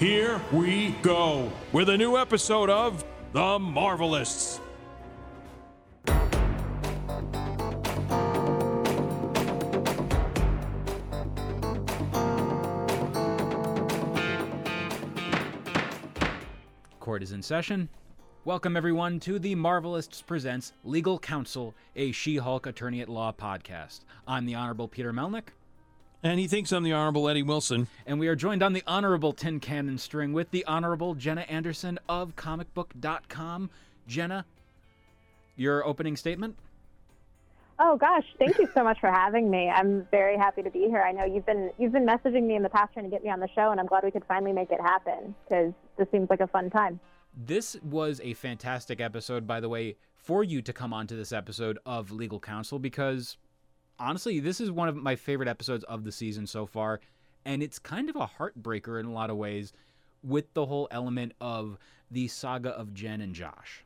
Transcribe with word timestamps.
Here 0.00 0.40
we 0.50 0.92
go 1.02 1.52
with 1.72 1.90
a 1.90 1.98
new 1.98 2.16
episode 2.16 2.70
of 2.70 3.04
The 3.34 3.58
Marvelists. 3.58 4.58
Court 16.98 17.22
is 17.22 17.32
in 17.32 17.42
session. 17.42 17.90
Welcome, 18.46 18.78
everyone, 18.78 19.20
to 19.20 19.38
the 19.38 19.54
Marvelists 19.54 20.24
Presents 20.24 20.72
Legal 20.82 21.18
Counsel, 21.18 21.74
a 21.94 22.10
She 22.12 22.36
Hulk 22.36 22.66
Attorney 22.66 23.02
at 23.02 23.10
Law 23.10 23.32
podcast. 23.32 24.06
I'm 24.26 24.46
the 24.46 24.54
Honorable 24.54 24.88
Peter 24.88 25.12
Melnick, 25.12 25.48
And 26.22 26.38
he 26.38 26.46
thinks 26.46 26.70
I'm 26.70 26.82
the 26.82 26.92
Honorable 26.92 27.28
Eddie 27.28 27.42
Wilson. 27.42 27.88
and 28.06 28.20
we 28.20 28.28
are 28.28 28.36
joined 28.36 28.62
on 28.62 28.74
the 28.74 28.82
Honorable 28.86 29.32
Tin 29.32 29.58
Cannon 29.58 29.96
string 29.96 30.32
with 30.32 30.50
the 30.50 30.64
Honorable 30.66 31.14
Jenna 31.14 31.42
Anderson 31.42 31.98
of 32.08 32.36
comicbook.com. 32.36 33.70
Jenna, 34.06 34.44
your 35.56 35.84
opening 35.86 36.16
statement? 36.16 36.56
Oh 37.78 37.96
gosh, 37.96 38.24
thank 38.38 38.58
you 38.58 38.68
so 38.74 38.84
much 38.84 39.00
for 39.00 39.10
having 39.10 39.50
me. 39.50 39.70
I'm 39.70 40.06
very 40.10 40.36
happy 40.36 40.62
to 40.62 40.70
be 40.70 40.80
here. 40.80 41.00
I 41.00 41.12
know 41.12 41.24
you've 41.24 41.46
been 41.46 41.70
you've 41.78 41.92
been 41.92 42.06
messaging 42.06 42.42
me 42.42 42.54
in 42.54 42.62
the 42.62 42.68
past 42.68 42.92
trying 42.92 43.06
to 43.06 43.10
get 43.10 43.24
me 43.24 43.30
on 43.30 43.40
the 43.40 43.48
show, 43.54 43.70
and 43.70 43.80
I'm 43.80 43.86
glad 43.86 44.04
we 44.04 44.10
could 44.10 44.26
finally 44.28 44.52
make 44.52 44.70
it 44.70 44.80
happen 44.82 45.34
because 45.48 45.72
this 45.96 46.06
seems 46.12 46.28
like 46.28 46.40
a 46.40 46.46
fun 46.46 46.68
time. 46.68 47.00
This 47.34 47.76
was 47.82 48.20
a 48.22 48.34
fantastic 48.34 49.00
episode, 49.00 49.46
by 49.46 49.60
the 49.60 49.70
way, 49.70 49.96
for 50.18 50.44
you 50.44 50.60
to 50.60 50.72
come 50.74 50.92
onto 50.92 51.16
this 51.16 51.32
episode 51.32 51.78
of 51.86 52.10
Legal 52.10 52.38
Counsel 52.38 52.78
because 52.78 53.38
honestly, 54.00 54.40
this 54.40 54.60
is 54.60 54.70
one 54.70 54.88
of 54.88 54.96
my 54.96 55.14
favorite 55.14 55.48
episodes 55.48 55.84
of 55.84 56.04
the 56.04 56.10
season 56.10 56.46
so 56.46 56.66
far. 56.66 57.00
And 57.44 57.62
it's 57.62 57.78
kind 57.78 58.10
of 58.10 58.16
a 58.16 58.26
heartbreaker 58.26 58.98
in 58.98 59.06
a 59.06 59.12
lot 59.12 59.30
of 59.30 59.36
ways 59.36 59.72
with 60.22 60.52
the 60.54 60.66
whole 60.66 60.88
element 60.90 61.32
of 61.40 61.78
the 62.10 62.28
saga 62.28 62.70
of 62.70 62.92
Jen 62.92 63.20
and 63.20 63.34
Josh. 63.34 63.84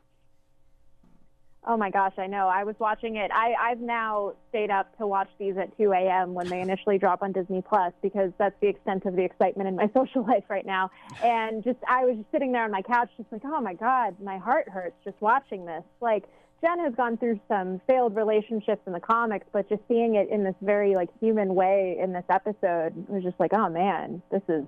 Oh 1.67 1.77
my 1.77 1.89
gosh, 1.89 2.13
I 2.19 2.27
know. 2.27 2.47
I 2.47 2.63
was 2.63 2.75
watching 2.77 3.15
it. 3.15 3.31
I, 3.33 3.53
I've 3.59 3.79
now 3.79 4.33
stayed 4.49 4.69
up 4.69 4.95
to 4.99 5.07
watch 5.07 5.29
these 5.39 5.57
at 5.57 5.75
2 5.77 5.93
a.m. 5.93 6.35
when 6.35 6.47
they 6.47 6.61
initially 6.61 6.99
drop 6.99 7.23
on 7.23 7.31
Disney 7.31 7.63
Plus 7.67 7.91
because 8.03 8.31
that's 8.37 8.55
the 8.61 8.67
extent 8.67 9.05
of 9.05 9.15
the 9.15 9.23
excitement 9.23 9.67
in 9.67 9.75
my 9.75 9.89
social 9.93 10.23
life 10.23 10.43
right 10.47 10.65
now. 10.65 10.91
And 11.23 11.63
just 11.63 11.79
I 11.87 12.05
was 12.05 12.17
just 12.17 12.31
sitting 12.31 12.51
there 12.51 12.63
on 12.63 12.71
my 12.71 12.83
couch, 12.83 13.09
just 13.17 13.31
like, 13.31 13.41
oh 13.45 13.61
my 13.61 13.73
god, 13.73 14.15
my 14.21 14.37
heart 14.37 14.69
hurts 14.69 14.95
just 15.03 15.19
watching 15.21 15.65
this. 15.65 15.83
Like 16.01 16.25
Jen 16.61 16.79
has 16.79 16.95
gone 16.95 17.17
through 17.17 17.39
some 17.47 17.81
failed 17.85 18.15
relationships 18.15 18.81
in 18.87 18.93
the 18.93 18.99
comics, 18.99 19.45
but 19.51 19.69
just 19.69 19.81
seeing 19.87 20.15
it 20.15 20.29
in 20.29 20.43
this 20.43 20.55
very 20.61 20.95
like 20.95 21.09
human 21.19 21.53
way 21.53 21.97
in 22.01 22.13
this 22.13 22.23
episode 22.29 22.93
was 23.07 23.23
just 23.23 23.39
like, 23.39 23.53
oh 23.53 23.69
man, 23.69 24.21
this 24.31 24.41
is. 24.49 24.63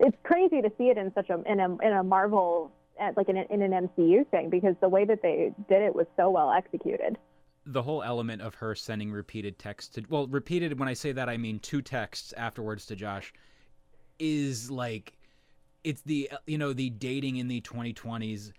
It's 0.00 0.16
crazy 0.22 0.62
to 0.62 0.70
see 0.78 0.84
it 0.84 0.96
in 0.96 1.12
such 1.14 1.30
a 1.30 1.42
in 1.50 1.60
a 1.60 1.76
in 1.78 1.92
a 1.92 2.02
Marvel 2.02 2.72
at 2.98 3.16
like 3.16 3.28
in, 3.28 3.36
a, 3.36 3.44
in 3.50 3.62
an 3.62 3.88
MCU 3.88 4.26
thing 4.28 4.50
because 4.50 4.74
the 4.80 4.88
way 4.88 5.04
that 5.04 5.22
they 5.22 5.52
did 5.68 5.82
it 5.82 5.94
was 5.94 6.06
so 6.16 6.30
well 6.30 6.52
executed. 6.52 7.18
The 7.64 7.82
whole 7.82 8.02
element 8.02 8.42
of 8.42 8.54
her 8.56 8.74
sending 8.74 9.12
repeated 9.12 9.58
texts 9.58 9.94
to, 9.94 10.02
well, 10.08 10.26
repeated, 10.26 10.78
when 10.80 10.88
I 10.88 10.94
say 10.94 11.12
that, 11.12 11.28
I 11.28 11.36
mean 11.36 11.60
two 11.60 11.80
texts 11.80 12.34
afterwards 12.36 12.86
to 12.86 12.96
Josh, 12.96 13.32
is 14.18 14.68
like, 14.68 15.12
it's 15.84 16.02
the, 16.02 16.28
you 16.46 16.58
know, 16.58 16.72
the 16.72 16.90
dating 16.90 17.36
in 17.36 17.46
the 17.46 17.60
2020s, 17.60 18.50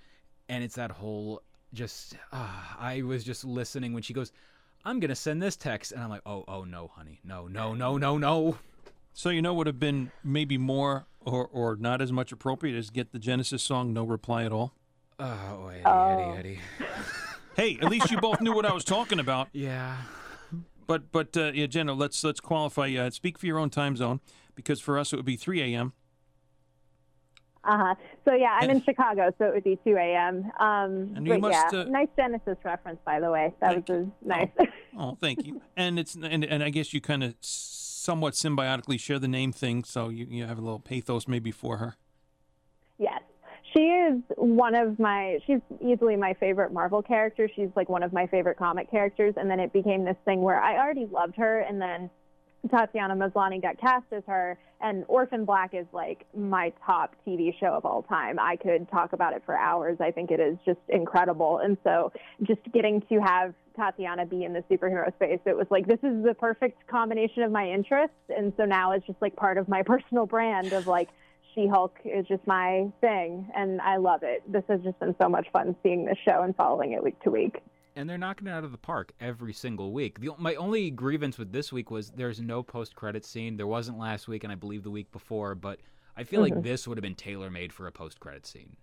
and 0.47 0.63
it's 0.63 0.75
that 0.75 0.91
whole 0.91 1.41
just, 1.73 2.15
uh, 2.31 2.47
I 2.79 3.01
was 3.03 3.23
just 3.23 3.43
listening 3.43 3.93
when 3.93 4.03
she 4.03 4.13
goes, 4.13 4.31
I'm 4.85 4.99
going 4.99 5.09
to 5.09 5.15
send 5.15 5.41
this 5.41 5.55
text. 5.55 5.91
And 5.91 6.01
I'm 6.03 6.09
like, 6.09 6.21
oh, 6.25 6.43
oh, 6.47 6.63
no, 6.63 6.89
honey. 6.95 7.19
No, 7.23 7.47
no, 7.47 7.73
no, 7.73 7.97
no, 7.97 8.17
no. 8.17 8.57
So 9.13 9.29
you 9.29 9.41
know 9.41 9.53
what 9.53 9.59
would 9.59 9.67
have 9.67 9.79
been 9.79 10.11
maybe 10.23 10.57
more 10.57 11.05
or, 11.21 11.47
or 11.47 11.75
not 11.75 12.01
as 12.01 12.11
much 12.11 12.31
appropriate 12.31 12.77
as 12.77 12.89
get 12.89 13.11
the 13.11 13.19
Genesis 13.19 13.61
song 13.61 13.93
"No 13.93 14.03
Reply 14.03 14.43
at 14.43 14.51
All." 14.51 14.73
Oh, 15.19 15.67
Eddie, 15.67 15.83
Oh. 15.85 16.31
Eddie, 16.31 16.39
Eddie. 16.39 16.59
Hey, 17.55 17.77
at 17.79 17.91
least 17.91 18.09
you 18.09 18.17
both 18.17 18.41
knew 18.41 18.51
what 18.51 18.65
I 18.65 18.73
was 18.73 18.83
talking 18.83 19.19
about. 19.19 19.47
Yeah. 19.53 19.97
But 20.87 21.11
but 21.11 21.37
uh, 21.37 21.51
yeah, 21.53 21.67
Jenna, 21.67 21.93
let's 21.93 22.23
let's 22.23 22.39
qualify. 22.39 22.91
Uh, 22.95 23.11
speak 23.11 23.37
for 23.37 23.45
your 23.45 23.59
own 23.59 23.69
time 23.69 23.95
zone, 23.95 24.21
because 24.55 24.79
for 24.81 24.97
us 24.97 25.13
it 25.13 25.17
would 25.17 25.25
be 25.25 25.35
3 25.35 25.61
a.m. 25.61 25.93
Uh 27.65 27.77
huh. 27.77 27.95
So 28.25 28.33
yeah, 28.33 28.57
I'm 28.59 28.69
in 28.69 28.81
Chicago, 28.83 29.31
so 29.37 29.45
it 29.45 29.53
would 29.53 29.63
be 29.63 29.79
2 29.85 29.95
a.m. 29.95 30.51
Um, 30.59 31.13
And 31.15 31.25
you 31.25 31.37
must, 31.37 31.73
yeah, 31.73 31.79
uh, 31.79 31.83
nice 31.85 32.09
Genesis 32.17 32.57
reference, 32.63 32.99
by 33.05 33.19
the 33.21 33.31
way. 33.31 33.53
That 33.61 33.75
was 33.75 33.83
you. 33.87 34.11
uh, 34.25 34.27
nice. 34.27 34.49
Oh, 34.97 35.17
thank 35.19 35.45
you. 35.45 35.61
And 35.77 35.97
it's 35.97 36.15
and, 36.15 36.43
and 36.43 36.61
I 36.63 36.69
guess 36.69 36.93
you 36.93 37.01
kind 37.01 37.23
of 37.23 37.35
somewhat 37.41 38.33
symbiotically 38.33 38.99
share 38.99 39.17
the 39.17 39.27
name 39.29 39.51
thing, 39.53 39.83
so 39.85 40.09
you, 40.09 40.27
you 40.29 40.45
have 40.45 40.57
a 40.57 40.61
little 40.61 40.79
pathos 40.79 41.27
maybe 41.27 41.51
for 41.51 41.77
her. 41.77 41.95
yes, 42.99 43.21
she 43.73 43.79
is 43.79 44.21
one 44.35 44.75
of 44.75 44.99
my. 44.99 45.39
She's 45.47 45.61
easily 45.81 46.15
my 46.15 46.33
favorite 46.35 46.71
Marvel 46.73 47.01
character. 47.01 47.49
She's 47.55 47.69
like 47.75 47.89
one 47.89 48.03
of 48.03 48.11
my 48.13 48.27
favorite 48.27 48.57
comic 48.57 48.91
characters, 48.91 49.33
and 49.37 49.49
then 49.49 49.59
it 49.59 49.71
became 49.73 50.03
this 50.03 50.17
thing 50.25 50.41
where 50.41 50.61
I 50.61 50.77
already 50.77 51.05
loved 51.05 51.35
her, 51.37 51.61
and 51.61 51.81
then 51.81 52.09
Tatiana 52.69 53.15
Maslany 53.15 53.61
got 53.61 53.77
cast 53.79 54.05
as 54.11 54.23
her, 54.27 54.57
and 54.81 55.03
Orphan 55.07 55.45
Black 55.45 55.73
is 55.73 55.85
like 55.91 56.25
my 56.35 56.71
top 56.85 57.15
TV 57.27 57.57
show 57.59 57.67
of 57.67 57.85
all 57.85 58.03
time. 58.03 58.39
I 58.39 58.55
could 58.55 58.89
talk 58.89 59.13
about 59.13 59.33
it 59.33 59.43
for 59.45 59.57
hours. 59.57 59.97
I 59.99 60.11
think 60.11 60.31
it 60.31 60.39
is 60.39 60.57
just 60.65 60.79
incredible. 60.89 61.59
And 61.59 61.77
so 61.83 62.11
just 62.43 62.61
getting 62.73 63.01
to 63.09 63.19
have 63.19 63.53
Tatiana 63.75 64.25
be 64.25 64.43
in 64.43 64.53
the 64.53 64.63
superhero 64.71 65.13
space, 65.15 65.39
it 65.45 65.57
was 65.57 65.67
like, 65.69 65.87
this 65.87 65.99
is 66.03 66.23
the 66.23 66.33
perfect 66.33 66.87
combination 66.87 67.43
of 67.43 67.51
my 67.51 67.69
interests. 67.69 68.15
And 68.29 68.53
so 68.57 68.65
now 68.65 68.91
it's 68.91 69.05
just 69.05 69.21
like 69.21 69.35
part 69.35 69.57
of 69.57 69.67
my 69.67 69.83
personal 69.85 70.25
brand 70.25 70.73
of 70.73 70.87
like, 70.87 71.09
She 71.55 71.67
Hulk 71.67 71.97
is 72.05 72.25
just 72.27 72.45
my 72.47 72.91
thing, 73.01 73.49
and 73.55 73.79
I 73.81 73.97
love 73.97 74.23
it. 74.23 74.41
This 74.51 74.63
has 74.69 74.81
just 74.81 74.99
been 74.99 75.15
so 75.21 75.29
much 75.29 75.47
fun 75.51 75.75
seeing 75.83 76.05
this 76.05 76.17
show 76.25 76.41
and 76.43 76.55
following 76.55 76.93
it 76.93 77.03
week 77.03 77.21
to 77.23 77.29
week. 77.31 77.61
And 77.95 78.09
they're 78.09 78.17
knocking 78.17 78.47
it 78.47 78.51
out 78.51 78.63
of 78.63 78.71
the 78.71 78.77
park 78.77 79.13
every 79.19 79.53
single 79.53 79.91
week. 79.91 80.19
The, 80.19 80.31
my 80.37 80.55
only 80.55 80.91
grievance 80.91 81.37
with 81.37 81.51
this 81.51 81.71
week 81.71 81.91
was 81.91 82.11
there's 82.11 82.41
no 82.41 82.63
post 82.63 82.95
credit 82.95 83.25
scene. 83.25 83.57
There 83.57 83.67
wasn't 83.67 83.97
last 83.97 84.27
week, 84.27 84.43
and 84.43 84.51
I 84.51 84.55
believe 84.55 84.83
the 84.83 84.91
week 84.91 85.11
before. 85.11 85.55
But 85.55 85.79
I 86.17 86.23
feel 86.23 86.41
like 86.41 86.61
this 86.61 86.87
would 86.87 86.97
have 86.97 87.03
been 87.03 87.15
tailor 87.15 87.49
made 87.49 87.73
for 87.73 87.87
a 87.87 87.91
post 87.91 88.19
credit 88.19 88.45
scene. 88.45 88.75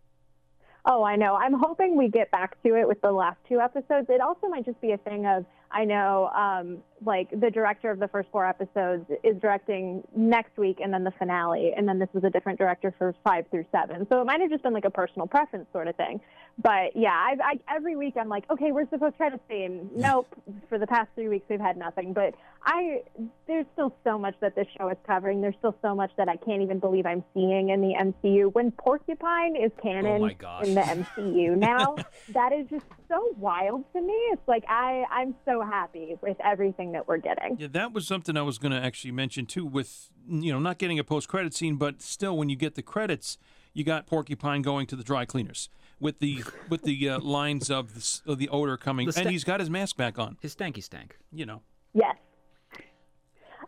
Oh, 0.87 1.03
I 1.03 1.17
know. 1.17 1.35
I'm 1.35 1.53
hoping 1.53 1.97
we 1.97 2.09
get 2.09 2.31
back 2.31 2.61
to 2.63 2.75
it 2.75 2.89
with 2.89 3.01
the 3.03 3.13
last 3.13 3.39
two 3.49 3.61
episodes. 3.61 4.07
It 4.09 4.21
also 4.21 4.49
might 4.49 4.65
just 4.65 4.81
be 4.81 4.93
a 4.93 4.99
thing 4.99 5.27
of 5.27 5.45
I 5.71 5.85
know, 5.85 6.31
um, 6.35 6.79
like 7.05 7.29
the 7.31 7.51
director 7.51 7.91
of 7.91 7.99
the 7.99 8.09
first 8.09 8.29
four 8.31 8.47
episodes 8.47 9.11
is 9.25 9.37
directing 9.41 10.03
next 10.15 10.57
week, 10.57 10.79
and 10.83 10.93
then 10.93 11.05
the 11.05 11.13
finale, 11.13 11.73
and 11.77 11.89
then 11.89 11.99
this 11.99 12.09
was 12.13 12.25
a 12.25 12.31
different 12.31 12.59
director 12.59 12.95
for 12.99 13.15
five 13.25 13.47
through 13.51 13.65
seven. 13.73 14.07
So 14.11 14.21
it 14.21 14.25
might 14.27 14.41
have 14.41 14.51
just 14.51 14.63
been 14.63 14.75
like 14.75 14.85
a 14.85 14.91
personal 14.91 15.27
preference 15.27 15.67
sort 15.73 15.89
of 15.89 15.97
thing. 15.97 16.21
But 16.63 16.95
yeah, 16.95 17.13
I, 17.13 17.37
I, 17.43 17.75
every 17.75 17.97
week 17.97 18.15
I'm 18.21 18.29
like, 18.29 18.45
okay, 18.51 18.73
where's 18.73 18.89
the 18.91 18.99
post 18.99 19.17
credit 19.17 19.41
scene? 19.49 19.91
Nope. 20.01 20.27
For 20.69 20.79
the 20.79 20.87
past 20.87 21.11
three 21.15 21.29
weeks 21.29 21.45
we've 21.49 21.61
had 21.61 21.77
nothing. 21.77 22.15
But 22.15 22.35
I, 22.65 23.03
there's 23.47 23.67
still 23.75 23.95
so 24.03 24.19
much 24.19 24.35
that 24.41 24.55
this 24.55 24.67
show 24.79 24.89
is 24.89 24.97
covering. 25.07 25.41
There's 25.41 25.55
still 25.59 25.77
so 25.83 25.95
much 25.95 26.11
that 26.17 26.29
I 26.29 26.37
can't 26.37 26.63
even 26.63 26.79
believe 26.79 27.05
I'm 27.07 27.23
seeing 27.35 27.69
in 27.69 27.81
the 27.81 27.95
MCU. 27.95 28.53
When 28.53 28.71
Porcupine 28.73 29.57
is 29.57 29.71
canon 29.83 30.23
Oh 30.23 30.61
in 30.61 30.75
the 30.75 30.81
MCU 30.81 31.57
now, 31.57 31.97
that 32.31 32.53
is 32.53 32.67
just 32.71 32.87
so 33.09 33.35
wild 33.37 33.85
to 33.93 34.01
me. 34.01 34.15
It's 34.33 34.49
like 34.49 34.65
I, 34.69 35.05
I'm 35.11 35.35
so 35.45 35.61
happy 35.61 36.17
with 36.23 36.39
everything 36.43 36.90
that 36.93 37.09
we're 37.09 37.19
getting. 37.19 37.57
Yeah, 37.59 37.69
that 37.73 37.93
was 37.93 38.07
something 38.07 38.37
I 38.37 38.43
was 38.43 38.59
going 38.59 38.73
to 38.73 38.79
actually 38.81 39.13
mention 39.13 39.47
too. 39.47 39.65
With 39.67 40.11
you 40.29 40.53
know, 40.53 40.59
not 40.59 40.79
getting 40.79 40.99
a 40.99 41.05
post-credit 41.05 41.55
scene, 41.55 41.77
but 41.77 42.01
still, 42.03 42.37
when 42.37 42.49
you 42.49 42.57
get 42.57 42.75
the 42.75 42.83
credits, 42.83 43.39
you 43.73 43.85
got 43.85 44.07
Porcupine 44.07 44.63
going 44.63 44.87
to 44.89 44.97
the 44.97 45.03
dry 45.05 45.25
cleaners 45.25 45.69
with 45.99 46.19
the 46.21 46.43
with 46.69 46.83
the 46.83 47.09
uh, 47.09 47.19
lines 47.23 47.71
of 47.71 47.95
the, 47.95 48.33
of 48.33 48.39
the 48.39 48.49
odor 48.49 48.77
coming, 48.77 49.07
The 49.07 49.13
sta- 49.13 49.23
and 49.23 49.31
he's 49.31 49.45
got 49.45 49.61
his 49.61 49.71
mask 49.71 49.97
back 49.97 50.19
on. 50.19 50.37
His 50.41 50.55
stanky 50.55 50.83
stank. 50.83 51.17
You 51.33 51.47
know, 51.47 51.63
Yes. 51.95 52.17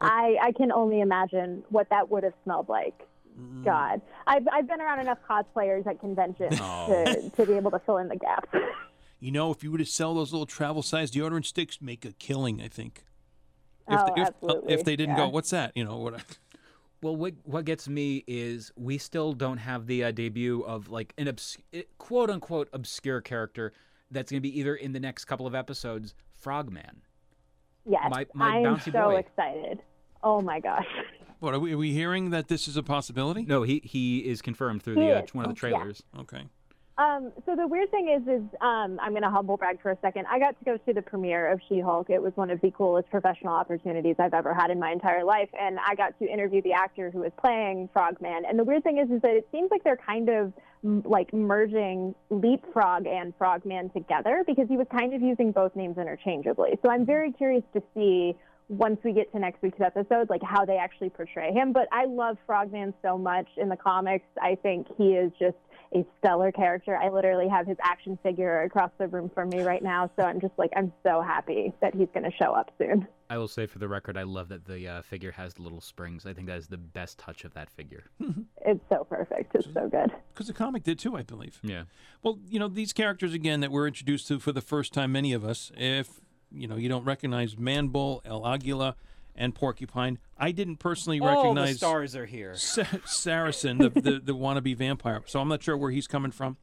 I, 0.01 0.37
I 0.43 0.53
can 0.53 0.73
only 0.73 1.01
imagine 1.01 1.63
what 1.69 1.89
that 1.91 2.11
would 2.11 2.25
have 2.25 2.33
smelled 2.45 2.69
like. 2.69 3.07
God, 3.65 4.03
I've, 4.27 4.47
I've 4.53 4.69
been 4.69 4.81
around 4.81 5.01
enough 5.01 5.19
cosplayers 5.29 5.87
at 5.87 6.01
conventions 6.01 6.59
to, 6.59 7.31
to 7.35 7.47
be 7.47 7.55
able 7.55 7.71
to 7.71 7.79
fill 7.79 7.97
in 7.97 8.09
the 8.09 8.17
gaps. 8.17 8.49
you 9.21 9.31
know, 9.33 9.51
if 9.51 9.63
you 9.65 9.73
were 9.73 9.79
to 9.79 9.87
sell 9.87 10.13
those 10.15 10.33
little 10.33 10.45
travel-sized 10.45 11.15
deodorant 11.15 11.47
sticks, 11.47 11.81
make 11.81 12.05
a 12.05 12.13
killing. 12.13 12.61
I 12.61 12.69
think. 12.69 13.05
If 13.93 14.01
Oh, 14.01 14.13
they, 14.15 14.23
if, 14.23 14.29
uh, 14.43 14.61
if 14.69 14.85
they 14.85 14.97
didn't 14.97 15.17
go, 15.17 15.29
what's 15.29 15.51
that? 15.51 15.73
You 15.77 15.85
know 15.85 15.99
what? 15.99 16.25
Well, 17.03 17.17
what 17.17 17.35
what 17.45 17.65
gets 17.65 17.89
me 17.89 18.23
is 18.29 18.71
we 18.77 18.97
still 18.97 19.33
don't 19.33 19.59
have 19.59 19.87
the 19.87 20.05
uh, 20.05 20.11
debut 20.13 20.61
of 20.63 20.89
like 20.89 21.13
an 21.19 21.27
obs- 21.29 21.59
quote 21.99 22.31
unquote 22.31 22.69
obscure 22.73 23.21
character 23.21 23.73
that's 24.11 24.31
going 24.31 24.39
to 24.41 24.49
be 24.49 24.57
either 24.59 24.77
in 24.77 24.93
the 24.93 25.01
next 25.01 25.25
couple 25.25 25.47
of 25.47 25.55
episodes, 25.55 26.15
Frogman. 26.33 27.03
Yes, 27.85 28.03
My- 28.11 28.27
my 28.35 28.57
I'm 28.59 28.63
bouncy 28.63 28.93
so 28.93 29.11
boy. 29.11 29.17
excited. 29.17 29.83
Oh 30.23 30.41
my 30.41 30.61
gosh. 30.61 30.87
What 31.41 31.55
are 31.55 31.59
we, 31.59 31.73
are 31.73 31.77
we 31.79 31.93
hearing 31.93 32.31
that 32.31 32.47
this 32.47 32.69
is 32.69 32.77
a 32.77 32.85
possibility? 32.85 33.43
No, 33.43 33.65
he 33.65 33.81
he 33.85 34.19
is 34.21 34.41
confirmed 34.41 34.85
through 34.85 34.95
He 34.95 35.01
the 35.09 35.17
uh, 35.17 35.23
one 35.33 35.45
of 35.45 35.57
the 35.59 35.67
Oh, 35.67 35.69
yeah. 35.71 35.77
trailers. 35.79 36.03
Okay. 36.21 36.45
Um, 37.03 37.33
so 37.47 37.57
the 37.57 37.67
weird 37.67 37.91
thing 37.91 38.09
is, 38.09 38.23
is 38.29 38.43
um, 38.61 39.01
I'm 39.03 39.11
going 39.11 39.23
to 39.23 39.31
humble 39.31 39.57
brag 39.57 39.83
for 39.83 39.91
a 39.91 39.99
second. 40.01 40.27
I 40.31 40.39
got 40.39 40.57
to 40.59 40.65
go 40.65 40.77
to 40.77 40.93
the 40.93 41.03
premiere 41.03 41.51
of 41.51 41.61
She-Hulk. 41.69 42.11
It 42.11 42.23
was 42.23 42.33
one 42.37 42.49
of 42.49 42.61
the 42.61 42.71
coolest 42.71 43.11
professional 43.11 43.55
opportunities 43.55 44.17
I've 44.21 44.35
ever 44.35 44.55
had 44.55 44.71
in 44.71 44.79
my 44.79 44.93
entire 44.93 45.25
life, 45.25 45.49
and 45.59 45.79
I 45.85 45.97
got 45.97 46.17
to 46.21 46.27
interview 46.27 46.63
the 46.63 46.75
actor 46.75 47.11
who 47.11 47.21
was 47.21 47.33
playing 47.41 47.89
Frogman. 47.93 48.45
And 48.49 48.57
the 48.57 48.63
weird 48.63 48.85
thing 48.85 48.99
is, 48.99 49.11
is 49.11 49.21
that 49.23 49.35
it 49.35 49.49
seems 49.51 49.71
like 49.73 49.83
they're 49.83 49.97
kind 49.97 50.29
of 50.29 50.53
like 51.05 51.33
merging 51.33 52.15
Leapfrog 52.31 53.07
and 53.07 53.33
Frogman 53.37 53.91
together 53.91 54.45
because 54.47 54.69
he 54.69 54.77
was 54.77 54.87
kind 54.97 55.13
of 55.13 55.23
using 55.23 55.51
both 55.51 55.75
names 55.75 55.99
interchangeably. 55.99 56.79
So 56.83 56.91
I'm 56.91 57.05
very 57.05 57.33
curious 57.33 57.65
to 57.75 57.83
see 57.95 58.37
once 58.69 58.99
we 59.05 59.13
get 59.13 59.31
to 59.33 59.39
next 59.39 59.61
week's 59.61 59.81
episode, 59.81 60.31
like 60.31 60.43
how 60.43 60.65
they 60.65 60.77
actually 60.77 61.11
portray 61.11 61.53
him. 61.53 61.73
But 61.73 61.89
I 61.91 62.05
love 62.05 62.37
Frogman 62.47 62.95
so 63.03 63.19
much 63.19 63.49
in 63.57 63.69
the 63.69 63.77
comics. 63.77 64.27
I 64.41 64.55
think 64.55 64.87
he 64.97 65.15
is 65.15 65.33
just 65.39 65.57
a 65.95 66.05
stellar 66.19 66.53
character. 66.53 66.97
I 66.97 67.09
literally 67.09 67.49
have 67.49 67.67
his 67.67 67.77
action 67.83 68.19
figure 68.23 68.63
across 68.63 68.91
the 68.99 69.09
room 69.09 69.31
from 69.35 69.51
me 69.51 69.63
right 69.63 69.83
now. 69.83 70.11
So 70.17 70.25
I'm 70.25 70.41
just 70.41 70.55
like, 70.57 70.71
I'm 70.77 70.93
so 71.03 71.21
happy 71.21 71.73
that 71.81 71.95
he's 71.95 72.09
going 72.15 72.25
to 72.25 72.37
show 72.37 72.53
up 72.53 72.71
soon. 72.79 73.07
I 73.29 73.39
will 73.39 73.49
say 73.49 73.67
for 73.67 73.79
the 73.79 73.89
record, 73.89 74.17
I 74.17 74.25
love 74.25 74.49
that 74.49 74.67
the 74.67 74.87
uh, 74.89 75.03
figure 75.03 75.33
has 75.33 75.55
the 75.55 75.63
little 75.63 75.81
springs. 75.81 76.27
I 76.27 76.35
think 76.35 76.47
that 76.49 76.59
is 76.59 76.69
the 76.69 76.77
best 76.77 77.19
touch 77.19 77.45
of 77.45 77.55
that 77.55 77.71
figure. 77.71 78.05
It's 78.65 78.81
so 78.89 79.03
perfect. 79.03 79.57
It's 79.57 79.67
so 79.75 79.89
good. 79.89 80.13
Because 80.33 80.47
the 80.47 80.53
comic 80.53 80.85
did 80.85 80.97
too, 80.97 81.17
I 81.17 81.23
believe. 81.23 81.59
Yeah. 81.65 81.83
Well, 82.23 82.39
you 82.49 82.61
know, 82.61 82.69
these 82.69 82.93
characters 82.93 83.35
again 83.35 83.59
that 83.59 83.73
we're 83.73 83.89
introduced 83.89 84.29
to 84.29 84.39
for 84.39 84.53
the 84.53 84.61
first 84.61 84.93
time, 84.93 85.11
many 85.11 85.33
of 85.33 85.45
us, 85.45 85.73
if 85.77 86.21
you 86.53 86.69
know 86.69 86.77
you 86.77 86.89
don't 86.89 87.05
recognize 87.05 87.57
Manbull, 87.57 88.21
El 88.25 88.47
Aguila, 88.47 88.95
and 89.35 89.55
Porcupine, 89.55 90.19
I 90.39 90.53
didn't 90.53 90.77
personally 90.77 91.21
recognize 91.21 91.73
the 91.73 91.79
stars 91.79 92.17
are 92.17 92.27
here. 92.27 92.55
Sa- 92.55 92.85
Saracen, 93.07 93.79
the, 93.79 93.89
the 93.91 94.21
the 94.23 94.35
wannabe 94.35 94.77
vampire. 94.77 95.23
So 95.27 95.41
I'm 95.41 95.49
not 95.49 95.63
sure 95.63 95.77
where 95.77 95.91
he's 95.91 96.07
coming 96.07 96.33
from. 96.33 96.57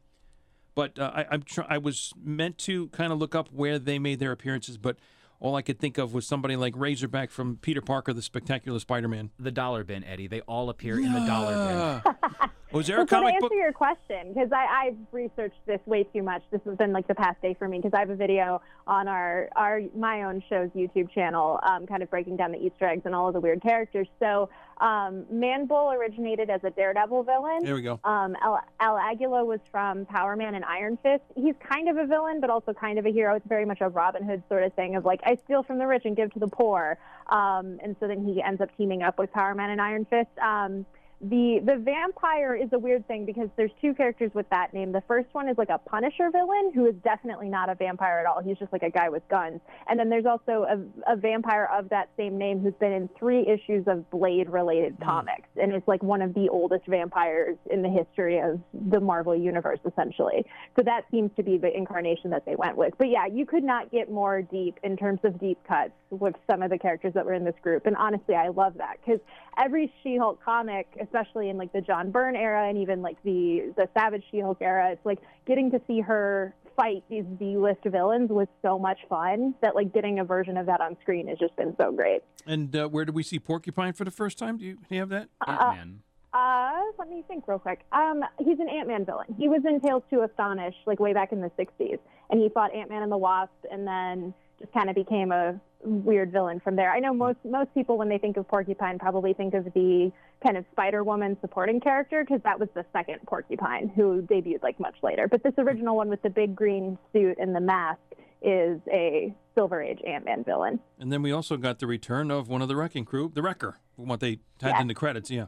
But 0.74 0.98
uh, 0.98 1.10
I, 1.14 1.26
I'm 1.30 1.42
tr- 1.42 1.62
I 1.68 1.78
was 1.78 2.12
meant 2.22 2.58
to 2.58 2.88
kind 2.88 3.12
of 3.12 3.18
look 3.18 3.34
up 3.34 3.48
where 3.52 3.78
they 3.78 3.98
made 3.98 4.20
their 4.20 4.32
appearances, 4.32 4.78
but 4.78 4.96
all 5.40 5.56
I 5.56 5.62
could 5.62 5.78
think 5.80 5.98
of 5.98 6.14
was 6.14 6.26
somebody 6.26 6.54
like 6.54 6.74
Razorback 6.76 7.30
from 7.30 7.56
Peter 7.56 7.80
Parker, 7.80 8.12
the 8.12 8.22
Spectacular 8.22 8.78
Spider-Man. 8.78 9.30
The 9.38 9.50
dollar 9.50 9.84
bin, 9.84 10.04
Eddie. 10.04 10.28
They 10.28 10.42
all 10.42 10.68
appear 10.68 10.98
in 10.98 11.12
the 11.12 11.20
dollar 11.26 12.02
bin. 12.04 12.30
Was 12.72 12.86
there 12.86 12.96
a 12.96 12.98
Well, 13.00 13.06
so 13.06 13.16
to 13.16 13.20
comic 13.22 13.34
answer 13.34 13.48
book? 13.48 13.52
your 13.52 13.72
question, 13.72 14.32
because 14.32 14.50
I've 14.52 14.96
researched 15.10 15.58
this 15.66 15.80
way 15.86 16.04
too 16.04 16.22
much. 16.22 16.42
This 16.50 16.60
has 16.66 16.76
been 16.76 16.92
like 16.92 17.08
the 17.08 17.14
past 17.14 17.42
day 17.42 17.54
for 17.58 17.66
me 17.66 17.78
because 17.78 17.92
I 17.94 17.98
have 18.00 18.10
a 18.10 18.14
video 18.14 18.62
on 18.86 19.08
our 19.08 19.48
our 19.56 19.80
my 19.96 20.22
own 20.22 20.42
show's 20.48 20.70
YouTube 20.70 21.10
channel, 21.10 21.58
um, 21.64 21.86
kind 21.86 22.02
of 22.02 22.10
breaking 22.10 22.36
down 22.36 22.52
the 22.52 22.58
Easter 22.58 22.86
eggs 22.86 23.02
and 23.06 23.14
all 23.14 23.26
of 23.28 23.34
the 23.34 23.40
weird 23.40 23.60
characters. 23.60 24.06
So, 24.20 24.50
um, 24.80 25.24
Manbull 25.32 25.92
originated 25.94 26.48
as 26.48 26.62
a 26.62 26.70
Daredevil 26.70 27.24
villain. 27.24 27.64
There 27.64 27.74
we 27.74 27.82
go. 27.82 27.98
Um, 28.04 28.36
El, 28.42 28.60
El 28.80 28.96
Aguila 28.96 29.44
was 29.44 29.60
from 29.72 30.06
Power 30.06 30.36
Man 30.36 30.54
and 30.54 30.64
Iron 30.64 30.96
Fist. 31.02 31.24
He's 31.34 31.54
kind 31.68 31.88
of 31.88 31.96
a 31.96 32.06
villain, 32.06 32.40
but 32.40 32.50
also 32.50 32.72
kind 32.72 32.98
of 32.98 33.04
a 33.06 33.10
hero. 33.10 33.34
It's 33.34 33.46
very 33.48 33.64
much 33.64 33.78
a 33.80 33.88
Robin 33.88 34.22
Hood 34.22 34.44
sort 34.48 34.62
of 34.62 34.72
thing 34.74 34.94
of 34.94 35.04
like, 35.04 35.20
I 35.24 35.36
steal 35.44 35.64
from 35.64 35.78
the 35.78 35.86
rich 35.86 36.02
and 36.04 36.16
give 36.16 36.32
to 36.34 36.38
the 36.38 36.48
poor. 36.48 36.98
Um, 37.28 37.78
and 37.82 37.96
so 37.98 38.06
then 38.06 38.24
he 38.24 38.40
ends 38.42 38.60
up 38.60 38.70
teaming 38.76 39.02
up 39.02 39.18
with 39.18 39.32
Power 39.32 39.54
Man 39.54 39.70
and 39.70 39.80
Iron 39.80 40.04
Fist. 40.04 40.30
Um, 40.40 40.86
the 41.22 41.60
the 41.64 41.76
vampire 41.76 42.56
is 42.56 42.70
a 42.72 42.78
weird 42.78 43.06
thing 43.06 43.26
because 43.26 43.50
there's 43.56 43.70
two 43.80 43.92
characters 43.92 44.30
with 44.32 44.48
that 44.48 44.72
name. 44.72 44.90
The 44.90 45.02
first 45.06 45.28
one 45.32 45.48
is 45.48 45.58
like 45.58 45.68
a 45.68 45.76
Punisher 45.76 46.30
villain 46.30 46.72
who 46.74 46.86
is 46.86 46.94
definitely 47.04 47.50
not 47.50 47.68
a 47.68 47.74
vampire 47.74 48.20
at 48.20 48.26
all. 48.26 48.42
He's 48.42 48.56
just 48.56 48.72
like 48.72 48.82
a 48.82 48.90
guy 48.90 49.10
with 49.10 49.22
guns. 49.28 49.60
And 49.86 49.98
then 49.98 50.08
there's 50.08 50.24
also 50.24 50.64
a, 50.64 51.12
a 51.12 51.16
vampire 51.16 51.68
of 51.72 51.90
that 51.90 52.08
same 52.16 52.38
name 52.38 52.60
who's 52.60 52.74
been 52.80 52.92
in 52.92 53.08
three 53.18 53.46
issues 53.46 53.84
of 53.86 54.08
Blade 54.10 54.48
related 54.48 54.94
hmm. 54.94 55.04
comics 55.04 55.48
and 55.60 55.74
is 55.74 55.82
like 55.86 56.02
one 56.02 56.22
of 56.22 56.32
the 56.32 56.48
oldest 56.48 56.86
vampires 56.86 57.58
in 57.70 57.82
the 57.82 57.90
history 57.90 58.38
of 58.38 58.58
the 58.72 59.00
Marvel 59.00 59.36
universe 59.36 59.80
essentially. 59.86 60.46
So 60.78 60.82
that 60.84 61.04
seems 61.10 61.30
to 61.36 61.42
be 61.42 61.58
the 61.58 61.76
incarnation 61.76 62.30
that 62.30 62.46
they 62.46 62.56
went 62.56 62.78
with. 62.78 62.94
But 62.96 63.08
yeah, 63.10 63.26
you 63.26 63.44
could 63.44 63.64
not 63.64 63.92
get 63.92 64.10
more 64.10 64.40
deep 64.40 64.78
in 64.82 64.96
terms 64.96 65.20
of 65.24 65.38
deep 65.38 65.58
cuts 65.68 65.92
with 66.08 66.34
some 66.50 66.62
of 66.62 66.70
the 66.70 66.78
characters 66.78 67.12
that 67.12 67.26
were 67.26 67.34
in 67.34 67.44
this 67.44 67.54
group. 67.62 67.84
And 67.84 67.94
honestly, 67.96 68.34
I 68.34 68.48
love 68.48 68.74
that 68.78 68.96
because 69.04 69.20
every 69.58 69.92
She-Hulk 70.02 70.42
comic, 70.42 70.86
especially 71.10 71.48
in 71.50 71.56
like 71.56 71.72
the 71.72 71.80
John 71.80 72.10
Byrne 72.10 72.36
era 72.36 72.68
and 72.68 72.78
even 72.78 73.02
like 73.02 73.22
the 73.24 73.72
the 73.76 73.88
Savage 73.94 74.24
She-Hulk 74.30 74.58
era, 74.60 74.92
it's 74.92 75.04
like 75.04 75.18
getting 75.46 75.70
to 75.72 75.80
see 75.86 76.00
her 76.00 76.54
fight 76.76 77.02
these 77.10 77.24
B-list 77.38 77.80
villains 77.84 78.30
was 78.30 78.46
so 78.62 78.78
much 78.78 78.98
fun 79.08 79.54
that 79.60 79.74
like 79.74 79.92
getting 79.92 80.18
a 80.20 80.24
version 80.24 80.56
of 80.56 80.66
that 80.66 80.80
on 80.80 80.96
screen 81.02 81.28
has 81.28 81.38
just 81.38 81.54
been 81.56 81.74
so 81.78 81.92
great. 81.92 82.22
And 82.46 82.74
uh, 82.74 82.88
where 82.88 83.04
did 83.04 83.14
we 83.14 83.22
see 83.22 83.38
Porcupine 83.38 83.92
for 83.92 84.04
the 84.04 84.10
first 84.10 84.38
time? 84.38 84.56
Do 84.56 84.64
you, 84.64 84.74
do 84.74 84.94
you 84.94 85.00
have 85.00 85.08
that? 85.10 85.28
Ant-Man. 85.46 86.00
Uh, 86.32 86.80
let 86.98 87.08
me 87.08 87.24
think 87.26 87.48
real 87.48 87.58
quick. 87.58 87.80
Um, 87.92 88.22
he's 88.38 88.60
an 88.60 88.68
Ant-Man 88.68 89.04
villain. 89.04 89.34
He 89.36 89.48
was 89.48 89.62
in 89.66 89.80
Tales 89.80 90.04
to 90.10 90.22
Astonish, 90.22 90.76
like 90.86 91.00
way 91.00 91.12
back 91.12 91.32
in 91.32 91.40
the 91.40 91.50
'60s, 91.58 91.98
and 92.30 92.40
he 92.40 92.48
fought 92.48 92.72
Ant-Man 92.72 93.02
and 93.02 93.10
the 93.10 93.18
Wasp, 93.18 93.50
and 93.70 93.84
then 93.86 94.32
just 94.60 94.72
kind 94.72 94.88
of 94.88 94.94
became 94.94 95.32
a 95.32 95.60
weird 95.82 96.32
villain 96.32 96.60
from 96.60 96.76
there. 96.76 96.92
I 96.92 97.00
know 97.00 97.12
hmm. 97.12 97.18
most 97.18 97.38
most 97.44 97.72
people 97.74 97.98
when 97.98 98.08
they 98.08 98.18
think 98.18 98.36
of 98.36 98.46
Porcupine 98.48 98.98
probably 98.98 99.32
think 99.32 99.54
of 99.54 99.64
the 99.74 100.12
kind 100.44 100.56
of 100.56 100.64
Spider-Woman 100.72 101.36
supporting 101.40 101.80
character 101.80 102.24
because 102.24 102.42
that 102.44 102.58
was 102.58 102.68
the 102.74 102.84
second 102.92 103.18
Porcupine 103.26 103.90
who 103.94 104.22
debuted 104.22 104.62
like 104.62 104.80
much 104.80 104.96
later. 105.02 105.28
But 105.28 105.42
this 105.42 105.54
original 105.58 105.96
one 105.96 106.08
with 106.08 106.22
the 106.22 106.30
big 106.30 106.56
green 106.56 106.98
suit 107.12 107.36
and 107.38 107.54
the 107.54 107.60
mask 107.60 108.00
is 108.42 108.80
a 108.90 109.34
Silver 109.54 109.82
Age 109.82 110.00
Ant-Man 110.06 110.44
villain. 110.44 110.80
And 110.98 111.12
then 111.12 111.20
we 111.20 111.30
also 111.30 111.58
got 111.58 111.78
the 111.78 111.86
return 111.86 112.30
of 112.30 112.48
one 112.48 112.62
of 112.62 112.68
the 112.68 112.76
Wrecking 112.76 113.04
Crew, 113.04 113.30
the 113.34 113.42
Wrecker, 113.42 113.78
what 113.96 114.20
they 114.20 114.40
had 114.62 114.70
Yeah. 114.70 114.80
in 114.80 114.86
the 114.86 114.94
credits. 114.94 115.30
Yeah. 115.30 115.46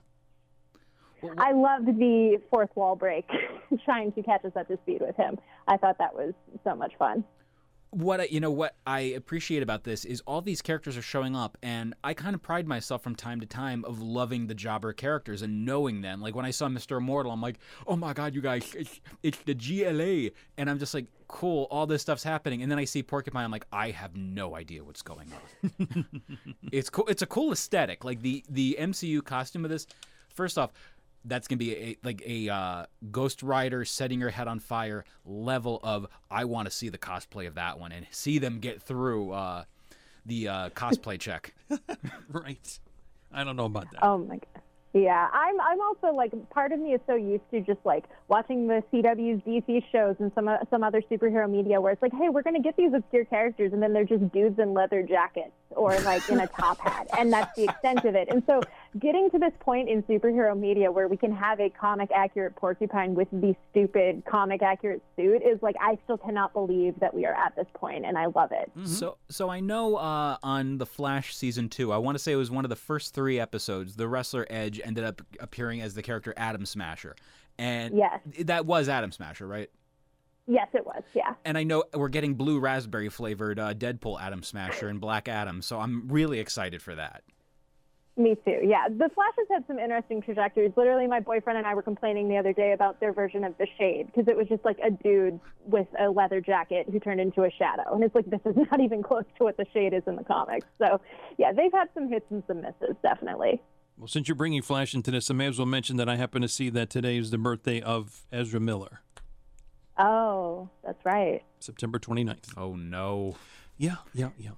I 1.39 1.53
loved 1.53 1.87
the 1.87 2.41
fourth 2.51 2.71
wall 2.75 2.97
break, 2.97 3.27
trying 3.85 4.13
to 4.13 4.23
catch 4.23 4.45
us 4.45 4.53
up 4.57 4.69
to 4.69 4.77
speed 4.79 5.01
with 5.01 5.17
him. 5.17 5.39
I 5.69 5.77
thought 5.77 5.99
that 5.99 6.15
was 6.15 6.35
so 6.65 6.75
much 6.75 6.93
fun. 6.99 7.25
What 7.93 8.23
I, 8.23 8.25
you 8.25 8.41
know 8.41 8.51
what 8.51 8.75
I 8.87 9.01
appreciate 9.01 9.63
about 9.63 9.85
this 9.85 10.07
is 10.07 10.23
all 10.23 10.41
these 10.41 10.63
characters 10.63 10.97
are 10.97 11.03
showing 11.03 11.37
up 11.37 11.59
and 11.63 11.95
I 12.03 12.15
kind 12.15 12.35
of 12.35 12.41
pride 12.41 12.67
myself 12.67 13.03
from 13.03 13.15
time 13.15 13.39
to 13.41 13.47
time 13.47 13.85
of 13.85 14.01
loving 14.01 14.47
the 14.47 14.55
jobber 14.55 14.95
characters 14.95 15.43
and 15.43 15.67
knowing 15.67 16.01
them. 16.01 16.23
Like 16.23 16.35
when 16.35 16.47
I 16.47 16.53
saw 16.53 16.69
Mr. 16.69 16.97
Immortal, 16.97 17.31
I'm 17.31 17.43
like, 17.43 17.59
"Oh 17.87 17.95
my 17.97 18.15
god, 18.15 18.35
you 18.35 18.41
guys, 18.41 18.75
it's, 18.75 19.01
it's 19.23 19.39
the 19.41 19.55
GLA." 19.55 20.31
And 20.57 20.71
I'm 20.71 20.79
just 20.79 20.95
like, 20.95 21.05
"Cool, 21.29 21.69
all 21.71 21.87
this 21.87 22.01
stuff's 22.01 22.23
happening." 22.23 22.63
And 22.63 22.73
then 22.73 22.79
I 22.79 22.87
see 22.87 23.03
Porcupine, 23.03 23.45
I'm 23.45 23.51
like, 23.51 23.67
"I 23.71 23.91
have 23.91 24.17
no 24.17 24.57
idea 24.57 24.83
what's 24.83 25.03
going 25.03 25.31
on." 25.63 26.23
it's 26.73 26.89
cool. 26.89 27.07
It's 27.09 27.23
a 27.23 27.27
cool 27.27 27.53
aesthetic. 27.53 28.05
Like 28.05 28.23
the 28.23 28.43
the 28.49 28.79
MCU 28.81 29.23
costume 29.23 29.65
of 29.67 29.71
this. 29.71 29.87
First 30.31 30.57
off, 30.57 30.73
that's 31.25 31.49
gonna 31.49 31.59
be 31.59 31.77
a 31.77 31.97
like 32.03 32.23
a 32.27 32.49
uh, 32.49 32.87
Ghost 33.11 33.43
Rider 33.43 33.85
setting 33.85 34.21
your 34.21 34.31
head 34.31 34.49
on 34.49 34.59
fire 34.59 35.05
level 35.25 35.81
of 35.83 36.07
I 36.31 36.45
want 36.45 36.67
to 36.67 36.71
see 36.71 36.89
the 36.89 36.99
cosplay 36.99 37.47
of 37.47 37.55
that 37.55 37.79
one 37.79 37.93
and 37.93 38.07
see 38.11 38.39
them 38.39 38.59
get 38.59 38.83
through 38.83 39.33
uh, 39.33 39.65
the 40.27 40.49
uh, 40.49 40.69
cosplay 40.71 41.19
check. 41.19 41.55
Right. 42.29 42.79
I 43.33 43.45
don't 43.45 43.57
know 43.57 43.65
about 43.67 43.91
that. 43.93 44.05
Oh 44.05 44.19
my 44.19 44.37
god. 44.37 44.63
Yeah, 44.95 45.29
I'm. 45.33 45.59
I'm 45.61 45.81
also 45.81 46.15
like 46.15 46.33
part 46.51 46.73
of 46.73 46.79
me 46.79 46.93
is 46.93 47.01
so 47.07 47.15
used 47.15 47.49
to 47.51 47.61
just 47.61 47.79
like 47.85 48.05
watching 48.29 48.67
the 48.67 48.83
CW's 48.93 49.43
DC 49.43 49.83
shows 49.91 50.17
and 50.19 50.31
some 50.35 50.49
o- 50.49 50.59
some 50.69 50.83
other 50.85 51.01
superhero 51.11 51.49
media 51.51 51.81
where 51.81 51.93
it's 51.93 52.03
like, 52.03 52.13
hey, 52.13 52.29
we're 52.29 52.43
gonna 52.43 52.61
get 52.61 52.77
these 52.77 52.93
obscure 52.93 53.25
characters, 53.25 53.73
and 53.73 53.83
then 53.83 53.95
they're 53.95 54.05
just 54.05 54.31
dudes 54.33 54.59
in 54.59 54.75
leather 54.75 55.03
jackets 55.03 55.53
or 55.71 55.99
like 56.01 56.29
in 56.29 56.41
a 56.41 56.47
top 56.47 56.79
hat, 56.79 57.09
and 57.19 57.33
that's 57.33 57.57
the 57.57 57.65
extent 57.65 58.05
of 58.05 58.15
it. 58.15 58.29
And 58.31 58.43
so, 58.47 58.61
getting 58.99 59.31
to 59.31 59.39
this 59.39 59.55
point 59.61 59.89
in 59.89 60.03
superhero 60.03 60.55
media 60.59 60.93
where 60.93 61.09
we 61.09 61.17
can 61.17 61.33
have 61.33 61.59
a 61.59 61.71
comic 61.71 62.11
accurate 62.15 62.55
porcupine 62.57 63.15
with 63.15 63.29
the 63.33 63.57
stupid 63.71 64.23
comic 64.27 64.61
accurate 64.61 65.01
suit 65.17 65.41
is 65.43 65.63
like 65.63 65.77
I 65.81 65.97
still 66.05 66.19
cannot 66.19 66.53
believe 66.53 67.01
that 67.01 67.15
we 67.15 67.25
are 67.25 67.33
at 67.33 67.57
this 67.57 67.67
point, 67.73 68.05
and 68.05 68.19
I 68.19 68.27
love 68.27 68.53
it. 68.53 68.71
So 68.85 69.17
so 69.31 69.49
I 69.49 69.61
know 69.61 69.97
uh, 69.97 70.37
on 70.43 70.77
the 70.77 70.85
Flash 70.87 71.35
season 71.35 71.71
two, 71.71 71.93
I 71.93 71.97
want 71.97 72.17
to 72.17 72.23
say 72.23 72.33
it 72.33 72.37
was 72.37 72.51
one 72.51 72.67
of 72.67 72.69
the 72.69 72.77
first 72.77 73.15
three 73.15 73.41
episodes. 73.41 73.97
The 73.97 74.07
wrestler 74.07 74.47
Edge 74.51 74.82
ended 74.85 75.05
up 75.05 75.23
appearing 75.41 75.81
as 75.81 75.95
the 75.95 76.03
character 76.03 76.35
Atom 76.37 76.67
Smasher, 76.67 77.17
and 77.59 77.97
Yes. 77.97 78.21
that 78.41 78.67
was 78.67 78.89
Atom 78.89 79.13
Smasher, 79.13 79.47
right? 79.47 79.71
Yes, 80.47 80.69
it 80.75 80.85
was. 80.85 81.03
Yeah. 81.15 81.35
And 81.45 81.57
I 81.57 81.63
know 81.63 81.85
we're 81.95 82.09
getting 82.09 82.35
blue 82.35 82.59
raspberry 82.59 83.09
flavored 83.09 83.59
uh, 83.61 83.75
Deadpool 83.75 84.21
Atom 84.21 84.43
Smasher 84.43 84.89
and 84.89 85.01
Black 85.01 85.29
Adam, 85.29 85.63
so 85.63 85.79
I'm 85.79 86.09
really 86.09 86.41
excited 86.41 86.83
for 86.83 86.95
that. 86.97 87.23
Me 88.15 88.35
too. 88.45 88.59
Yeah, 88.63 88.89
the 88.91 89.09
Flash 89.15 89.33
has 89.39 89.47
had 89.51 89.67
some 89.67 89.79
interesting 89.79 90.21
trajectories. 90.21 90.73
Literally, 90.77 91.07
my 91.07 91.21
boyfriend 91.21 91.57
and 91.59 91.67
I 91.67 91.75
were 91.75 91.81
complaining 91.83 92.29
the 92.29 92.37
other 92.37 92.53
day 92.53 92.73
about 92.73 93.01
their 93.01 93.11
version 93.13 93.43
of 93.43 93.57
the 93.57 93.67
Shade 93.79 94.07
because 94.07 94.29
it 94.29 94.37
was 94.37 94.47
just 94.49 94.65
like 94.67 94.79
a 94.85 94.91
dude 94.91 95.41
with 95.65 95.87
a 95.99 96.11
leather 96.11 96.39
jacket 96.43 96.89
who 96.93 97.01
turned 97.01 97.23
into 97.23 97.45
a 97.45 97.51
shadow, 97.51 97.95
and 97.95 98.05
it's 98.05 98.15
like 98.15 98.27
this 98.27 98.41
is 98.45 98.55
not 98.71 98.81
even 98.81 99.03
close 99.03 99.25
to 99.39 99.45
what 99.45 99.57
the 99.57 99.65
Shade 99.73 99.95
is 99.95 100.03
in 100.07 100.17
the 100.17 100.25
comics. 100.25 100.67
So, 100.79 101.01
yeah, 101.39 101.53
they've 101.53 101.73
had 101.73 101.89
some 101.95 102.09
hits 102.11 102.27
and 102.31 102.43
some 102.47 102.61
misses, 102.61 102.97
definitely. 103.03 103.63
Well, 104.03 104.09
since 104.09 104.27
you're 104.27 104.35
bringing 104.35 104.63
Flash 104.63 104.95
into 104.95 105.13
this, 105.13 105.31
I 105.31 105.35
may 105.35 105.47
as 105.47 105.61
well 105.61 105.67
mention 105.67 105.97
that 105.99 106.09
I 106.09 106.17
happen 106.17 106.43
to 106.43 106.49
see 106.49 106.71
that 106.71 106.91
today 106.91 107.19
is 107.19 107.31
the 107.31 107.39
birthday 107.39 107.81
of 107.81 108.25
Ezra 108.33 108.59
Miller, 108.59 109.01
Oh, 109.97 110.69
that's 110.85 111.05
right. 111.05 111.45
September 111.61 112.01
29th. 112.01 112.53
Oh 112.57 112.75
no. 112.75 113.37
Yeah, 113.77 113.99
yeah, 114.13 114.31
yeah. 114.37 114.51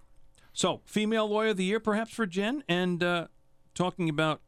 So, 0.54 0.80
female 0.86 1.28
lawyer 1.28 1.48
of 1.48 1.58
the 1.58 1.64
year, 1.64 1.78
perhaps 1.78 2.14
for 2.14 2.24
Jen, 2.24 2.64
and 2.70 3.02
uh, 3.02 3.26
talking 3.74 4.08
about 4.08 4.40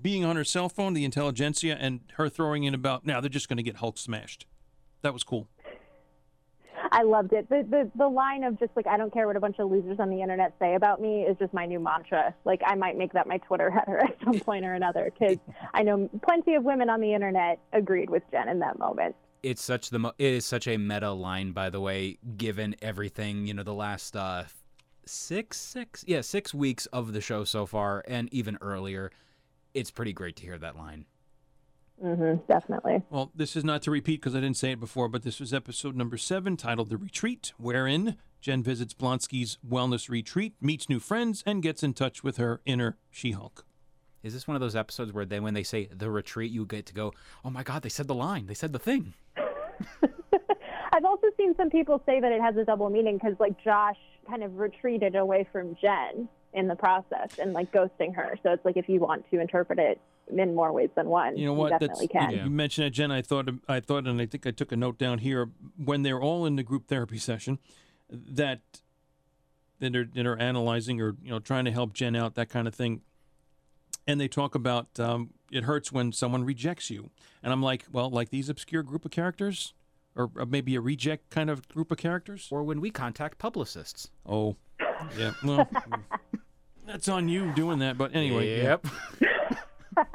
being 0.00 0.24
on 0.24 0.36
her 0.36 0.44
cell 0.44 0.68
phone, 0.68 0.94
the 0.94 1.04
intelligentsia, 1.04 1.76
and 1.80 2.02
her 2.14 2.28
throwing 2.28 2.62
in 2.62 2.74
about 2.74 3.04
now 3.04 3.20
they're 3.20 3.28
just 3.28 3.48
going 3.48 3.56
to 3.56 3.64
get 3.64 3.78
Hulk 3.78 3.98
smashed. 3.98 4.46
That 5.00 5.12
was 5.12 5.24
cool. 5.24 5.48
I 6.92 7.04
loved 7.04 7.32
it. 7.32 7.48
The, 7.48 7.66
the 7.68 7.90
the 7.96 8.06
line 8.06 8.44
of 8.44 8.58
just 8.58 8.70
like 8.76 8.86
I 8.86 8.98
don't 8.98 9.12
care 9.12 9.26
what 9.26 9.34
a 9.34 9.40
bunch 9.40 9.58
of 9.58 9.70
losers 9.70 9.98
on 9.98 10.10
the 10.10 10.20
internet 10.20 10.54
say 10.58 10.74
about 10.74 11.00
me 11.00 11.22
is 11.22 11.38
just 11.38 11.54
my 11.54 11.64
new 11.64 11.80
mantra. 11.80 12.34
Like 12.44 12.60
I 12.66 12.74
might 12.74 12.98
make 12.98 13.14
that 13.14 13.26
my 13.26 13.38
Twitter 13.38 13.70
header 13.70 13.98
at 14.04 14.16
some 14.22 14.38
point 14.40 14.66
or 14.66 14.74
another 14.74 15.10
because 15.10 15.38
I 15.72 15.82
know 15.82 16.10
plenty 16.22 16.54
of 16.54 16.64
women 16.64 16.90
on 16.90 17.00
the 17.00 17.14
internet 17.14 17.58
agreed 17.72 18.10
with 18.10 18.22
Jen 18.30 18.48
in 18.48 18.58
that 18.58 18.78
moment. 18.78 19.16
It's 19.42 19.62
such 19.62 19.88
the 19.88 19.98
mo- 19.98 20.12
it 20.18 20.34
is 20.34 20.44
such 20.44 20.68
a 20.68 20.76
meta 20.76 21.10
line, 21.12 21.52
by 21.52 21.70
the 21.70 21.80
way, 21.80 22.18
given 22.36 22.76
everything 22.82 23.46
you 23.46 23.54
know 23.54 23.62
the 23.62 23.74
last 23.74 24.14
uh, 24.14 24.44
six 25.06 25.58
six 25.58 26.04
yeah 26.06 26.20
six 26.20 26.52
weeks 26.52 26.84
of 26.86 27.14
the 27.14 27.22
show 27.22 27.44
so 27.44 27.64
far, 27.64 28.04
and 28.06 28.32
even 28.34 28.58
earlier. 28.60 29.10
It's 29.74 29.90
pretty 29.90 30.12
great 30.12 30.36
to 30.36 30.42
hear 30.42 30.58
that 30.58 30.76
line. 30.76 31.06
Hmm 32.02 32.34
definitely. 32.48 33.02
Well, 33.10 33.30
this 33.34 33.54
is 33.56 33.64
not 33.64 33.82
to 33.82 33.90
repeat 33.90 34.20
because 34.20 34.34
I 34.34 34.40
didn't 34.40 34.56
say 34.56 34.72
it 34.72 34.80
before, 34.80 35.08
but 35.08 35.22
this 35.22 35.38
was 35.38 35.54
episode 35.54 35.94
number 35.96 36.16
seven, 36.16 36.56
titled 36.56 36.90
"The 36.90 36.96
Retreat," 36.96 37.52
wherein 37.56 38.16
Jen 38.40 38.62
visits 38.62 38.92
Blonsky's 38.92 39.58
wellness 39.66 40.08
retreat, 40.08 40.54
meets 40.60 40.88
new 40.88 40.98
friends, 40.98 41.44
and 41.46 41.62
gets 41.62 41.84
in 41.84 41.94
touch 41.94 42.24
with 42.24 42.38
her 42.38 42.60
inner 42.66 42.98
She-Hulk. 43.08 43.64
Is 44.24 44.34
this 44.34 44.48
one 44.48 44.56
of 44.56 44.60
those 44.60 44.74
episodes 44.74 45.12
where 45.12 45.24
they, 45.24 45.38
when 45.38 45.54
they 45.54 45.62
say 45.62 45.88
the 45.92 46.10
retreat, 46.10 46.50
you 46.50 46.66
get 46.66 46.86
to 46.86 46.94
go, 46.94 47.12
oh 47.44 47.50
my 47.50 47.62
god, 47.62 47.82
they 47.82 47.88
said 47.88 48.08
the 48.08 48.14
line, 48.14 48.46
they 48.46 48.54
said 48.54 48.72
the 48.72 48.78
thing. 48.80 49.14
I've 50.92 51.04
also 51.04 51.28
seen 51.36 51.54
some 51.56 51.70
people 51.70 52.02
say 52.04 52.20
that 52.20 52.32
it 52.32 52.40
has 52.40 52.56
a 52.56 52.64
double 52.64 52.90
meaning 52.90 53.16
because 53.16 53.34
like 53.38 53.62
Josh 53.62 53.96
kind 54.28 54.42
of 54.42 54.58
retreated 54.58 55.16
away 55.16 55.46
from 55.50 55.76
Jen 55.80 56.28
in 56.52 56.68
the 56.68 56.76
process 56.76 57.38
and 57.38 57.52
like 57.52 57.72
ghosting 57.72 58.14
her. 58.14 58.38
So 58.42 58.50
it's 58.50 58.64
like 58.64 58.76
if 58.76 58.88
you 58.88 59.00
want 59.00 59.24
to 59.30 59.40
interpret 59.40 59.78
it 59.78 60.00
in 60.38 60.54
more 60.54 60.72
ways 60.72 60.90
than 60.94 61.08
one, 61.08 61.36
You 61.36 61.46
know 61.46 61.52
what? 61.52 61.70
definitely 61.72 62.08
can. 62.08 62.30
You, 62.30 62.44
you 62.44 62.50
mentioned 62.50 62.86
it, 62.86 62.90
Jen. 62.90 63.10
I 63.10 63.22
thought, 63.22 63.48
I 63.68 63.80
thought, 63.80 64.06
and 64.06 64.20
I 64.20 64.26
think 64.26 64.46
I 64.46 64.50
took 64.50 64.72
a 64.72 64.76
note 64.76 64.98
down 64.98 65.18
here 65.18 65.50
when 65.76 66.02
they're 66.02 66.20
all 66.20 66.46
in 66.46 66.56
the 66.56 66.62
group 66.62 66.86
therapy 66.88 67.18
session 67.18 67.58
that 68.10 68.60
that 69.80 69.96
are, 69.96 70.04
that 70.04 70.26
are 70.26 70.36
analyzing 70.38 71.00
or 71.00 71.16
you 71.22 71.30
know 71.30 71.38
trying 71.40 71.64
to 71.64 71.72
help 71.72 71.92
Jen 71.92 72.14
out, 72.14 72.34
that 72.36 72.48
kind 72.48 72.68
of 72.68 72.74
thing. 72.74 73.02
And 74.06 74.20
they 74.20 74.28
talk 74.28 74.54
about 74.54 74.98
um, 74.98 75.30
it 75.50 75.64
hurts 75.64 75.92
when 75.92 76.12
someone 76.12 76.44
rejects 76.44 76.90
you, 76.90 77.10
and 77.42 77.52
I'm 77.52 77.62
like, 77.62 77.84
well, 77.92 78.10
like 78.10 78.30
these 78.30 78.48
obscure 78.48 78.82
group 78.82 79.04
of 79.04 79.10
characters, 79.10 79.74
or 80.16 80.30
uh, 80.38 80.44
maybe 80.44 80.74
a 80.74 80.80
reject 80.80 81.30
kind 81.30 81.50
of 81.50 81.68
group 81.68 81.90
of 81.92 81.98
characters. 81.98 82.48
Or 82.50 82.64
when 82.64 82.80
we 82.80 82.90
contact 82.90 83.38
publicists. 83.38 84.10
Oh, 84.26 84.56
yeah. 85.16 85.32
Well, 85.44 85.68
that's 86.86 87.08
on 87.08 87.28
you 87.28 87.52
doing 87.54 87.78
that. 87.80 87.96
But 87.96 88.14
anyway, 88.14 88.60
yeah. 88.60 88.76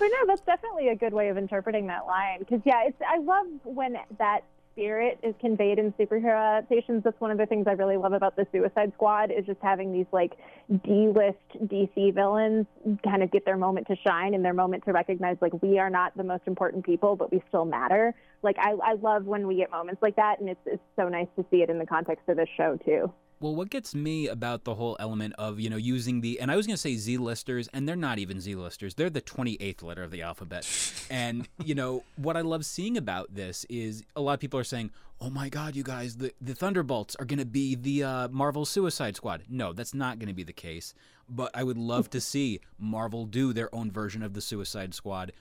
But 0.00 0.08
no, 0.18 0.26
that's 0.26 0.40
definitely 0.40 0.88
a 0.88 0.96
good 0.96 1.12
way 1.12 1.28
of 1.28 1.36
interpreting 1.36 1.86
that 1.88 2.06
line. 2.06 2.38
Because 2.38 2.62
yeah, 2.64 2.84
it's 2.86 2.96
I 3.06 3.18
love 3.18 3.46
when 3.64 3.96
that 4.18 4.40
spirit 4.72 5.18
is 5.22 5.34
conveyed 5.40 5.78
in 5.78 5.92
superhero 5.92 6.56
adaptations. 6.56 7.04
That's 7.04 7.20
one 7.20 7.30
of 7.30 7.36
the 7.36 7.44
things 7.44 7.66
I 7.66 7.72
really 7.72 7.98
love 7.98 8.14
about 8.14 8.34
the 8.34 8.46
Suicide 8.50 8.92
Squad 8.94 9.30
is 9.30 9.44
just 9.44 9.60
having 9.60 9.92
these 9.92 10.06
like 10.10 10.38
D-list 10.84 11.36
DC 11.66 12.14
villains 12.14 12.64
kind 13.04 13.22
of 13.22 13.30
get 13.30 13.44
their 13.44 13.58
moment 13.58 13.88
to 13.88 13.96
shine 13.96 14.32
and 14.32 14.42
their 14.42 14.54
moment 14.54 14.86
to 14.86 14.92
recognize 14.92 15.36
like 15.42 15.52
we 15.62 15.78
are 15.78 15.90
not 15.90 16.16
the 16.16 16.24
most 16.24 16.44
important 16.46 16.86
people, 16.86 17.14
but 17.14 17.30
we 17.30 17.42
still 17.48 17.66
matter. 17.66 18.14
Like 18.42 18.56
I, 18.58 18.72
I 18.82 18.94
love 18.94 19.26
when 19.26 19.46
we 19.46 19.56
get 19.56 19.70
moments 19.70 20.00
like 20.00 20.16
that, 20.16 20.40
and 20.40 20.48
it's 20.48 20.60
it's 20.64 20.82
so 20.96 21.10
nice 21.10 21.28
to 21.36 21.44
see 21.50 21.58
it 21.58 21.68
in 21.68 21.78
the 21.78 21.86
context 21.86 22.26
of 22.26 22.38
this 22.38 22.48
show 22.56 22.78
too. 22.82 23.12
Well, 23.40 23.54
what 23.54 23.70
gets 23.70 23.94
me 23.94 24.28
about 24.28 24.64
the 24.64 24.74
whole 24.74 24.98
element 25.00 25.34
of, 25.38 25.58
you 25.58 25.70
know, 25.70 25.78
using 25.78 26.20
the, 26.20 26.38
and 26.40 26.50
I 26.50 26.56
was 26.56 26.66
going 26.66 26.74
to 26.74 26.80
say 26.80 26.96
Z 26.96 27.16
listers, 27.16 27.68
and 27.72 27.88
they're 27.88 27.96
not 27.96 28.18
even 28.18 28.38
Z 28.38 28.54
listers. 28.54 28.94
They're 28.94 29.08
the 29.08 29.22
28th 29.22 29.82
letter 29.82 30.02
of 30.02 30.10
the 30.10 30.20
alphabet. 30.20 30.68
and, 31.10 31.48
you 31.64 31.74
know, 31.74 32.04
what 32.16 32.36
I 32.36 32.42
love 32.42 32.66
seeing 32.66 32.98
about 32.98 33.34
this 33.34 33.64
is 33.70 34.04
a 34.14 34.20
lot 34.20 34.34
of 34.34 34.40
people 34.40 34.60
are 34.60 34.64
saying, 34.64 34.90
oh 35.22 35.30
my 35.30 35.48
God, 35.48 35.74
you 35.74 35.82
guys, 35.82 36.18
the, 36.18 36.32
the 36.42 36.54
Thunderbolts 36.54 37.16
are 37.16 37.24
going 37.24 37.38
to 37.38 37.46
be 37.46 37.74
the 37.74 38.04
uh, 38.04 38.28
Marvel 38.28 38.66
Suicide 38.66 39.16
Squad. 39.16 39.44
No, 39.48 39.72
that's 39.72 39.94
not 39.94 40.18
going 40.18 40.28
to 40.28 40.34
be 40.34 40.44
the 40.44 40.52
case. 40.52 40.92
But 41.26 41.50
I 41.54 41.64
would 41.64 41.78
love 41.78 42.10
to 42.10 42.20
see 42.20 42.60
Marvel 42.78 43.24
do 43.24 43.54
their 43.54 43.74
own 43.74 43.90
version 43.90 44.22
of 44.22 44.34
the 44.34 44.42
Suicide 44.42 44.92
Squad 44.92 45.32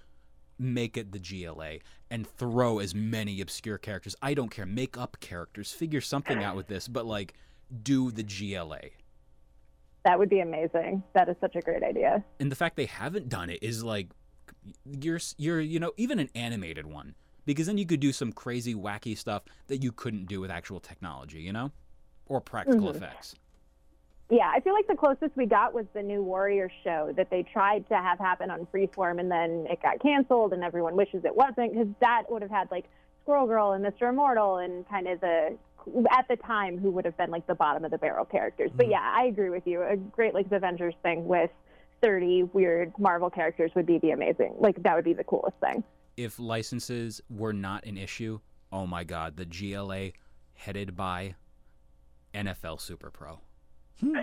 make 0.60 0.98
it 0.98 1.12
the 1.12 1.20
GLA 1.20 1.78
and 2.12 2.28
throw 2.28 2.80
as 2.80 2.94
many 2.94 3.42
obscure 3.42 3.78
characters. 3.78 4.16
I 4.22 4.34
don't 4.34 4.50
care. 4.50 4.66
Make 4.66 4.98
up 4.98 5.18
characters. 5.20 5.72
Figure 5.72 6.02
something 6.02 6.44
out 6.44 6.56
with 6.56 6.68
this, 6.68 6.88
but 6.88 7.06
like 7.06 7.34
do 7.84 8.12
the 8.12 8.24
GLA. 8.24 8.80
That 10.06 10.18
would 10.18 10.30
be 10.30 10.40
amazing. 10.40 11.04
That 11.14 11.30
is 11.30 11.36
such 11.42 11.56
a 11.56 11.62
great 11.62 11.84
idea. 11.84 12.24
And 12.40 12.52
the 12.52 12.56
fact 12.56 12.76
they 12.76 12.86
haven't 12.86 13.30
done 13.30 13.50
it 13.50 13.62
is 13.62 13.84
like 13.84 14.08
you're 14.86 15.20
you're 15.38 15.62
you 15.62 15.80
know 15.80 15.92
even 15.98 16.20
an 16.20 16.30
animated 16.36 16.86
one 16.86 17.16
because 17.46 17.68
then 17.68 17.78
you 17.78 17.86
could 17.86 18.00
do 18.00 18.12
some 18.12 18.32
crazy 18.32 18.76
wacky 18.76 19.18
stuff 19.18 19.44
that 19.68 19.84
you 19.84 19.92
couldn't 19.92 20.28
do 20.28 20.40
with 20.40 20.52
actual 20.52 20.80
technology, 20.80 21.40
you 21.42 21.52
know? 21.52 21.72
Or 22.28 22.40
practical 22.40 22.90
mm-hmm. 22.90 23.04
effects. 23.04 23.36
Yeah, 24.30 24.52
I 24.54 24.60
feel 24.60 24.74
like 24.74 24.86
the 24.86 24.96
closest 24.96 25.36
we 25.36 25.48
got 25.48 25.74
was 25.74 25.86
the 25.96 26.04
new 26.04 26.22
Warrior 26.22 26.70
show 26.84 27.12
that 27.18 27.32
they 27.32 27.42
tried 27.42 27.90
to 27.90 27.96
have 27.96 28.20
happen 28.20 28.52
on 28.52 28.68
Freeform 28.72 29.20
and 29.20 29.32
then 29.32 29.66
it 29.68 29.82
got 29.82 30.00
canceled 30.00 30.54
and 30.54 30.64
everyone 30.64 30.96
wishes 30.96 31.26
it 31.26 31.36
wasn't 31.36 31.74
because 31.74 31.88
that 32.02 32.24
would 32.30 32.44
have 32.44 32.52
had 32.52 32.70
like 32.70 32.86
Squirrel 33.24 33.48
Girl 33.48 33.72
and 33.72 33.84
Mr. 33.84 34.10
Immortal 34.10 34.58
and 34.58 34.88
kind 34.88 35.08
of 35.08 35.20
the 35.20 35.58
at 36.12 36.28
the 36.28 36.36
time 36.36 36.78
who 36.78 36.92
would 36.92 37.06
have 37.06 37.18
been 37.18 37.32
like 37.32 37.48
the 37.48 37.56
bottom 37.56 37.86
of 37.86 37.92
the 37.92 37.98
barrel 37.98 38.26
characters. 38.26 38.72
But 38.76 38.86
mm-hmm. 38.86 38.92
yeah, 38.92 39.14
I 39.16 39.26
agree 39.26 39.50
with 39.50 39.66
you. 39.66 39.82
A 39.82 39.98
Great 39.98 40.34
Lakes 40.34 40.50
Avengers 40.52 40.96
thing 41.04 41.26
with 41.26 41.50
30 42.02 42.44
weird 42.54 42.94
Marvel 42.98 43.30
characters 43.30 43.72
would 43.76 43.86
be 43.86 43.98
the 44.00 44.12
amazing. 44.12 44.56
Like 44.60 44.82
that 44.84 44.96
would 44.96 45.06
be 45.06 45.14
the 45.14 45.24
coolest 45.24 45.58
thing. 45.60 45.84
If 46.18 46.40
licenses 46.40 47.22
were 47.30 47.54
not 47.54 47.86
an 47.86 47.98
issue, 47.98 48.40
oh 48.72 48.86
my 48.86 49.04
god, 49.04 49.38
the 49.38 49.46
GLA 49.46 50.12
headed 50.54 50.96
by 50.96 51.36
NFL 52.34 52.82
Super 52.82 53.10
Pro. 53.10 53.40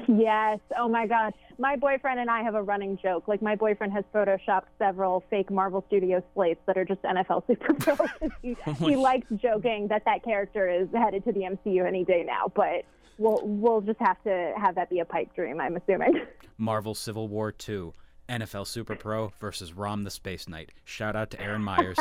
Yes. 0.08 0.58
Oh 0.78 0.88
my 0.88 1.06
God. 1.06 1.32
My 1.58 1.76
boyfriend 1.76 2.18
and 2.20 2.30
I 2.30 2.42
have 2.42 2.54
a 2.54 2.62
running 2.62 2.98
joke. 3.02 3.28
Like 3.28 3.42
my 3.42 3.56
boyfriend 3.56 3.92
has 3.92 4.04
photoshopped 4.14 4.66
several 4.78 5.22
fake 5.30 5.50
Marvel 5.50 5.84
Studios 5.88 6.22
slates 6.34 6.60
that 6.66 6.76
are 6.78 6.84
just 6.84 7.02
NFL 7.02 7.46
Super 7.46 7.74
Pro. 7.74 7.96
'cause 7.96 8.08
he, 8.42 8.56
oh 8.66 8.72
he 8.72 8.96
likes 8.96 9.26
joking 9.36 9.88
that 9.88 10.04
that 10.06 10.22
character 10.24 10.68
is 10.68 10.88
headed 10.94 11.24
to 11.24 11.32
the 11.32 11.40
MCU 11.40 11.86
any 11.86 12.04
day 12.04 12.24
now. 12.26 12.50
But 12.54 12.84
we'll 13.18 13.40
we'll 13.44 13.80
just 13.82 14.00
have 14.00 14.22
to 14.24 14.52
have 14.56 14.74
that 14.76 14.88
be 14.90 15.00
a 15.00 15.04
pipe 15.04 15.34
dream. 15.34 15.60
I'm 15.60 15.76
assuming. 15.76 16.22
Marvel 16.58 16.94
Civil 16.94 17.28
War 17.28 17.52
2, 17.52 17.92
NFL 18.30 18.66
Super 18.66 18.96
Pro 18.96 19.30
versus 19.40 19.74
Rom 19.74 20.04
the 20.04 20.10
Space 20.10 20.48
Knight. 20.48 20.72
Shout 20.84 21.14
out 21.16 21.30
to 21.32 21.40
Aaron 21.40 21.62
Myers. 21.62 21.98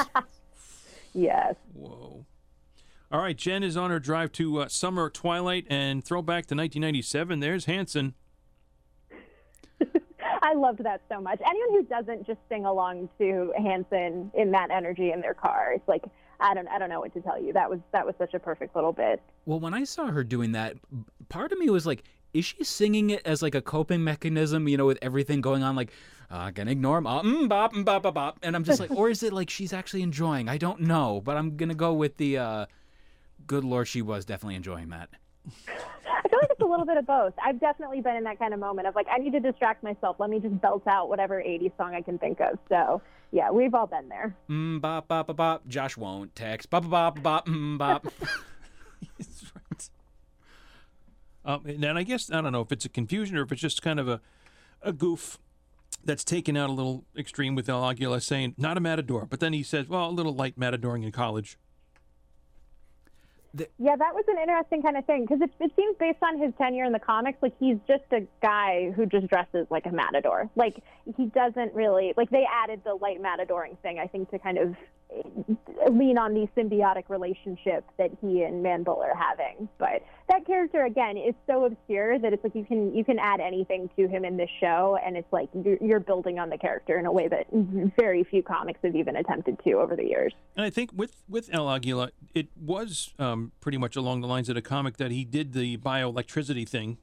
yes. 1.13 1.55
Whoa. 1.74 2.25
All 3.12 3.22
right, 3.22 3.38
Jen 3.38 3.64
is 3.64 3.78
on 3.78 3.92
her 3.92 4.00
drive 4.00 4.32
to 4.34 4.62
uh, 4.62 4.68
Summer 4.68 5.10
Twilight 5.10 5.68
and 5.70 6.04
throwback 6.04 6.48
to 6.48 6.56
1997. 6.56 7.40
There's 7.40 7.66
Hanson. 7.66 8.16
I 10.42 10.54
loved 10.56 10.84
that 10.84 11.02
so 11.08 11.22
much. 11.22 11.40
Anyone 11.48 11.70
who 11.70 11.84
doesn't 11.84 12.26
just 12.26 12.40
sing 12.50 12.66
along 12.66 13.10
to 13.20 13.54
Hanson 13.58 14.32
in 14.34 14.52
that 14.52 14.72
energy 14.72 15.12
in 15.12 15.22
their 15.22 15.36
car, 15.36 15.74
it's 15.76 15.88
like 15.88 16.04
I 16.40 16.54
don't 16.54 16.68
I 16.68 16.80
don't 16.80 16.90
know 16.90 17.00
what 17.00 17.14
to 17.14 17.22
tell 17.22 17.42
you. 17.42 17.54
That 17.54 17.70
was 17.70 17.80
that 17.92 18.06
was 18.06 18.16
such 18.18 18.34
a 18.34 18.40
perfect 18.40 18.76
little 18.76 18.92
bit. 18.92 19.22
Well, 19.46 19.60
when 19.60 19.74
I 19.74 19.84
saw 19.84 20.08
her 20.08 20.24
doing 20.24 20.54
that, 20.54 20.76
part 21.30 21.52
of 21.52 21.60
me 21.60 21.70
was 21.70 21.86
like, 21.86 22.04
is 22.34 22.46
she 22.46 22.64
singing 22.64 23.12
it 23.12 23.22
as 23.24 23.42
like 23.42 23.56
a 23.56 23.62
coping 23.62 24.04
mechanism, 24.04 24.68
you 24.68 24.78
know, 24.78 24.86
with 24.88 25.00
everything 25.02 25.42
going 25.42 25.62
on? 25.62 25.76
Like, 25.76 25.92
uh, 26.32 26.50
gonna 26.50 26.72
ignore 26.72 26.98
him, 26.98 27.08
uh, 27.08 27.22
mm, 27.22 27.48
bop, 27.48 27.74
mm, 27.74 27.86
bop, 27.86 28.04
bop, 28.04 28.16
bop. 28.16 28.40
And 28.42 28.56
I'm 28.56 28.64
just 28.64 28.80
like, 28.80 28.92
or 28.96 29.10
is 29.10 29.22
it 29.24 29.32
like 29.32 29.50
she's 29.50 29.74
actually 29.74 30.02
enjoying? 30.02 30.50
I 30.50 30.58
don't 30.58 30.82
know, 30.82 31.22
but 31.24 31.38
I'm 31.38 31.56
gonna 31.56 31.76
go 31.76 31.94
with 31.94 32.18
the, 32.18 32.40
uh, 32.40 32.66
good 33.48 33.63
lord, 33.63 33.88
she 33.88 34.01
was 34.01 34.25
definitely 34.25 34.56
enjoying 34.56 34.89
that. 34.89 35.10
I 35.48 36.27
feel 36.27 36.39
like 36.39 36.50
it's 36.50 36.62
a 36.62 36.65
little 36.65 36.86
bit 36.86 36.98
of 36.98 37.06
both. 37.06 37.34
I've 37.44 37.60
definitely 37.60 38.01
been 38.01 38.15
in 38.15 38.24
that 38.24 38.39
kind 38.39 38.54
of 38.54 38.60
moment 38.60 38.88
of 38.88 38.96
like, 38.96 39.08
I 39.12 39.18
need 39.18 39.32
to 39.34 39.39
distract 39.39 39.84
myself. 39.84 40.18
Let 40.20 40.30
me 40.30 40.39
just 40.39 40.60
belt 40.62 40.88
out 40.88 41.10
whatever 41.10 41.42
80s 41.42 41.72
song 41.77 41.94
I 41.94 42.01
can 42.01 42.18
think 42.18 42.39
of. 42.39 42.58
So, 42.70 43.01
yeah, 43.32 43.51
we've 43.51 43.74
all 43.74 43.88
been 43.88 44.10
there. 44.10 44.36
Mm, 44.50 44.82
bop, 44.82 45.08
bop, 45.08 45.27
bop, 45.27 45.36
bop. 45.36 45.68
Josh 45.68 45.98
won't 45.98 46.36
text. 46.36 46.70
Bop, 46.70 46.89
bop, 46.89 47.22
bop, 47.22 47.24
bop, 47.24 47.48
mm, 47.48 47.77
bop. 47.77 48.04
That's 49.18 49.51
right. 49.56 49.89
Um, 51.46 51.65
and 51.65 51.84
then 51.84 51.96
I 51.98 52.04
guess 52.04 52.32
I 52.32 52.42
don't 52.42 52.51
know 52.51 52.62
if 52.62 52.72
it's 52.72 52.86
a 52.86 52.89
confusion 52.89 53.38
or 53.38 53.44
if 53.44 53.51
it's 53.51 53.62
just 53.62 53.82
kind 53.84 54.00
of 54.00 54.08
a, 54.08 54.20
a 54.82 54.92
goof 54.92 55.38
that's 56.04 56.24
taken 56.24 56.58
out 56.58 56.70
a 56.70 56.74
little 56.74 57.06
extreme 57.18 57.56
with 57.56 57.70
El 57.70 57.84
Aguila 57.84 58.22
saying 58.22 58.56
not 58.58 58.77
a 58.77 58.80
matador, 58.80 59.25
but 59.25 59.39
then 59.39 59.54
he 59.54 59.63
says, 59.63 59.88
well, 59.88 60.10
a 60.10 60.12
little 60.12 60.34
light 60.34 60.58
matadoring 60.60 61.04
in 61.04 61.12
college. 61.12 61.58
Yeah, 63.78 63.96
that 63.96 64.14
was 64.14 64.26
an 64.28 64.38
interesting 64.40 64.82
kind 64.82 64.98
of 64.98 65.06
thing 65.06 65.26
because 65.26 65.42
it, 65.42 65.52
it 65.60 65.72
seems 65.76 65.96
based 65.98 66.22
on 66.22 66.40
his 66.40 66.54
tenure 66.58 66.86
in 66.86 66.92
the 66.92 67.00
comics, 67.00 67.38
like 67.42 67.54
he's 67.60 67.78
just 67.88 68.04
a 68.12 68.28
guy 68.42 68.92
who 68.92 69.06
just 69.06 69.28
dresses 69.28 69.68
like 69.70 69.86
a 69.86 69.92
matador. 69.92 70.50
Like 70.56 70.84
he 71.18 71.28
doesn't 71.28 71.74
really 71.74 72.14
like 72.18 72.30
they 72.30 72.46
added 72.52 72.82
the 72.84 72.96
light 72.96 73.22
matadoring 73.22 73.78
thing, 73.80 74.00
I 74.00 74.08
think, 74.08 74.30
to 74.32 74.40
kind 74.40 74.58
of 74.58 74.76
lean 75.92 76.18
on 76.18 76.34
the 76.34 76.48
symbiotic 76.58 77.10
relationship 77.10 77.86
that 77.98 78.12
he 78.22 78.44
and 78.44 78.66
Manbull 78.66 79.00
are 79.00 79.16
having. 79.16 79.70
But 79.78 80.04
that 80.30 80.46
character 80.46 80.86
again 80.86 81.18
is 81.18 81.36
so 81.48 81.66
obscure 81.66 82.18
that 82.20 82.34
it's 82.34 82.44
like 82.44 82.56
you 82.56 82.66
can 82.66 82.94
you 82.96 83.04
can 83.04 83.20
add 83.20 83.40
anything 83.40 83.90
to 83.96 84.08
him 84.08 84.26
in 84.26 84.38
this 84.38 84.50
show, 84.60 84.98
and 85.06 85.16
it's 85.16 85.32
like 85.32 85.50
you're, 85.54 86.00
building 86.06 86.40
on 86.40 86.50
the 86.50 86.58
character 86.58 87.00
in 87.00 87.06
a 87.06 87.12
way 87.12 87.28
that 87.28 87.48
very 87.98 88.24
few 88.24 88.44
comics 88.44 88.80
have 88.84 88.96
even 88.96 89.16
attempted 89.16 89.58
to 89.64 89.72
over 89.74 89.96
the 89.96 90.04
years. 90.04 90.34
And 90.56 90.66
I 90.66 90.70
think 90.70 90.92
with 90.94 91.24
with 91.28 91.50
El 91.54 91.70
Aguila, 91.70 92.12
it 92.34 92.50
was 92.60 93.14
um, 93.18 93.54
pretty 93.62 93.78
much 93.78 93.96
along 93.96 94.22
the 94.22 94.28
lines 94.28 94.50
of 94.50 94.56
the 94.56 94.62
comic 94.62 94.98
that 94.98 95.12
he 95.12 95.24
did 95.24 95.54
the 95.54 95.78
bioelectricity 95.78 96.68
thing 96.68 96.98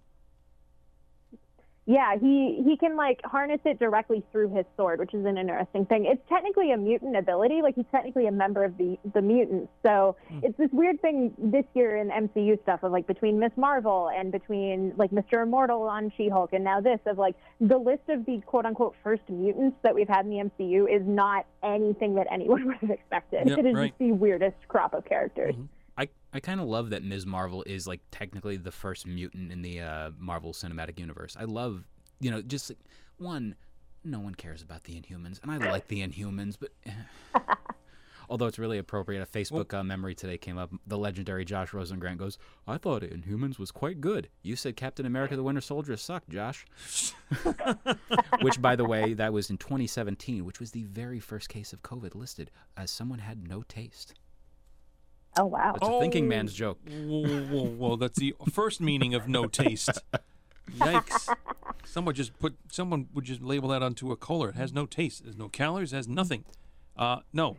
yeah, 1.84 2.16
he 2.16 2.62
he 2.64 2.76
can 2.76 2.96
like 2.96 3.20
harness 3.24 3.58
it 3.64 3.80
directly 3.80 4.22
through 4.30 4.54
his 4.54 4.64
sword, 4.76 5.00
which 5.00 5.14
is 5.14 5.26
an 5.26 5.36
interesting 5.36 5.84
thing. 5.86 6.06
It's 6.06 6.22
technically 6.28 6.70
a 6.70 6.76
mutant 6.76 7.16
ability, 7.16 7.60
like 7.60 7.74
he's 7.74 7.86
technically 7.90 8.28
a 8.28 8.30
member 8.30 8.62
of 8.64 8.76
the 8.78 8.96
the 9.14 9.20
mutants. 9.20 9.68
So 9.82 10.14
mm. 10.30 10.44
it's 10.44 10.56
this 10.58 10.68
weird 10.72 11.02
thing 11.02 11.34
this 11.38 11.64
year 11.74 11.96
in 11.96 12.08
MCU 12.08 12.62
stuff 12.62 12.84
of 12.84 12.92
like 12.92 13.08
between 13.08 13.40
Miss 13.40 13.50
Marvel 13.56 14.10
and 14.16 14.30
between 14.30 14.92
like 14.96 15.10
Mr. 15.10 15.42
Immortal 15.42 15.82
on 15.82 16.12
She-Hulk 16.16 16.52
and 16.52 16.62
now 16.62 16.80
this 16.80 17.00
of 17.04 17.18
like 17.18 17.34
the 17.60 17.78
list 17.78 18.08
of 18.08 18.24
the 18.26 18.40
quote 18.46 18.64
unquote 18.64 18.94
first 19.02 19.22
mutants 19.28 19.76
that 19.82 19.92
we've 19.92 20.08
had 20.08 20.24
in 20.24 20.30
the 20.30 20.50
MCU 20.50 20.84
is 20.94 21.02
not 21.04 21.46
anything 21.64 22.14
that 22.14 22.28
anyone 22.30 22.64
would 22.68 22.76
have 22.76 22.90
expected. 22.90 23.48
Yep, 23.48 23.58
it 23.58 23.66
is 23.66 23.74
right. 23.74 23.90
just 23.90 23.98
the 23.98 24.12
weirdest 24.12 24.56
crop 24.68 24.94
of 24.94 25.04
characters. 25.04 25.56
Mm-hmm. 25.56 25.64
I, 25.96 26.08
I 26.32 26.40
kind 26.40 26.60
of 26.60 26.66
love 26.66 26.90
that 26.90 27.02
Ms. 27.02 27.26
Marvel 27.26 27.62
is 27.66 27.86
like 27.86 28.00
technically 28.10 28.56
the 28.56 28.72
first 28.72 29.06
mutant 29.06 29.52
in 29.52 29.62
the 29.62 29.80
uh, 29.80 30.10
Marvel 30.18 30.52
Cinematic 30.52 30.98
Universe. 30.98 31.36
I 31.38 31.44
love, 31.44 31.84
you 32.20 32.30
know, 32.30 32.40
just 32.42 32.70
like, 32.70 32.78
one, 33.18 33.54
no 34.04 34.20
one 34.20 34.34
cares 34.34 34.62
about 34.62 34.84
the 34.84 35.00
Inhumans, 35.00 35.42
and 35.42 35.50
I 35.50 35.58
like 35.58 35.88
the 35.88 36.06
Inhumans, 36.06 36.56
but 36.58 36.70
eh. 36.86 37.38
although 38.28 38.46
it's 38.46 38.58
really 38.58 38.78
appropriate, 38.78 39.22
a 39.22 39.26
Facebook 39.26 39.74
uh, 39.74 39.84
memory 39.84 40.14
today 40.14 40.38
came 40.38 40.58
up. 40.58 40.72
The 40.86 40.98
legendary 40.98 41.44
Josh 41.44 41.72
Rosengrant 41.72 42.18
goes, 42.18 42.38
"I 42.66 42.78
thought 42.78 43.02
Inhumans 43.02 43.58
was 43.58 43.70
quite 43.70 44.00
good. 44.00 44.28
You 44.42 44.56
said 44.56 44.76
Captain 44.76 45.06
America: 45.06 45.36
The 45.36 45.42
Winter 45.42 45.60
Soldier 45.60 45.96
sucked, 45.96 46.30
Josh." 46.30 46.64
which, 48.40 48.60
by 48.60 48.74
the 48.74 48.84
way, 48.84 49.14
that 49.14 49.32
was 49.32 49.50
in 49.50 49.58
2017, 49.58 50.44
which 50.44 50.60
was 50.60 50.70
the 50.70 50.84
very 50.84 51.20
first 51.20 51.48
case 51.48 51.72
of 51.72 51.82
COVID 51.82 52.14
listed 52.14 52.50
as 52.76 52.90
someone 52.90 53.20
had 53.20 53.46
no 53.46 53.62
taste. 53.62 54.14
Oh 55.36 55.46
wow! 55.46 55.74
It's 55.76 55.88
a 55.88 56.00
thinking 56.00 56.28
man's 56.28 56.52
joke. 56.52 56.78
Whoa, 56.86 57.22
whoa, 57.22 57.42
whoa, 57.44 57.64
whoa! 57.64 57.96
That's 57.96 58.18
the 58.18 58.34
first 58.50 58.80
meaning 58.80 59.14
of 59.14 59.28
no 59.28 59.46
taste. 59.46 59.90
Yikes! 60.76 61.34
Someone 61.84 62.14
just 62.14 62.38
put. 62.38 62.54
Someone 62.70 63.08
would 63.14 63.24
just 63.24 63.42
label 63.42 63.70
that 63.70 63.82
onto 63.82 64.12
a 64.12 64.16
cola. 64.16 64.48
It 64.48 64.56
has 64.56 64.72
no 64.72 64.84
taste. 64.84 65.24
There's 65.24 65.38
no 65.38 65.48
calories. 65.48 65.92
It 65.92 65.96
has 65.96 66.08
nothing. 66.08 66.44
Uh, 66.96 67.20
no. 67.32 67.56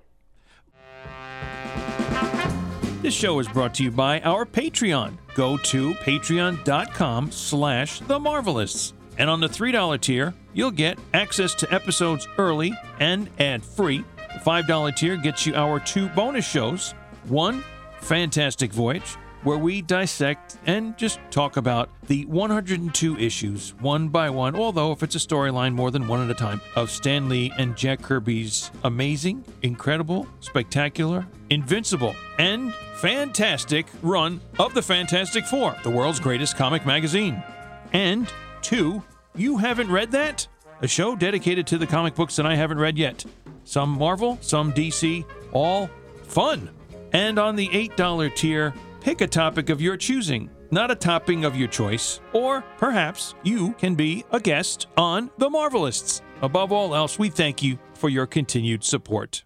This 3.01 3.13
show 3.13 3.39
is 3.39 3.49
brought 3.49 3.73
to 3.75 3.83
you 3.83 3.91
by 3.91 4.21
our 4.21 4.45
Patreon. 4.45 5.17
Go 5.35 5.57
to 5.57 5.93
patreon.com 5.95 7.31
slash 7.31 7.99
the 7.99 8.17
Marvelists. 8.17 8.93
And 9.17 9.29
on 9.29 9.41
the 9.41 9.47
$3 9.47 9.99
tier, 9.99 10.33
you'll 10.53 10.71
get 10.71 10.97
access 11.13 11.53
to 11.55 11.73
episodes 11.73 12.27
early 12.37 12.73
and 13.01 13.29
ad-free. 13.39 14.05
The 14.17 14.39
$5 14.39 14.95
tier 14.95 15.17
gets 15.17 15.45
you 15.45 15.53
our 15.53 15.79
two 15.81 16.07
bonus 16.09 16.47
shows. 16.47 16.93
One, 17.25 17.63
Fantastic 17.99 18.71
Voyage, 18.73 19.17
where 19.43 19.57
we 19.57 19.81
dissect 19.81 20.57
and 20.65 20.97
just 20.97 21.19
talk 21.29 21.57
about 21.57 21.89
the 22.07 22.25
102 22.25 23.17
issues 23.17 23.73
one 23.79 24.07
by 24.09 24.29
one, 24.29 24.55
although 24.55 24.91
if 24.91 25.03
it's 25.03 25.15
a 25.15 25.19
storyline, 25.19 25.73
more 25.73 25.91
than 25.91 26.07
one 26.07 26.23
at 26.23 26.29
a 26.29 26.33
time, 26.33 26.61
of 26.75 26.89
Stan 26.89 27.29
Lee 27.29 27.51
and 27.57 27.75
Jack 27.75 28.01
Kirby's 28.01 28.71
amazing, 28.83 29.43
incredible, 29.61 30.27
spectacular, 30.39 31.27
invincible, 31.49 32.15
and 32.39 32.73
fantastic 32.95 33.87
run 34.01 34.39
of 34.59 34.73
the 34.73 34.81
Fantastic 34.81 35.45
Four, 35.45 35.75
the 35.83 35.89
world's 35.89 36.19
greatest 36.19 36.55
comic 36.55 36.85
magazine. 36.85 37.43
And 37.91 38.31
two, 38.61 39.03
you 39.35 39.57
haven't 39.57 39.91
read 39.91 40.11
that? 40.11 40.47
A 40.81 40.87
show 40.87 41.15
dedicated 41.15 41.67
to 41.67 41.77
the 41.77 41.87
comic 41.87 42.15
books 42.15 42.35
that 42.37 42.45
I 42.45 42.55
haven't 42.55 42.79
read 42.79 42.97
yet. 42.97 43.25
Some 43.65 43.89
Marvel, 43.89 44.37
some 44.41 44.73
DC, 44.73 45.25
all 45.51 45.89
fun. 46.23 46.69
And 47.13 47.37
on 47.37 47.55
the 47.55 47.69
$8 47.69 48.35
tier, 48.35 48.73
pick 48.99 49.21
a 49.21 49.27
topic 49.27 49.69
of 49.69 49.79
your 49.79 49.95
choosing, 49.95 50.49
not 50.71 50.89
a 50.89 50.95
topping 50.95 51.45
of 51.45 51.55
your 51.55 51.67
choice. 51.67 52.19
Or 52.33 52.63
perhaps 52.79 53.35
you 53.43 53.73
can 53.73 53.93
be 53.93 54.25
a 54.31 54.39
guest 54.39 54.87
on 54.97 55.29
The 55.37 55.47
Marvelists. 55.47 56.21
Above 56.41 56.71
all 56.71 56.95
else, 56.95 57.19
we 57.19 57.29
thank 57.29 57.61
you 57.61 57.77
for 57.93 58.09
your 58.09 58.25
continued 58.25 58.83
support. 58.83 59.43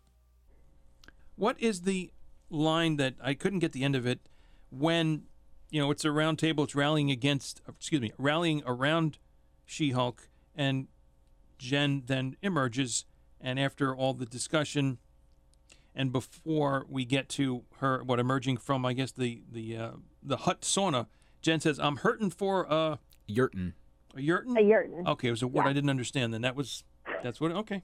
What 1.35 1.59
is 1.59 1.81
the 1.81 2.11
line 2.49 2.95
that 2.95 3.15
I 3.21 3.33
couldn't 3.33 3.59
get 3.59 3.73
the 3.73 3.83
end 3.83 3.97
of 3.97 4.07
it 4.07 4.21
when, 4.69 5.23
you 5.69 5.81
know, 5.81 5.91
it's 5.91 6.05
a 6.05 6.11
round 6.11 6.39
table, 6.39 6.63
it's 6.63 6.73
rallying 6.73 7.11
against, 7.11 7.61
excuse 7.67 8.01
me, 8.01 8.13
rallying 8.17 8.63
around 8.65 9.17
She 9.65 9.91
Hulk, 9.91 10.29
and 10.55 10.87
Jen 11.57 12.03
then 12.05 12.37
emerges, 12.41 13.03
and 13.41 13.59
after 13.59 13.93
all 13.93 14.13
the 14.13 14.25
discussion, 14.25 14.99
and 15.97 16.13
before 16.13 16.85
we 16.87 17.03
get 17.03 17.27
to 17.27 17.63
her 17.79 18.01
what 18.03 18.19
emerging 18.19 18.57
from 18.57 18.85
I 18.85 18.93
guess 18.93 19.11
the 19.11 19.41
the 19.51 19.75
uh, 19.75 19.91
the 20.23 20.37
hut 20.37 20.61
sauna, 20.61 21.07
Jen 21.41 21.59
says, 21.59 21.79
"I'm 21.79 21.97
hurting 21.97 22.29
for 22.29 22.71
uh, 22.71 22.97
Yurton. 23.27 23.73
A 24.15 24.19
yurtin. 24.19 24.51
a 24.57 24.61
yurtin." 24.61 24.93
yurtin. 25.03 25.07
Okay, 25.07 25.27
it 25.27 25.31
was 25.31 25.41
a 25.41 25.47
word 25.47 25.63
Yeah. 25.65 25.69
I 25.71 25.73
didn't 25.73 25.89
understand. 25.89 26.33
Then 26.33 26.41
that 26.43 26.55
was 26.55 26.83
that's 27.23 27.41
what 27.41 27.51
okay, 27.51 27.83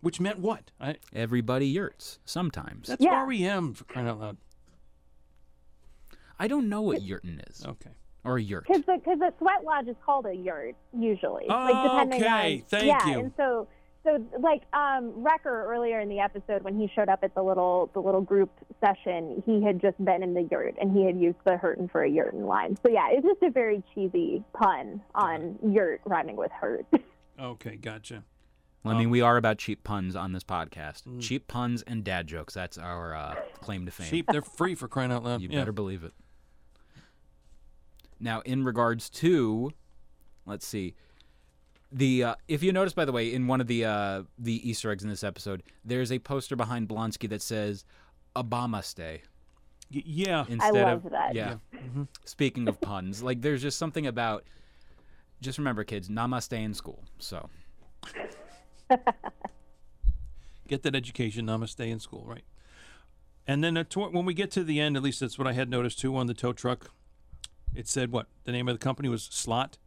which 0.00 0.20
meant 0.20 0.38
what? 0.38 0.70
I 0.80 0.96
Everybody 1.12 1.66
yurts 1.66 2.20
sometimes. 2.24 2.88
that's 2.88 3.02
Yeah. 3.02 3.26
REM 3.26 3.74
for 3.74 3.84
crying 3.84 4.08
out 4.08 4.20
loud. 4.20 4.36
I 6.38 6.48
don't 6.48 6.68
know 6.68 6.80
what 6.82 7.02
yurton 7.02 7.40
is 7.50 7.64
Okay, 7.66 7.90
or 8.24 8.38
a 8.38 8.42
yurt. 8.42 8.66
Because 8.66 8.84
the 8.86 8.94
because 8.96 9.18
the 9.18 9.32
sweat 9.38 9.62
lodge 9.64 9.88
is 9.88 9.96
called 10.06 10.24
a 10.26 10.34
yurt 10.34 10.74
usually. 10.96 11.44
like 11.48 11.82
depending 11.82 12.22
Okay, 12.22 12.54
on 12.62 12.62
thank 12.68 12.86
yeah, 12.86 13.06
you. 13.06 13.18
and 13.18 13.32
so 13.36 13.68
so 14.04 14.24
like 14.40 14.62
um 14.72 15.12
Wrecker 15.16 15.66
earlier 15.66 16.00
in 16.00 16.08
the 16.08 16.20
episode 16.20 16.62
when 16.62 16.78
he 16.78 16.90
showed 16.94 17.08
up 17.08 17.20
at 17.22 17.34
the 17.34 17.42
little 17.42 17.90
the 17.94 18.00
little 18.00 18.20
group 18.20 18.50
session, 18.84 19.42
he 19.46 19.62
had 19.62 19.80
just 19.80 20.02
been 20.04 20.22
in 20.22 20.34
the 20.34 20.48
yurt 20.50 20.74
and 20.80 20.96
he 20.96 21.04
had 21.04 21.18
used 21.20 21.38
the 21.44 21.56
hurtin 21.56 21.88
for 21.88 22.04
a 22.04 22.10
yurtin 22.10 22.46
line. 22.46 22.76
So 22.84 22.90
yeah, 22.90 23.08
it's 23.10 23.26
just 23.26 23.42
a 23.42 23.50
very 23.50 23.82
cheesy 23.94 24.42
pun 24.52 25.02
on 25.14 25.58
yurt 25.62 26.00
rhyming 26.04 26.36
with 26.36 26.52
hurt. 26.52 26.86
okay, 27.40 27.76
gotcha. 27.76 28.24
Well, 28.82 28.94
I 28.94 28.98
mean, 28.98 29.10
we 29.10 29.20
are 29.20 29.36
about 29.36 29.58
cheap 29.58 29.84
puns 29.84 30.16
on 30.16 30.32
this 30.32 30.42
podcast. 30.42 31.02
Mm. 31.02 31.20
Cheap 31.20 31.48
puns 31.48 31.82
and 31.82 32.02
dad 32.02 32.26
jokes. 32.26 32.54
That's 32.54 32.78
our 32.78 33.14
uh, 33.14 33.34
claim 33.60 33.84
to 33.84 33.92
fame. 33.92 34.08
Cheap, 34.08 34.26
they're 34.32 34.40
free 34.40 34.74
for 34.74 34.88
crying 34.88 35.12
out 35.12 35.22
loud. 35.22 35.42
You 35.42 35.50
yeah. 35.50 35.58
better 35.58 35.72
believe 35.72 36.02
it. 36.02 36.14
Now, 38.18 38.40
in 38.40 38.64
regards 38.64 39.10
to, 39.10 39.72
let's 40.46 40.66
see, 40.66 40.94
the 41.92 42.24
uh, 42.24 42.34
if 42.48 42.62
you 42.62 42.72
notice, 42.72 42.92
by 42.92 43.04
the 43.04 43.12
way, 43.12 43.32
in 43.32 43.46
one 43.46 43.60
of 43.60 43.66
the 43.66 43.84
uh, 43.84 44.22
the 44.38 44.68
Easter 44.68 44.90
eggs 44.90 45.02
in 45.02 45.10
this 45.10 45.24
episode, 45.24 45.62
there's 45.84 46.12
a 46.12 46.18
poster 46.18 46.56
behind 46.56 46.88
Blonsky 46.88 47.28
that 47.30 47.42
says 47.42 47.84
"Obama 48.36 48.82
stay" 48.84 49.22
Y- 49.92 50.02
yeah. 50.06 50.44
instead 50.48 50.74
love 50.74 51.04
of 51.06 51.10
that. 51.12 51.34
yeah. 51.34 51.56
Speaking 52.24 52.68
of 52.68 52.80
puns, 52.80 53.22
like 53.22 53.40
there's 53.42 53.62
just 53.62 53.78
something 53.78 54.06
about. 54.06 54.44
Just 55.40 55.56
remember, 55.58 55.84
kids, 55.84 56.08
namaste 56.10 56.52
in 56.52 56.74
school. 56.74 57.02
So 57.18 57.48
get 60.68 60.82
that 60.82 60.94
education. 60.94 61.46
Namaste 61.46 61.80
in 61.88 61.98
school, 62.00 62.24
right? 62.26 62.44
And 63.46 63.64
then 63.64 63.84
when 63.96 64.24
we 64.26 64.34
get 64.34 64.50
to 64.52 64.62
the 64.62 64.78
end, 64.80 64.96
at 64.96 65.02
least 65.02 65.20
that's 65.20 65.38
what 65.38 65.46
I 65.48 65.52
had 65.54 65.68
noticed 65.70 65.98
too 65.98 66.16
on 66.16 66.26
the 66.26 66.34
tow 66.34 66.52
truck. 66.52 66.90
It 67.74 67.88
said 67.88 68.12
what 68.12 68.26
the 68.44 68.52
name 68.52 68.68
of 68.68 68.74
the 68.74 68.78
company 68.84 69.08
was 69.08 69.22
Slott. 69.30 69.78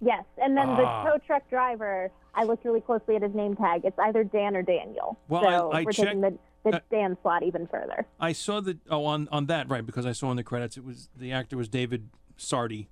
Yes, 0.00 0.24
and 0.38 0.56
then 0.56 0.68
Ah. 0.68 1.04
the 1.04 1.10
tow 1.10 1.18
truck 1.26 1.48
driver, 1.50 2.10
I 2.34 2.44
looked 2.44 2.64
really 2.64 2.80
closely 2.80 3.16
at 3.16 3.22
his 3.22 3.34
name 3.34 3.54
tag. 3.56 3.82
It's 3.84 3.98
either 3.98 4.24
Dan 4.24 4.56
or 4.56 4.62
Daniel. 4.62 5.18
Well, 5.28 5.46
I- 5.46 5.56
so 5.58 5.72
I 5.72 5.82
we're 5.84 5.92
taking 5.92 6.20
the, 6.22 6.38
the 6.64 6.76
uh, 6.76 6.80
Dan 6.90 7.16
Slott 7.22 7.42
even 7.42 7.66
further. 7.66 8.06
I 8.18 8.32
saw 8.32 8.60
that 8.60 8.78
oh 8.90 9.04
on 9.04 9.28
on 9.30 9.46
that 9.46 9.68
right 9.68 9.84
because 9.84 10.06
I 10.06 10.12
saw 10.12 10.30
in 10.30 10.36
the 10.36 10.44
credits 10.44 10.76
it 10.76 10.84
was 10.84 11.08
the 11.16 11.32
actor 11.32 11.56
was 11.56 11.68
David 11.68 12.08
Sardi. 12.36 12.88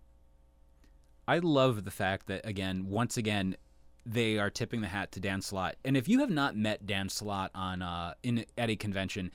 I 1.27 1.39
love 1.39 1.85
the 1.85 1.91
fact 1.91 2.27
that 2.27 2.45
again, 2.47 2.89
once 2.89 3.17
again, 3.17 3.57
they 4.07 4.39
are 4.39 4.49
tipping 4.51 4.81
the 4.81 4.87
hat 4.89 5.13
to 5.13 5.21
Dan 5.21 5.43
Slott. 5.43 5.77
And 5.85 5.97
if 5.97 6.09
you 6.09 6.21
have 6.21 6.31
not 6.31 6.57
met 6.57 6.87
Dan 6.87 7.09
Slott 7.09 7.51
on 7.55 7.83
uh, 7.83 8.15
in 8.23 8.45
at 8.57 8.71
a 8.71 8.77
convention, 8.77 9.31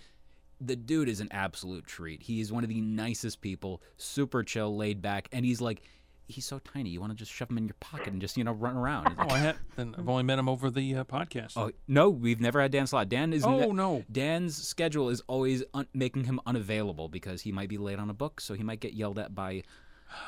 the 0.60 0.76
dude 0.76 1.10
is 1.10 1.20
an 1.20 1.28
absolute 1.32 1.86
treat. 1.86 2.24
He 2.24 2.40
is 2.40 2.52
one 2.52 2.64
of 2.64 2.70
the 2.70 2.82
nicest 2.82 3.42
people, 3.42 3.82
super 3.98 4.44
chill, 4.44 4.76
laid 4.76 5.02
back, 5.02 5.28
and 5.32 5.46
he's 5.46 5.62
like 5.62 5.82
he's 6.28 6.46
so 6.46 6.60
tiny. 6.60 6.90
You 6.90 7.00
want 7.02 7.12
to 7.12 7.18
just 7.18 7.32
shove 7.32 7.50
him 7.50 7.58
in 7.58 7.68
your 7.68 7.76
pocket 7.80 8.08
and 8.08 8.22
just 8.22 8.38
you 8.38 8.44
know 8.44 8.52
run 8.54 8.76
around. 8.78 9.16
Oh, 9.18 9.30
I 9.30 9.38
had. 9.38 9.56
Then 9.76 9.96
I've 9.98 10.08
only 10.10 10.24
met 10.24 10.40
him 10.40 10.48
over 10.50 10.70
the 10.70 10.96
uh, 10.96 11.04
podcast. 11.04 11.54
Oh 11.58 11.72
no, 11.88 12.10
we've 12.10 12.40
never 12.42 12.62
had 12.62 12.72
Dan 12.72 12.88
Slott. 12.88 13.10
Dan 13.10 13.34
is 13.34 13.44
Oh, 13.46 13.72
no. 13.72 14.04
Dan's 14.12 14.56
schedule 14.56 15.10
is 15.10 15.22
always 15.28 15.64
un- 15.74 15.88
making 15.94 16.24
him 16.26 16.40
unavailable 16.46 17.10
because 17.10 17.42
he 17.42 17.52
might 17.52 17.70
be 17.70 17.78
late 17.78 18.00
on 18.00 18.10
a 18.10 18.14
book, 18.14 18.40
so 18.42 18.54
he 18.54 18.64
might 18.64 18.80
get 18.80 18.94
yelled 18.94 19.20
at 19.20 19.34
by 19.36 19.64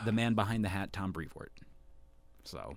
the 0.04 0.12
man 0.12 0.34
behind 0.34 0.64
the 0.66 0.70
hat, 0.70 0.92
Tom 0.94 1.12
Brevoort. 1.12 1.52
So 2.44 2.76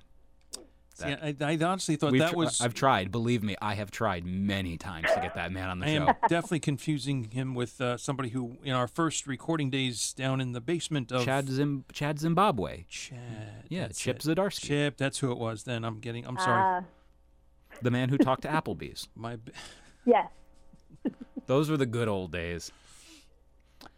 See, 0.98 1.06
I, 1.06 1.36
I 1.40 1.58
honestly 1.64 1.94
thought 1.94 2.10
we've 2.10 2.20
that 2.20 2.30
tr- 2.32 2.36
was. 2.36 2.60
I've 2.60 2.74
tried. 2.74 3.12
Believe 3.12 3.42
me, 3.44 3.54
I 3.62 3.74
have 3.74 3.90
tried 3.92 4.26
many 4.26 4.76
times 4.76 5.06
to 5.14 5.20
get 5.20 5.34
that 5.36 5.52
man 5.52 5.68
on 5.70 5.78
the 5.78 5.86
I 5.86 5.94
show. 5.96 6.08
am 6.08 6.14
definitely 6.28 6.58
confusing 6.60 7.30
him 7.30 7.54
with 7.54 7.80
uh, 7.80 7.96
somebody 7.96 8.30
who, 8.30 8.58
in 8.64 8.72
our 8.72 8.88
first 8.88 9.26
recording 9.28 9.70
days 9.70 10.12
down 10.12 10.40
in 10.40 10.52
the 10.52 10.60
basement 10.60 11.12
of 11.12 11.24
Chad 11.24 11.48
Zim- 11.48 11.84
Chad 11.92 12.18
Zimbabwe. 12.18 12.84
Chad. 12.88 13.18
Yeah, 13.68 13.82
that's 13.82 14.00
Chip 14.00 14.16
it. 14.16 14.22
Zdarsky, 14.22 14.60
Chip, 14.66 14.96
that's 14.96 15.18
who 15.20 15.30
it 15.30 15.38
was. 15.38 15.62
Then 15.62 15.84
I'm 15.84 16.00
getting. 16.00 16.26
I'm 16.26 16.36
sorry. 16.38 16.78
Uh, 16.78 16.82
the 17.82 17.92
man 17.92 18.08
who 18.08 18.18
talked 18.18 18.42
to 18.42 18.48
Applebee's. 18.48 19.08
My. 19.14 19.36
b- 19.36 19.52
yes. 20.04 20.26
Those 21.46 21.70
were 21.70 21.76
the 21.76 21.86
good 21.86 22.08
old 22.08 22.32
days. 22.32 22.72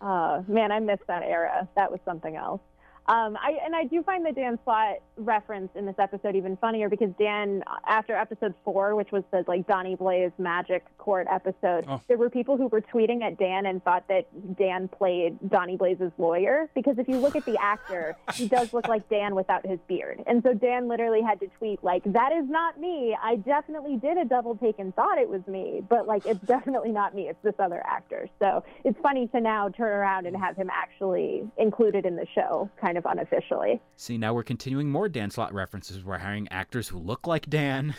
Uh, 0.02 0.42
man, 0.46 0.70
I 0.70 0.80
miss 0.80 1.00
that 1.08 1.22
era. 1.22 1.66
That 1.76 1.90
was 1.90 2.00
something 2.04 2.36
else. 2.36 2.60
Um, 3.06 3.36
I, 3.36 3.58
and 3.64 3.74
I 3.74 3.84
do 3.84 4.02
find 4.04 4.24
the 4.24 4.30
Dan 4.30 4.56
Slott 4.64 4.98
reference 5.16 5.70
in 5.74 5.84
this 5.84 5.96
episode 5.98 6.36
even 6.36 6.56
funnier 6.58 6.88
because 6.88 7.10
Dan, 7.18 7.62
after 7.86 8.14
episode 8.14 8.54
four, 8.64 8.94
which 8.94 9.10
was 9.10 9.24
the 9.32 9.44
like 9.48 9.66
Donnie 9.66 9.96
Blaze 9.96 10.30
Magic 10.38 10.84
Court 10.98 11.26
episode, 11.28 11.86
Oh. 11.88 12.00
there 12.06 12.18
were 12.18 12.30
people 12.30 12.56
who 12.56 12.68
were 12.68 12.80
tweeting 12.80 13.22
at 13.22 13.36
Dan 13.36 13.66
and 13.66 13.82
thought 13.82 14.06
that 14.08 14.26
Dan 14.56 14.86
played 14.86 15.38
Donnie 15.48 15.76
Blaze's 15.76 16.12
lawyer 16.18 16.68
because 16.74 16.98
if 16.98 17.08
you 17.08 17.16
look 17.16 17.34
at 17.34 17.44
the 17.46 17.56
actor, 17.60 18.16
he 18.34 18.46
does 18.46 18.72
look 18.72 18.86
like 18.86 19.08
Dan 19.08 19.34
without 19.34 19.66
his 19.66 19.80
beard. 19.88 20.22
And 20.26 20.40
so 20.44 20.54
Dan 20.54 20.86
literally 20.86 21.22
had 21.22 21.40
to 21.40 21.48
tweet 21.58 21.82
like, 21.82 22.04
"That 22.04 22.30
is 22.32 22.48
not 22.48 22.78
me. 22.78 23.16
I 23.20 23.36
definitely 23.36 23.96
did 23.96 24.18
a 24.18 24.24
double 24.24 24.56
take 24.56 24.78
and 24.78 24.94
thought 24.94 25.18
it 25.18 25.28
was 25.28 25.44
me, 25.48 25.82
but 25.88 26.06
like 26.06 26.26
it's 26.26 26.40
definitely 26.44 26.92
not 26.92 27.14
me. 27.14 27.28
It's 27.28 27.42
this 27.42 27.54
other 27.58 27.82
actor." 27.84 28.28
So 28.38 28.62
it's 28.84 28.98
funny 29.00 29.26
to 29.28 29.40
now 29.40 29.68
turn 29.70 29.90
around 29.90 30.26
and 30.26 30.36
have 30.36 30.54
him 30.56 30.70
actually 30.70 31.42
included 31.56 32.06
in 32.06 32.14
the 32.14 32.26
show, 32.34 32.70
kind 32.80 32.89
of 32.96 33.04
unofficially. 33.06 33.80
See, 33.96 34.18
now 34.18 34.34
we're 34.34 34.42
continuing 34.42 34.90
more 34.90 35.08
Dan 35.08 35.30
Slott 35.30 35.52
references. 35.52 36.04
We're 36.04 36.18
hiring 36.18 36.48
actors 36.50 36.88
who 36.88 36.98
look 36.98 37.26
like 37.26 37.48
Dan. 37.48 37.94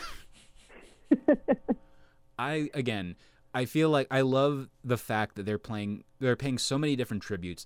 I 2.40 2.70
again, 2.74 3.16
I 3.54 3.66
feel 3.66 3.90
like 3.90 4.08
I 4.10 4.22
love 4.22 4.70
the 4.84 4.98
fact 4.98 5.36
that 5.36 5.46
they're 5.46 5.58
playing 5.58 6.04
they're 6.20 6.36
paying 6.36 6.58
so 6.58 6.78
many 6.78 6.96
different 6.96 7.24
tributes 7.24 7.66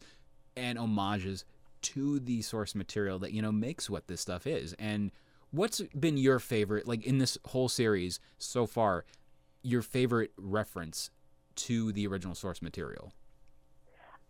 and 0.58 0.78
homages 0.78 1.46
to 1.82 2.20
the 2.20 2.42
source 2.42 2.74
material 2.74 3.20
that 3.20 3.32
you 3.32 3.42
know 3.42 3.52
makes 3.52 3.90
what 3.90 4.08
this 4.08 4.22
stuff 4.22 4.48
is. 4.48 4.74
And 4.80 5.12
what's 5.52 5.82
been 5.98 6.18
your 6.18 6.40
favorite 6.40 6.88
like 6.88 7.06
in 7.06 7.20
this 7.20 7.38
whole 7.46 7.70
series 7.70 8.20
so 8.38 8.66
far, 8.66 9.06
your 9.62 9.82
favorite 9.82 10.32
reference 10.38 11.12
to 11.56 11.92
the 11.92 12.08
original 12.08 12.36
source 12.36 12.62
material? 12.62 13.14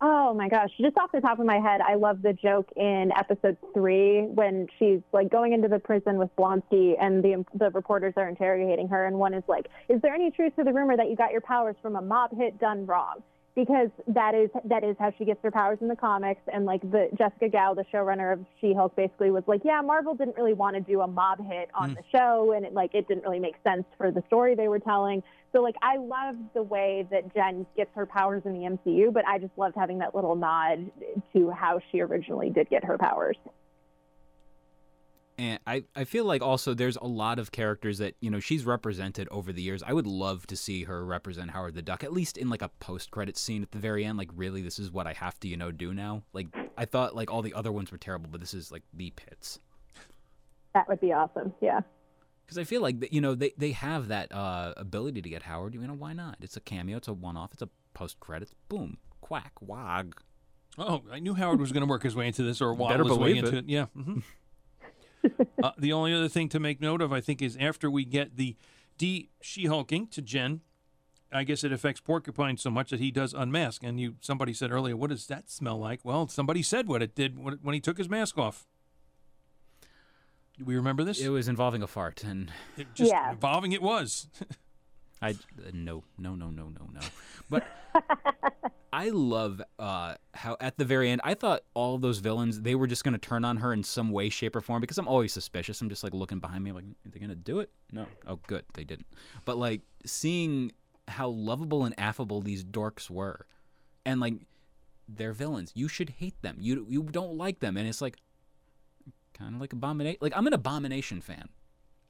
Oh 0.00 0.34
my 0.34 0.48
gosh. 0.48 0.70
Just 0.78 0.98
off 0.98 1.10
the 1.12 1.22
top 1.22 1.38
of 1.38 1.46
my 1.46 1.58
head, 1.58 1.80
I 1.80 1.94
love 1.94 2.20
the 2.20 2.34
joke 2.34 2.68
in 2.76 3.10
episode 3.16 3.56
three 3.72 4.26
when 4.26 4.66
she's 4.78 5.00
like 5.12 5.30
going 5.30 5.54
into 5.54 5.68
the 5.68 5.78
prison 5.78 6.18
with 6.18 6.28
Blonsky 6.36 6.94
and 7.00 7.24
the, 7.24 7.44
the 7.54 7.70
reporters 7.70 8.12
are 8.18 8.28
interrogating 8.28 8.88
her. 8.88 9.06
And 9.06 9.18
one 9.18 9.32
is 9.32 9.44
like, 9.48 9.68
Is 9.88 10.02
there 10.02 10.14
any 10.14 10.30
truth 10.30 10.54
to 10.56 10.64
the 10.64 10.72
rumor 10.72 10.98
that 10.98 11.08
you 11.08 11.16
got 11.16 11.32
your 11.32 11.40
powers 11.40 11.76
from 11.80 11.96
a 11.96 12.02
mob 12.02 12.36
hit 12.36 12.60
done 12.60 12.84
wrong? 12.84 13.22
Because 13.56 13.88
that 14.06 14.34
is 14.34 14.50
that 14.66 14.84
is 14.84 14.96
how 14.98 15.12
she 15.16 15.24
gets 15.24 15.42
her 15.42 15.50
powers 15.50 15.78
in 15.80 15.88
the 15.88 15.96
comics, 15.96 16.42
and 16.52 16.66
like 16.66 16.82
the 16.82 17.08
Jessica 17.16 17.48
Gao, 17.48 17.72
the 17.72 17.86
showrunner 17.92 18.34
of 18.34 18.44
She-Hulk, 18.60 18.94
basically 18.94 19.30
was 19.30 19.44
like, 19.46 19.62
yeah, 19.64 19.80
Marvel 19.80 20.14
didn't 20.14 20.36
really 20.36 20.52
want 20.52 20.76
to 20.76 20.82
do 20.82 21.00
a 21.00 21.06
mob 21.06 21.38
hit 21.38 21.70
on 21.74 21.92
mm. 21.92 21.96
the 21.96 22.02
show, 22.12 22.52
and 22.54 22.66
it 22.66 22.74
like 22.74 22.94
it 22.94 23.08
didn't 23.08 23.24
really 23.24 23.40
make 23.40 23.54
sense 23.64 23.84
for 23.96 24.12
the 24.12 24.22
story 24.26 24.54
they 24.54 24.68
were 24.68 24.78
telling. 24.78 25.22
So 25.52 25.62
like 25.62 25.76
I 25.80 25.96
love 25.96 26.36
the 26.52 26.62
way 26.62 27.08
that 27.10 27.34
Jen 27.34 27.64
gets 27.78 27.90
her 27.94 28.04
powers 28.04 28.42
in 28.44 28.52
the 28.52 28.68
MCU, 28.76 29.10
but 29.10 29.26
I 29.26 29.38
just 29.38 29.56
loved 29.56 29.74
having 29.74 29.98
that 30.00 30.14
little 30.14 30.36
nod 30.36 30.90
to 31.32 31.50
how 31.50 31.80
she 31.90 32.02
originally 32.02 32.50
did 32.50 32.68
get 32.68 32.84
her 32.84 32.98
powers. 32.98 33.38
And 35.38 35.58
I, 35.66 35.84
I 35.94 36.04
feel 36.04 36.24
like 36.24 36.40
also 36.40 36.72
there's 36.72 36.96
a 36.96 37.06
lot 37.06 37.38
of 37.38 37.52
characters 37.52 37.98
that, 37.98 38.14
you 38.20 38.30
know, 38.30 38.40
she's 38.40 38.64
represented 38.64 39.28
over 39.30 39.52
the 39.52 39.60
years. 39.60 39.82
I 39.82 39.92
would 39.92 40.06
love 40.06 40.46
to 40.46 40.56
see 40.56 40.84
her 40.84 41.04
represent 41.04 41.50
Howard 41.50 41.74
the 41.74 41.82
Duck, 41.82 42.02
at 42.02 42.12
least 42.12 42.38
in 42.38 42.48
like 42.48 42.62
a 42.62 42.70
post 42.80 43.10
credit 43.10 43.36
scene 43.36 43.62
at 43.62 43.70
the 43.70 43.78
very 43.78 44.04
end. 44.04 44.16
Like, 44.16 44.30
really, 44.34 44.62
this 44.62 44.78
is 44.78 44.90
what 44.90 45.06
I 45.06 45.12
have 45.12 45.38
to, 45.40 45.48
you 45.48 45.56
know, 45.58 45.70
do 45.70 45.92
now. 45.92 46.22
Like, 46.32 46.46
I 46.78 46.86
thought 46.86 47.14
like 47.14 47.30
all 47.30 47.42
the 47.42 47.52
other 47.52 47.70
ones 47.70 47.92
were 47.92 47.98
terrible, 47.98 48.30
but 48.32 48.40
this 48.40 48.54
is 48.54 48.72
like 48.72 48.82
the 48.94 49.10
pits. 49.10 49.60
That 50.72 50.88
would 50.88 51.00
be 51.00 51.12
awesome. 51.12 51.52
Yeah. 51.60 51.80
Because 52.44 52.58
I 52.58 52.64
feel 52.64 52.80
like, 52.80 53.12
you 53.12 53.20
know, 53.20 53.34
they, 53.34 53.52
they 53.58 53.72
have 53.72 54.08
that 54.08 54.32
uh, 54.32 54.72
ability 54.76 55.20
to 55.20 55.28
get 55.28 55.42
Howard. 55.42 55.74
You 55.74 55.80
know, 55.80 55.94
why 55.94 56.12
not? 56.12 56.36
It's 56.40 56.56
a 56.56 56.60
cameo, 56.60 56.96
it's 56.96 57.08
a 57.08 57.12
one 57.12 57.36
off, 57.36 57.52
it's 57.52 57.62
a 57.62 57.68
post 57.92 58.20
credits. 58.20 58.54
Boom, 58.68 58.98
quack, 59.20 59.52
wag. 59.60 60.14
Oh, 60.78 61.02
I 61.10 61.18
knew 61.18 61.34
Howard 61.34 61.60
was 61.60 61.72
going 61.72 61.82
to 61.82 61.90
work 61.90 62.04
his 62.04 62.14
way 62.14 62.26
into 62.26 62.42
this 62.42 62.60
or 62.60 62.72
Better 62.74 62.82
waddle 63.04 63.08
his 63.08 63.18
way 63.18 63.28
believe 63.32 63.44
into 63.44 63.56
it. 63.56 63.64
it. 63.64 63.68
Yeah. 63.68 63.86
mhm. 63.96 64.22
uh, 65.62 65.70
the 65.78 65.92
only 65.92 66.12
other 66.14 66.28
thing 66.28 66.48
to 66.50 66.60
make 66.60 66.80
note 66.80 67.00
of, 67.02 67.12
I 67.12 67.20
think, 67.20 67.42
is 67.42 67.56
after 67.60 67.90
we 67.90 68.04
get 68.04 68.36
the 68.36 68.56
de 68.98 69.28
she-hulking 69.40 70.08
to 70.08 70.22
Jen, 70.22 70.60
I 71.32 71.44
guess 71.44 71.64
it 71.64 71.72
affects 71.72 72.00
Porcupine 72.00 72.56
so 72.56 72.70
much 72.70 72.90
that 72.90 73.00
he 73.00 73.10
does 73.10 73.34
unmask. 73.34 73.82
And 73.82 74.00
you, 74.00 74.14
somebody 74.20 74.52
said 74.52 74.70
earlier, 74.70 74.96
what 74.96 75.10
does 75.10 75.26
that 75.26 75.50
smell 75.50 75.78
like? 75.78 76.00
Well, 76.04 76.28
somebody 76.28 76.62
said 76.62 76.86
what 76.88 77.02
it 77.02 77.14
did 77.14 77.38
when, 77.38 77.58
when 77.62 77.74
he 77.74 77.80
took 77.80 77.98
his 77.98 78.08
mask 78.08 78.38
off. 78.38 78.66
Do 80.58 80.64
we 80.64 80.76
remember 80.76 81.04
this? 81.04 81.20
It 81.20 81.28
was 81.28 81.48
involving 81.48 81.82
a 81.82 81.86
fart, 81.86 82.24
and 82.24 82.50
It 82.78 82.86
just 82.94 83.10
Yeah. 83.12 83.32
involving 83.32 83.72
it 83.72 83.82
was. 83.82 84.28
I 85.22 85.30
uh, 85.30 85.34
no 85.72 86.04
no 86.18 86.34
no 86.34 86.50
no 86.50 86.68
no 86.68 86.88
no. 86.92 87.00
But 87.50 87.66
I 88.96 89.10
love 89.10 89.60
uh, 89.78 90.14
how 90.32 90.56
at 90.58 90.78
the 90.78 90.84
very 90.86 91.10
end 91.10 91.20
I 91.22 91.34
thought 91.34 91.64
all 91.74 91.98
those 91.98 92.20
villains 92.20 92.62
they 92.62 92.74
were 92.74 92.86
just 92.86 93.04
gonna 93.04 93.18
turn 93.18 93.44
on 93.44 93.58
her 93.58 93.74
in 93.74 93.82
some 93.82 94.10
way, 94.10 94.30
shape, 94.30 94.56
or 94.56 94.62
form 94.62 94.80
because 94.80 94.96
I'm 94.96 95.06
always 95.06 95.34
suspicious. 95.34 95.82
I'm 95.82 95.90
just 95.90 96.02
like 96.02 96.14
looking 96.14 96.38
behind 96.38 96.64
me, 96.64 96.72
like 96.72 96.84
are 96.84 97.10
they 97.10 97.20
gonna 97.20 97.34
do 97.34 97.60
it? 97.60 97.68
No. 97.92 98.06
Oh, 98.26 98.40
good, 98.46 98.64
they 98.72 98.84
didn't. 98.84 99.06
But 99.44 99.58
like 99.58 99.82
seeing 100.06 100.72
how 101.08 101.28
lovable 101.28 101.84
and 101.84 101.94
affable 102.00 102.40
these 102.40 102.64
dorks 102.64 103.10
were, 103.10 103.44
and 104.06 104.18
like 104.18 104.36
they're 105.06 105.34
villains. 105.34 105.72
You 105.74 105.88
should 105.88 106.08
hate 106.08 106.40
them. 106.40 106.56
You 106.58 106.86
you 106.88 107.02
don't 107.02 107.36
like 107.36 107.58
them, 107.58 107.76
and 107.76 107.86
it's 107.86 108.00
like 108.00 108.16
kind 109.34 109.54
of 109.54 109.60
like 109.60 109.74
abomination. 109.74 110.18
Like 110.22 110.32
I'm 110.34 110.46
an 110.46 110.54
abomination 110.54 111.20
fan. 111.20 111.50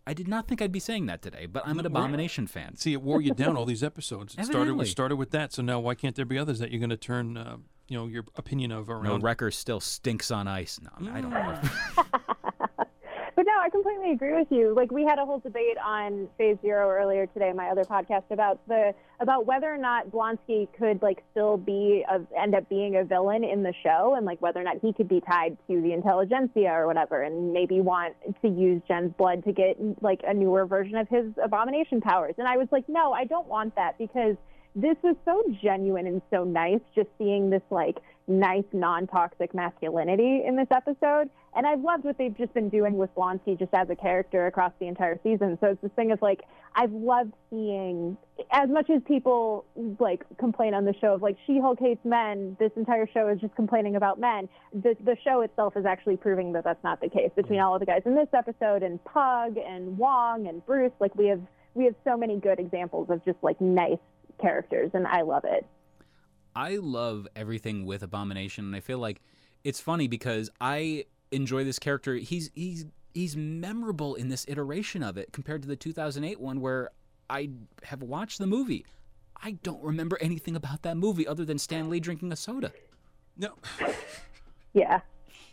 I 0.06 0.14
did 0.14 0.28
not 0.28 0.46
think 0.46 0.62
I'd 0.62 0.70
be 0.72 0.78
saying 0.78 1.06
that 1.06 1.20
today, 1.20 1.46
but 1.46 1.64
I'm 1.66 1.78
an 1.80 1.86
abomination 1.86 2.46
fan. 2.46 2.76
See, 2.76 2.92
it 2.92 3.02
wore 3.02 3.20
you 3.20 3.34
down 3.34 3.56
all 3.56 3.64
these 3.64 3.82
episodes. 3.82 4.34
It 4.34 4.44
started 4.44 4.58
Evidently. 4.58 4.78
with 4.82 4.88
started 4.88 5.16
with 5.16 5.30
that. 5.32 5.52
So 5.52 5.62
now, 5.62 5.80
why 5.80 5.94
can't 5.96 6.14
there 6.14 6.24
be 6.24 6.38
others 6.38 6.60
that 6.60 6.70
you're 6.70 6.78
going 6.78 6.90
to 6.90 6.96
turn, 6.96 7.36
uh, 7.36 7.56
you 7.88 7.98
know, 7.98 8.06
your 8.06 8.24
opinion 8.36 8.70
of 8.70 8.88
around? 8.88 9.04
No, 9.04 9.18
Wrecker 9.18 9.50
still 9.50 9.80
stinks 9.80 10.30
on 10.30 10.46
ice. 10.46 10.78
No, 11.00 11.10
I 11.12 11.20
don't 11.20 11.30
know. 11.30 11.60
I 13.66 13.68
completely 13.68 14.12
agree 14.12 14.32
with 14.32 14.46
you. 14.50 14.76
Like 14.76 14.92
we 14.92 15.02
had 15.02 15.18
a 15.18 15.26
whole 15.26 15.40
debate 15.40 15.76
on 15.84 16.28
Phase 16.38 16.56
Zero 16.62 16.88
earlier 16.88 17.26
today, 17.26 17.52
my 17.52 17.66
other 17.66 17.82
podcast 17.82 18.22
about 18.30 18.60
the 18.68 18.94
about 19.18 19.44
whether 19.44 19.66
or 19.66 19.76
not 19.76 20.08
Blonsky 20.08 20.68
could 20.78 21.02
like 21.02 21.24
still 21.32 21.56
be 21.56 22.04
a, 22.08 22.20
end 22.40 22.54
up 22.54 22.68
being 22.68 22.94
a 22.94 23.02
villain 23.02 23.42
in 23.42 23.64
the 23.64 23.74
show, 23.82 24.14
and 24.16 24.24
like 24.24 24.40
whether 24.40 24.60
or 24.60 24.62
not 24.62 24.76
he 24.80 24.92
could 24.92 25.08
be 25.08 25.20
tied 25.20 25.56
to 25.66 25.82
the 25.82 25.92
intelligentsia 25.92 26.70
or 26.70 26.86
whatever, 26.86 27.22
and 27.22 27.52
maybe 27.52 27.80
want 27.80 28.14
to 28.40 28.48
use 28.48 28.82
Jen's 28.86 29.12
blood 29.14 29.42
to 29.42 29.52
get 29.52 29.76
like 30.00 30.20
a 30.24 30.32
newer 30.32 30.64
version 30.64 30.94
of 30.94 31.08
his 31.08 31.24
abomination 31.42 32.00
powers. 32.00 32.34
And 32.38 32.46
I 32.46 32.58
was 32.58 32.68
like, 32.70 32.88
no, 32.88 33.12
I 33.12 33.24
don't 33.24 33.48
want 33.48 33.74
that 33.74 33.98
because 33.98 34.36
this 34.76 34.96
was 35.02 35.16
so 35.24 35.42
genuine 35.60 36.06
and 36.06 36.22
so 36.30 36.44
nice 36.44 36.80
just 36.94 37.08
seeing 37.18 37.50
this 37.50 37.62
like 37.70 37.96
nice 38.28 38.64
non-toxic 38.72 39.54
masculinity 39.54 40.44
in 40.46 40.54
this 40.54 40.68
episode 40.70 41.30
and 41.56 41.66
i've 41.66 41.80
loved 41.80 42.04
what 42.04 42.16
they've 42.18 42.36
just 42.36 42.52
been 42.54 42.68
doing 42.68 42.96
with 42.96 43.12
blonsky 43.14 43.58
just 43.58 43.72
as 43.74 43.88
a 43.90 43.96
character 43.96 44.46
across 44.46 44.72
the 44.78 44.86
entire 44.86 45.18
season. 45.22 45.56
So 45.60 45.68
it's 45.68 45.82
this 45.82 45.90
thing 45.96 46.12
of 46.12 46.20
like 46.22 46.42
i've 46.74 46.92
loved 46.92 47.32
seeing 47.50 48.16
as 48.52 48.68
much 48.68 48.90
as 48.90 49.02
people 49.06 49.64
like 49.98 50.22
complain 50.38 50.74
on 50.74 50.84
the 50.84 50.94
show 51.00 51.14
of 51.14 51.22
like 51.22 51.36
she-hulk 51.46 51.78
hates 51.80 52.04
men 52.04 52.56
this 52.60 52.70
entire 52.76 53.08
show 53.12 53.28
is 53.28 53.40
just 53.40 53.54
complaining 53.56 53.96
about 53.96 54.20
men. 54.20 54.48
The, 54.72 54.96
the 55.02 55.16
show 55.24 55.40
itself 55.40 55.76
is 55.76 55.86
actually 55.86 56.16
proving 56.16 56.52
that 56.52 56.64
that's 56.64 56.82
not 56.84 57.00
the 57.00 57.08
case 57.08 57.30
between 57.34 57.58
mm-hmm. 57.58 57.66
all 57.66 57.74
of 57.74 57.80
the 57.80 57.86
guys 57.86 58.02
in 58.04 58.14
this 58.14 58.28
episode 58.32 58.82
and 58.82 59.02
pug 59.04 59.56
and 59.56 59.96
wong 59.98 60.46
and 60.46 60.64
bruce. 60.66 60.92
Like 61.00 61.14
we 61.16 61.26
have 61.28 61.40
we 61.74 61.86
have 61.86 61.94
so 62.04 62.16
many 62.16 62.38
good 62.38 62.60
examples 62.60 63.08
of 63.10 63.24
just 63.24 63.38
like 63.42 63.60
nice 63.60 63.98
characters 64.40 64.90
and 64.92 65.06
i 65.06 65.22
love 65.22 65.44
it. 65.44 65.66
I 66.54 66.76
love 66.76 67.28
everything 67.36 67.84
with 67.84 68.02
Abomination, 68.02 68.64
and 68.64 68.74
I 68.74 68.80
feel 68.80 68.98
like 68.98 69.20
it's 69.62 69.78
funny 69.78 70.08
because 70.08 70.48
I 70.58 71.04
enjoy 71.30 71.64
this 71.64 71.78
character. 71.78 72.14
He's 72.14 72.50
he's 72.54 72.86
he's 73.14 73.36
memorable 73.36 74.14
in 74.14 74.28
this 74.28 74.44
iteration 74.48 75.02
of 75.02 75.16
it 75.16 75.32
compared 75.32 75.62
to 75.62 75.68
the 75.68 75.76
2008 75.76 76.40
one 76.40 76.60
where 76.60 76.90
I 77.28 77.50
have 77.84 78.02
watched 78.02 78.38
the 78.38 78.46
movie. 78.46 78.84
I 79.42 79.52
don't 79.62 79.82
remember 79.82 80.18
anything 80.20 80.56
about 80.56 80.82
that 80.82 80.96
movie 80.96 81.26
other 81.26 81.44
than 81.44 81.58
Stan 81.58 81.90
Lee 81.90 82.00
drinking 82.00 82.32
a 82.32 82.36
soda. 82.36 82.72
No, 83.36 83.52
yeah 84.72 85.00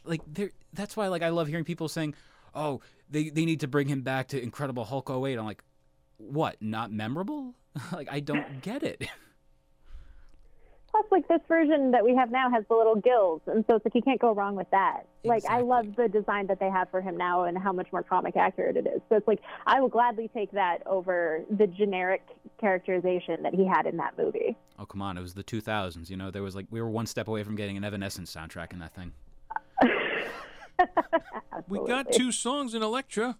like 0.05 0.21
there 0.27 0.51
that's 0.73 0.95
why 0.95 1.07
like 1.07 1.21
I 1.21 1.29
love 1.29 1.47
hearing 1.47 1.65
people 1.65 1.88
saying, 1.88 2.15
"Oh, 2.53 2.81
they 3.09 3.29
they 3.29 3.45
need 3.45 3.62
to 3.62 3.67
bring 3.67 3.88
him 3.88 4.01
back 4.01 4.29
to 4.29 4.41
Incredible 4.41 4.86
Hulk 4.86 5.09
08." 5.09 5.38
I'm 5.38 5.45
like, 5.45 5.63
"What? 6.17 6.62
Not 6.62 6.91
memorable?" 6.91 7.55
like 7.91 8.07
I 8.12 8.19
don't 8.19 8.62
get 8.62 8.83
it. 8.83 9.03
Plus, 10.93 11.06
like 11.10 11.27
this 11.27 11.41
version 11.47 11.89
that 11.89 12.03
we 12.03 12.15
have 12.15 12.29
now 12.29 12.51
has 12.51 12.63
the 12.69 12.75
little 12.75 12.95
gills, 12.95 13.41
and 13.47 13.65
so 13.67 13.77
it's 13.77 13.86
like 13.86 13.95
you 13.95 14.01
can't 14.03 14.21
go 14.21 14.32
wrong 14.32 14.56
with 14.56 14.69
that. 14.69 15.08
Like 15.23 15.43
I 15.45 15.62
love 15.62 15.95
the 15.95 16.08
design 16.08 16.45
that 16.47 16.60
they 16.60 16.69
have 16.69 16.88
for 16.91 17.01
him 17.01 17.17
now, 17.17 17.45
and 17.45 17.58
how 17.58 17.73
much 17.73 17.88
more 17.91 18.03
comic 18.03 18.36
accurate 18.36 18.77
it 18.77 18.86
is. 18.86 19.01
So 19.10 19.15
it's 19.15 19.27
like 19.27 19.39
I 19.65 19.82
will 19.82 19.89
gladly 19.89 20.29
take 20.32 20.51
that 20.51 20.86
over 20.86 21.41
the 21.49 21.65
generic 21.65 22.21
characterization 22.60 23.41
that 23.41 23.56
he 23.56 23.65
had 23.65 23.88
in 23.88 23.97
that 23.97 24.15
movie. 24.19 24.56
oh, 24.77 24.86
come 24.86 25.01
on. 25.01 25.17
It 25.17 25.21
was 25.21 25.34
the 25.34 25.43
2000s, 25.43 26.12
you 26.12 26.15
know. 26.15 26.29
There 26.29 26.43
was 26.43 26.56
like 26.56 26.67
we 26.69 26.79
were 26.79 26.89
one 26.91 27.08
step 27.08 27.27
away 27.27 27.43
from 27.43 27.56
getting 27.56 27.75
an 27.75 27.84
Evanescence 27.84 28.32
soundtrack 28.32 28.71
in 28.71 28.77
that 28.77 28.93
thing. 28.93 29.13
We 31.67 31.79
got 31.88 32.12
two 32.12 32.32
songs 32.32 32.73
in 32.73 32.84
Elektra. 32.84 33.38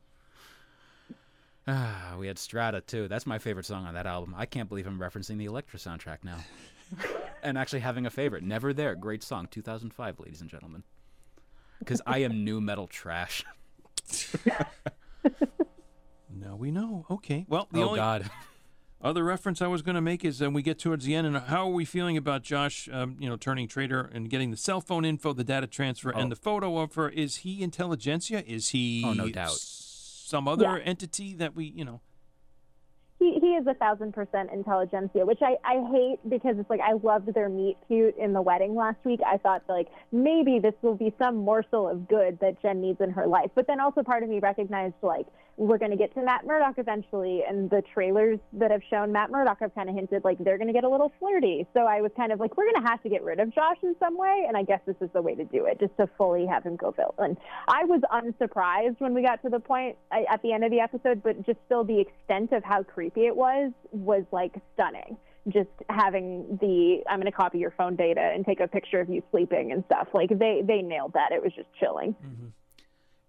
Ah, 1.68 2.16
we 2.18 2.28
had 2.28 2.38
Strata 2.38 2.82
too. 2.82 3.08
That's 3.08 3.26
my 3.26 3.38
favorite 3.38 3.66
song 3.66 3.86
on 3.86 3.94
that 3.94 4.06
album. 4.06 4.34
I 4.38 4.46
can't 4.46 4.68
believe 4.70 4.88
I'm 4.88 5.00
referencing 5.00 5.38
the 5.38 5.46
Elektra 5.46 5.80
soundtrack 5.80 6.20
now. 6.24 6.38
and 7.44 7.58
actually 7.58 7.80
having 7.82 8.06
a 8.06 8.10
favorite. 8.10 8.44
Never 8.44 8.74
There. 8.74 8.96
Great 8.96 9.24
song. 9.24 9.48
2005, 9.52 10.20
ladies 10.20 10.42
and 10.42 10.50
gentlemen. 10.50 10.84
Because 11.80 12.02
I 12.06 12.20
am 12.20 12.44
nu 12.46 12.62
metal 12.62 12.88
trash. 12.88 13.44
Now 16.36 16.56
we 16.56 16.72
know. 16.72 17.06
Okay. 17.10 17.46
Well, 17.48 17.68
the 17.72 17.82
oh, 17.82 17.88
only 17.90 18.00
God. 18.00 18.30
other 19.02 19.24
reference 19.24 19.62
I 19.62 19.68
was 19.68 19.82
going 19.84 19.96
to 19.96 20.02
make 20.02 20.26
is 20.26 20.42
when 20.42 20.52
we 20.54 20.64
get 20.64 20.80
towards 20.80 21.06
the 21.06 21.14
end, 21.16 21.28
and 21.28 21.38
how 21.38 21.68
are 21.68 21.72
we 21.74 21.86
feeling 21.86 22.18
about 22.18 22.42
Josh, 22.42 22.90
um, 22.92 23.18
you 23.20 23.30
know, 23.30 23.38
turning 23.38 23.68
traitor 23.68 24.10
and 24.14 24.30
getting 24.30 24.50
the 24.52 24.58
cell 24.58 24.82
phone 24.82 25.06
info, 25.06 25.32
the 25.34 25.44
data 25.44 25.68
transfer, 25.68 26.12
Oh. 26.14 26.20
and 26.20 26.32
the 26.32 26.36
photo 26.36 26.80
of 26.80 26.96
her? 26.96 27.08
Is 27.08 27.38
he 27.38 27.62
intelligentsia? 27.62 28.44
Is 28.48 28.70
he 28.70 29.04
Oh, 29.06 29.14
no 29.14 29.30
doubt. 29.30 29.52
s- 29.52 30.24
some 30.26 30.48
other 30.48 30.64
Yeah. 30.66 30.84
entity 30.84 31.36
that 31.36 31.56
we, 31.56 31.66
you 31.66 31.86
know? 31.86 32.02
He, 33.24 33.40
he 33.40 33.54
is 33.54 33.66
a 33.68 33.74
thousand 33.74 34.14
percent 34.14 34.52
intelligentsia, 34.52 35.26
which 35.26 35.40
I, 35.42 35.56
I 35.64 35.82
hate 35.92 36.20
because 36.28 36.56
it's 36.58 36.70
like 36.70 36.82
I 36.82 36.94
loved 36.94 37.34
their 37.34 37.50
meet 37.50 37.78
cute 37.88 38.18
in 38.18 38.34
the 38.34 38.42
wedding 38.42 38.76
last 38.76 38.98
week. 39.06 39.22
I 39.26 39.38
thought 39.38 39.64
like 39.70 39.88
maybe 40.12 40.60
this 40.60 40.74
will 40.82 40.96
be 40.96 41.14
some 41.18 41.38
morsel 41.38 41.88
of 41.88 42.08
good 42.08 42.40
that 42.42 42.62
Jen 42.62 42.82
needs 42.82 43.00
in 43.02 43.12
her 43.12 43.28
life. 43.28 43.52
But 43.56 43.68
then 43.68 43.80
also 43.80 44.04
part 44.04 44.24
of 44.24 44.30
me 44.30 44.40
recognized 44.40 44.96
like 45.02 45.28
we're 45.56 45.78
going 45.78 45.92
to 45.92 45.98
get 45.98 46.12
to 46.16 46.24
Matt 46.24 46.48
Murdock 46.48 46.80
eventually, 46.80 47.44
and 47.48 47.70
the 47.70 47.84
trailers 47.94 48.40
that 48.54 48.72
have 48.72 48.82
shown 48.90 49.12
Matt 49.12 49.30
Murdock 49.30 49.60
have 49.60 49.76
kind 49.76 49.88
of 49.88 49.94
hinted 49.94 50.24
like 50.24 50.40
they're 50.40 50.58
going 50.58 50.68
to 50.68 50.74
get 50.74 50.84
a 50.84 50.90
little 50.90 51.12
flirty. 51.20 51.68
So 51.76 51.82
I 51.82 52.02
was 52.02 52.12
kind 52.18 52.32
of 52.32 52.40
like 52.40 52.58
we're 52.58 52.66
going 52.72 52.82
to 52.82 52.90
have 52.90 53.04
to 53.04 53.10
get 53.10 53.24
rid 53.24 53.40
of 53.40 53.54
Josh 53.54 53.78
in 53.84 53.96
some 54.00 54.18
way, 54.18 54.46
and 54.48 54.58
I 54.58 54.64
guess 54.64 54.80
this 54.88 54.96
is 55.00 55.12
the 55.14 55.22
way 55.22 55.36
to 55.36 55.44
do 55.44 55.66
it, 55.66 55.80
just 55.80 55.96
to 55.98 56.10
fully 56.18 56.48
have 56.48 56.64
him 56.64 56.76
go 56.76 56.90
villain. 56.90 57.38
I 57.68 57.86
was 57.86 58.02
unsurprised 58.12 59.00
when 59.00 59.14
we 59.14 59.22
got 59.22 59.44
to 59.44 59.50
the 59.50 59.60
point 59.60 59.96
I- 60.12 60.26
at 60.28 60.42
the 60.42 60.54
end 60.54 60.64
of 60.64 60.72
the 60.72 60.80
episode, 60.80 61.22
but 61.22 61.46
just 61.46 61.60
still 61.68 61.84
the 61.84 62.00
extent 62.00 62.52
of 62.52 62.64
how 62.64 62.82
creepy 62.82 63.13
it 63.16 63.36
was 63.36 63.72
was 63.92 64.24
like 64.32 64.54
stunning. 64.74 65.18
Just 65.50 65.70
having 65.90 66.58
the 66.62 67.04
I'm 67.10 67.20
going 67.20 67.32
to 67.32 67.36
copy 67.36 67.58
your 67.60 67.72
phone 67.72 67.96
data 67.96 68.22
and 68.22 68.46
take 68.46 68.60
a 68.60 68.68
picture 68.68 69.02
of 69.02 69.10
you 69.10 69.22
sleeping 69.32 69.72
and 69.72 69.84
stuff. 69.86 70.08
Like 70.14 70.30
they 70.30 70.62
they 70.66 70.82
nailed 70.82 71.14
that. 71.14 71.32
It 71.32 71.44
was 71.44 71.52
just 71.54 71.68
chilling. 71.80 72.16
Mm-hmm. 72.26 72.48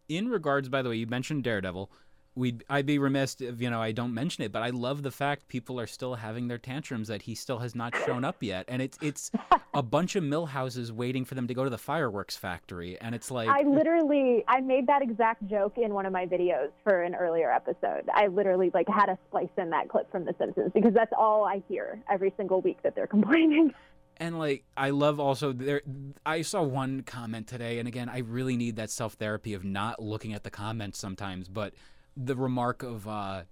in 0.08 0.28
regards, 0.28 0.68
by 0.68 0.82
the 0.82 0.90
way, 0.90 0.96
you 0.96 1.06
mentioned 1.06 1.42
Daredevil. 1.44 1.90
We'd, 2.36 2.64
I'd 2.68 2.86
be 2.86 2.98
remiss 2.98 3.36
if 3.40 3.60
you 3.60 3.70
know 3.70 3.80
I 3.80 3.92
don't 3.92 4.12
mention 4.12 4.42
it, 4.42 4.50
but 4.50 4.62
I 4.62 4.70
love 4.70 5.02
the 5.02 5.12
fact 5.12 5.46
people 5.46 5.78
are 5.78 5.86
still 5.86 6.16
having 6.16 6.48
their 6.48 6.58
tantrums 6.58 7.08
that 7.08 7.22
he 7.22 7.34
still 7.34 7.58
has 7.58 7.74
not 7.74 7.94
shown 8.04 8.24
up 8.24 8.42
yet, 8.42 8.64
and 8.68 8.82
it's 8.82 8.98
it's 9.00 9.30
a 9.72 9.82
bunch 9.82 10.16
of 10.16 10.24
Milhouses 10.24 10.90
waiting 10.90 11.24
for 11.24 11.36
them 11.36 11.46
to 11.46 11.54
go 11.54 11.62
to 11.62 11.70
the 11.70 11.78
fireworks 11.78 12.36
factory, 12.36 12.98
and 13.00 13.14
it's 13.14 13.30
like 13.30 13.48
I 13.48 13.62
literally 13.62 14.44
I 14.48 14.60
made 14.60 14.88
that 14.88 15.02
exact 15.02 15.46
joke 15.48 15.78
in 15.78 15.94
one 15.94 16.06
of 16.06 16.12
my 16.12 16.26
videos 16.26 16.70
for 16.82 17.02
an 17.02 17.14
earlier 17.14 17.52
episode. 17.52 18.08
I 18.12 18.26
literally 18.26 18.70
like 18.74 18.88
had 18.88 19.08
a 19.08 19.18
splice 19.28 19.48
in 19.56 19.70
that 19.70 19.88
clip 19.88 20.10
from 20.10 20.24
The 20.24 20.34
Simpsons 20.38 20.72
because 20.74 20.92
that's 20.92 21.12
all 21.16 21.44
I 21.44 21.62
hear 21.68 22.00
every 22.10 22.32
single 22.36 22.60
week 22.60 22.82
that 22.82 22.96
they're 22.96 23.06
complaining. 23.14 23.72
And 24.16 24.38
like 24.38 24.64
I 24.76 24.90
love 24.90 25.18
also 25.18 25.52
there 25.52 25.82
I 26.24 26.42
saw 26.42 26.62
one 26.62 27.02
comment 27.02 27.48
today 27.48 27.78
and 27.78 27.88
again 27.88 28.08
I 28.08 28.18
really 28.18 28.56
need 28.56 28.76
that 28.76 28.90
self-therapy 28.90 29.54
of 29.54 29.64
not 29.64 30.00
looking 30.00 30.34
at 30.34 30.44
the 30.44 30.50
comments 30.50 30.98
sometimes 30.98 31.48
but 31.48 31.74
the 32.16 32.36
remark 32.36 32.82
of 32.82 33.06
uh 33.08 33.42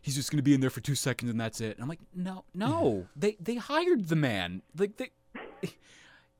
he's 0.00 0.14
just 0.16 0.30
going 0.30 0.38
to 0.38 0.42
be 0.42 0.54
in 0.54 0.60
there 0.60 0.70
for 0.70 0.80
2 0.80 0.94
seconds 0.94 1.30
and 1.30 1.40
that's 1.40 1.60
it. 1.60 1.76
And 1.76 1.82
I'm 1.82 1.88
like 1.88 2.00
no 2.14 2.44
no 2.54 3.06
they 3.16 3.36
they 3.40 3.56
hired 3.56 4.08
the 4.08 4.16
man. 4.16 4.62
Like 4.76 4.96
they 4.96 5.10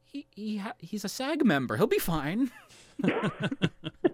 he 0.05 0.27
he 0.31 0.57
ha- 0.59 0.75
he's 0.79 1.05
a 1.05 1.09
SAG 1.09 1.45
member. 1.45 1.77
He'll 1.77 1.87
be 1.87 1.99
fine. 1.99 2.51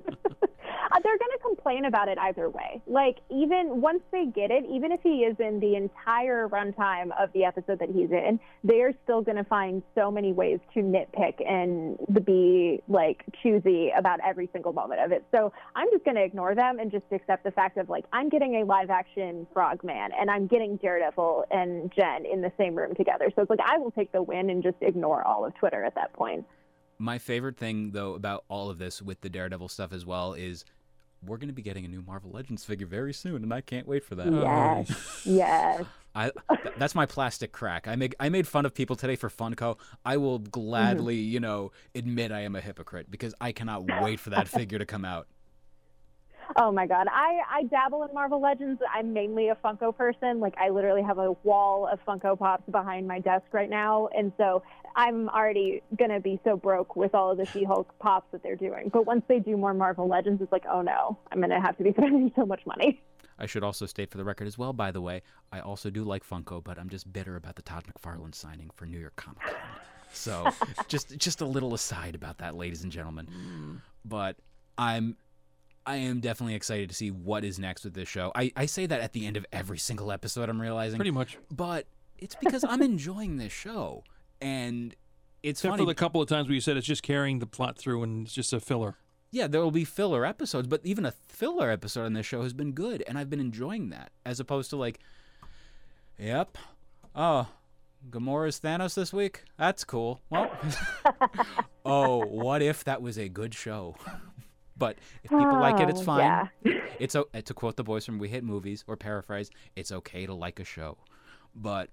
They're 1.03 1.19
going 1.19 1.31
to 1.33 1.43
complain 1.43 1.85
about 1.85 2.09
it 2.09 2.19
either 2.19 2.49
way. 2.49 2.83
Like, 2.87 3.19
even 3.31 3.81
once 3.81 4.03
they 4.13 4.27
get 4.27 4.51
it, 4.51 4.65
even 4.71 4.93
if 4.93 5.01
he 5.03 5.21
is 5.21 5.37
in 5.39 5.61
the 5.61 5.77
entire 5.77 6.49
runtime 6.49 7.11
of 7.19 7.33
the 7.33 7.45
episode 7.45 7.79
that 7.79 7.89
he's 7.91 8.11
in, 8.11 8.39
they're 8.65 8.93
still 9.05 9.23
going 9.23 9.37
to 9.37 9.45
find 9.45 9.83
so 9.95 10.11
many 10.11 10.33
ways 10.33 10.59
to 10.75 10.81
nitpick 10.81 11.47
and 11.49 11.99
be 12.25 12.83
like 12.89 13.25
choosy 13.43 13.91
about 13.97 14.21
every 14.25 14.49
single 14.53 14.73
moment 14.73 15.01
of 15.01 15.13
it. 15.13 15.25
So 15.35 15.53
I'm 15.75 15.89
just 15.91 16.05
going 16.05 16.17
to 16.17 16.23
ignore 16.23 16.55
them 16.55 16.79
and 16.79 16.91
just 16.91 17.05
accept 17.13 17.45
the 17.45 17.51
fact 17.51 17.77
of 17.79 17.89
like, 17.89 18.05
I'm 18.13 18.29
getting 18.29 18.57
a 18.57 18.65
live 18.65 18.91
action 18.91 19.47
Frogman 19.53 20.11
and 20.19 20.31
I'm 20.31 20.47
getting 20.47 20.77
Daredevil 20.77 21.47
and 21.51 21.93
Jen 21.95 22.27
in 22.27 22.43
the 22.43 22.53
same 22.59 22.75
room 22.75 22.95
together. 22.95 23.31
So 23.35 23.43
it's 23.43 23.51
like, 23.51 23.61
I 23.65 23.79
will 23.79 23.91
take 23.91 24.13
the 24.13 24.23
win 24.23 24.51
and 24.51 24.63
just 24.63 24.77
ignore 24.81 25.27
all 25.27 25.45
of 25.45 25.55
Twitter 25.55 25.85
at 25.85 25.95
that 25.95 26.13
point. 26.13 26.45
My 26.99 27.19
favorite 27.19 27.57
thing 27.57 27.93
though 27.93 28.15
about 28.15 28.45
all 28.49 28.69
of 28.69 28.79
this 28.79 29.01
with 29.01 29.23
the 29.23 29.31
Daredevil 29.31 29.69
stuff 29.69 29.93
as 29.93 30.05
well 30.05 30.35
is 30.35 30.65
we're 31.24 31.37
going 31.37 31.48
to 31.48 31.54
be 31.54 31.62
getting 31.62 31.85
a 31.85 31.88
new 31.88 32.02
Marvel 32.02 32.30
Legends 32.30 32.64
figure 32.64 32.87
very 32.87 33.12
soon 33.12 33.42
and 33.42 33.52
I 33.52 33.61
can't 33.61 33.87
wait 33.87 34.04
for 34.04 34.14
that. 34.14 34.33
Yes. 34.33 35.22
Yes. 35.24 35.85
I 36.14 36.30
th- 36.50 36.74
that's 36.76 36.94
my 36.94 37.06
plastic 37.06 37.52
crack. 37.52 37.87
I 37.87 37.94
make 37.96 38.14
I 38.18 38.28
made 38.28 38.48
fun 38.48 38.66
of 38.66 38.74
people 38.74 38.96
today 38.96 39.16
for 39.16 39.30
Funko. 39.30 39.78
I 40.04 40.16
will 40.16 40.40
mm-hmm. 40.40 40.50
gladly, 40.50 41.16
you 41.16 41.40
know, 41.40 41.72
admit 41.94 42.33
I 42.33 42.40
am 42.40 42.56
a 42.56 42.61
hypocrite 42.61 43.11
because 43.11 43.35
I 43.40 43.52
cannot 43.52 43.85
wait 44.02 44.18
for 44.18 44.30
that 44.30 44.48
figure 44.48 44.78
to 44.78 44.87
come 44.87 45.04
out. 45.04 45.28
Oh 46.57 46.73
my 46.73 46.87
god, 46.87 47.07
I 47.11 47.41
I 47.49 47.63
dabble 47.65 48.05
in 48.05 48.15
Marvel 48.15 48.41
Legends. 48.41 48.81
I'm 48.93 49.13
mainly 49.13 49.49
a 49.49 49.55
Funko 49.57 49.97
person. 49.97 50.41
Like 50.41 50.55
I 50.59 50.71
literally 50.71 51.03
have 51.03 51.19
a 51.19 51.33
wall 51.45 51.89
of 51.91 52.05
Funko 52.05 52.39
Pops 52.39 52.65
behind 52.71 53.07
my 53.07 53.19
desk 53.21 53.45
right 53.53 53.71
now, 53.71 54.09
and 54.17 54.33
so 54.37 54.63
I'm 54.97 55.29
already 55.29 55.83
gonna 55.99 56.21
be 56.21 56.41
so 56.45 56.57
broke 56.57 56.97
with 56.97 57.15
all 57.15 57.31
of 57.31 57.39
the 57.39 57.47
She-Hulk 57.47 57.99
pops 57.99 58.31
that 58.33 58.43
they're 58.43 58.57
doing. 58.57 58.91
But 58.93 59.07
once 59.07 59.23
they 59.29 59.39
do 59.39 59.57
more 59.57 59.75
Marvel 59.75 60.09
Legends, 60.09 60.43
it's 60.43 60.53
like, 60.53 60.65
oh 60.71 60.83
no, 60.83 61.19
I'm 61.31 61.41
gonna 61.41 61.61
have 61.61 61.77
to 61.79 61.85
be 61.85 61.93
spending 61.97 62.33
so 62.35 62.45
much 62.45 62.65
money. 62.67 63.03
I 63.39 63.47
should 63.47 63.65
also 63.65 63.87
state 63.87 64.11
for 64.11 64.19
the 64.19 64.25
record 64.25 64.47
as 64.47 64.59
well, 64.59 64.75
by 64.75 64.91
the 64.91 65.01
way, 65.01 65.23
I 65.51 65.61
also 65.61 65.89
do 65.89 66.05
like 66.05 66.29
Funko, 66.29 66.63
but 66.63 66.79
I'm 66.79 66.91
just 66.91 67.11
bitter 67.11 67.37
about 67.37 67.57
the 67.57 67.63
Todd 67.63 67.85
McFarlane 67.87 68.35
signing 68.35 68.71
for 68.75 68.85
New 68.85 68.99
York 68.99 69.17
Comic 69.17 69.41
Con. 69.41 69.55
So 70.13 70.51
just 70.89 71.17
just 71.17 71.41
a 71.41 71.47
little 71.47 71.73
aside 71.73 72.15
about 72.15 72.39
that, 72.39 72.55
ladies 72.55 72.83
and 72.83 72.93
gentlemen. 72.93 73.27
Mm. 73.27 73.81
But 74.05 74.37
I'm 74.77 75.17
I 75.87 75.97
am 75.97 76.21
definitely 76.21 76.55
excited 76.55 76.88
to 76.90 76.95
see 76.95 77.11
what 77.11 77.45
is 77.45 77.59
next 77.59 77.85
with 77.85 77.95
this 77.95 78.09
show. 78.09 78.31
I, 78.35 78.53
I 78.57 78.66
say 78.66 78.87
that 78.87 79.01
at 79.01 79.12
the 79.12 79.27
end 79.27 79.37
of 79.37 79.47
every 79.53 79.79
single 79.79 80.12
episode 80.12 80.49
I'm 80.49 80.61
realizing. 80.61 80.97
Pretty 80.99 81.11
much. 81.11 81.38
but 81.51 81.87
it's 82.19 82.37
because 82.37 82.64
I'm 82.64 82.83
enjoying 82.93 83.38
this 83.38 83.53
show, 83.53 84.05
and 84.40 84.95
it's 85.43 85.61
Except 85.61 85.73
funny. 85.73 85.83
for 85.83 85.87
the 85.87 85.95
couple 85.95 86.21
of 86.21 86.29
times 86.29 86.49
where 86.49 86.55
you 86.55 86.61
said 86.61 86.77
it's 86.77 86.87
just 86.87 87.03
carrying 87.03 87.38
the 87.38 87.47
plot 87.47 87.79
through 87.79 88.03
and 88.03 88.27
it's 88.27 88.35
just 88.35 88.53
a 88.53 88.61
filler. 88.61 88.97
yeah, 89.31 89.47
there 89.47 89.62
will 89.62 89.71
be 89.71 89.85
filler 89.85 90.27
episodes, 90.27 90.66
but 90.69 90.81
even 90.85 91.07
a 91.07 91.12
filler 91.12 91.71
episode 91.71 92.05
on 92.05 92.12
this 92.12 92.27
show 92.27 92.43
has 92.43 92.53
been 92.53 92.73
good, 92.73 93.03
and 93.09 93.16
I've 93.19 93.31
been 93.31 93.40
enjoying 93.40 93.88
that, 93.90 94.11
as 94.27 94.38
opposed 94.38 94.69
to 94.71 94.77
like, 94.77 95.01
yep, 96.19 96.59
oh, 97.16 97.49
Gamora's 98.11 98.61
Thanos 98.61 98.95
this 98.95 99.12
week. 99.12 99.45
That's 99.59 99.85
cool. 99.85 100.21
Well, 100.31 100.51
oh, 101.85 102.25
what 102.27 102.61
if 102.62 102.85
that 102.85 103.01
was 103.03 103.19
a 103.19 103.29
good 103.29 103.55
show? 103.55 103.97
But 104.81 104.99
if 105.23 105.31
people 105.31 105.61
like 105.61 105.79
it, 105.79 105.88
it's 105.88 106.01
Oh, 106.01 106.05
fine. 106.05 106.19
yeah. 106.64 106.73
It's 106.99 107.14
o- 107.16 107.29
to 107.33 107.55
quote 107.55 107.77
the 107.77 107.85
boys 107.85 108.05
from 108.05 108.19
We 108.19 108.29
Hate 108.29 108.45
Movies 108.45 108.85
or 108.88 108.97
paraphrase, 108.97 109.51
it's 109.77 109.90
okay 109.93 110.27
to 110.27 110.35
like 110.35 110.59
a 110.61 110.64
show. 110.64 110.99
But 111.55 111.88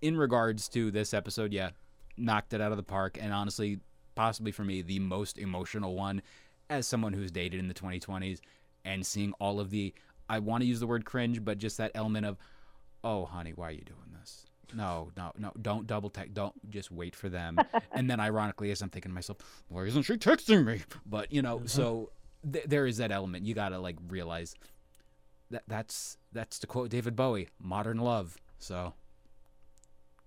in 0.00 0.16
regards 0.16 0.68
to 0.70 0.90
this 0.90 1.14
episode, 1.14 1.52
yeah, 1.52 1.70
knocked 2.16 2.52
it 2.54 2.60
out 2.60 2.72
of 2.72 2.76
the 2.76 2.82
park, 2.82 3.18
and 3.20 3.32
honestly, 3.32 3.78
possibly 4.16 4.50
for 4.50 4.64
me, 4.64 4.82
the 4.82 4.98
most 4.98 5.38
emotional 5.38 5.94
one, 5.94 6.22
as 6.70 6.86
someone 6.88 7.12
who's 7.12 7.30
dated 7.30 7.60
in 7.60 7.68
the 7.68 7.74
2020s 7.74 8.40
and 8.84 9.06
seeing 9.06 9.32
all 9.34 9.60
of 9.60 9.70
the, 9.70 9.94
I 10.28 10.40
want 10.40 10.62
to 10.62 10.66
use 10.66 10.80
the 10.80 10.86
word 10.88 11.04
cringe, 11.04 11.44
but 11.44 11.58
just 11.58 11.76
that 11.78 11.92
element 11.94 12.26
of, 12.26 12.36
oh, 13.04 13.26
honey, 13.26 13.52
why 13.54 13.68
are 13.68 13.72
you 13.72 13.84
doing 13.84 14.12
this? 14.18 14.44
No, 14.74 15.12
no, 15.16 15.32
no, 15.38 15.52
don't 15.62 15.86
double 15.86 16.10
text. 16.10 16.34
Don't 16.34 16.68
just 16.68 16.90
wait 16.90 17.14
for 17.14 17.28
them. 17.28 17.58
and 17.92 18.10
then, 18.10 18.18
ironically, 18.20 18.70
as 18.72 18.82
I'm 18.82 18.90
thinking 18.90 19.10
to 19.12 19.14
myself, 19.14 19.38
why 19.68 19.84
isn't 19.84 20.02
she 20.02 20.14
texting 20.14 20.64
me? 20.64 20.82
But, 21.06 21.32
you 21.32 21.42
know, 21.42 21.62
so 21.64 22.10
th- 22.50 22.64
there 22.66 22.86
is 22.86 22.96
that 22.98 23.10
element. 23.12 23.46
You 23.46 23.54
got 23.54 23.70
to, 23.70 23.78
like, 23.78 23.96
realize 24.08 24.54
that 25.50 25.62
that's, 25.66 26.18
that's 26.32 26.58
to 26.60 26.66
quote 26.66 26.90
David 26.90 27.16
Bowie, 27.16 27.48
modern 27.60 27.98
love. 27.98 28.36
So, 28.58 28.94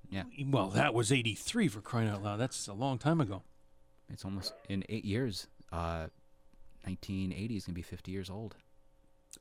yeah, 0.10 0.24
Well, 0.47 0.69
that 0.69 0.93
was 0.93 1.12
83 1.12 1.67
for 1.67 1.82
crying 1.82 2.10
out 2.10 2.24
loud. 2.24 2.38
That's 2.38 2.67
a 2.67 2.74
long 2.74 2.97
time 2.97 3.21
ago. 3.21 3.43
it's 4.10 4.26
almost 4.26 4.54
in 4.69 4.84
eight 4.89 5.06
years. 5.06 5.47
uh, 5.71 6.08
1980 6.84 7.56
is 7.58 7.65
gonna 7.65 7.76
be 7.76 7.82
50 7.84 8.12
years 8.12 8.30
old. 8.30 8.56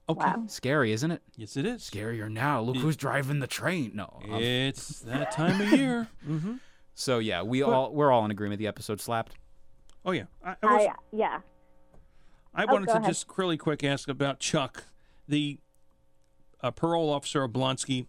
Okay. 0.08 0.26
Wow. 0.26 0.44
Scary, 0.46 0.92
isn't 0.92 1.10
it? 1.10 1.22
Yes, 1.36 1.56
it 1.56 1.64
is. 1.64 1.82
Scarier 1.82 2.30
now. 2.30 2.60
Look 2.60 2.76
who's 2.76 2.96
driving 2.96 3.40
the 3.40 3.46
train. 3.46 3.92
No. 3.94 4.20
um, 4.30 4.40
It's 4.42 5.00
that 5.00 5.32
time 5.32 5.60
of 5.60 5.72
year. 5.72 6.08
mm-hmm. 6.28 6.54
so 6.94 7.18
yeah, 7.18 7.42
we 7.42 7.62
all 7.62 7.92
we're 7.92 8.12
all 8.12 8.24
in 8.24 8.30
agreement. 8.30 8.58
The 8.58 8.66
episode 8.66 9.00
slapped. 9.00 9.34
Oh 10.04 10.12
yeah. 10.12 10.24
I, 10.44 10.54
I, 10.62 10.66
was, 10.74 10.86
I 10.86 10.92
yeah. 11.12 11.38
I 12.54 12.64
Oh, 12.64 12.72
wanted 12.72 12.86
to 12.86 12.96
ahead. 12.96 13.08
just 13.08 13.26
really 13.36 13.56
quick 13.56 13.84
ask 13.84 14.08
about 14.08 14.40
Chuck, 14.40 14.84
the 15.28 15.58
uh, 16.60 16.70
parole 16.70 17.10
officer 17.10 17.42
of 17.44 17.52
Blonsky, 17.52 18.06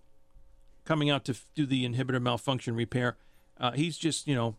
coming 0.84 1.10
out 1.10 1.26
to 1.26 1.34
f- 1.34 1.46
do 1.56 1.66
the 1.66 1.88
inhibitor 1.88 2.22
malfunction 2.22 2.76
repair. 2.76 3.18
Uh, 3.58 3.72
he's 3.72 3.98
just 3.98 4.28
you 4.28 4.36
know 4.36 4.56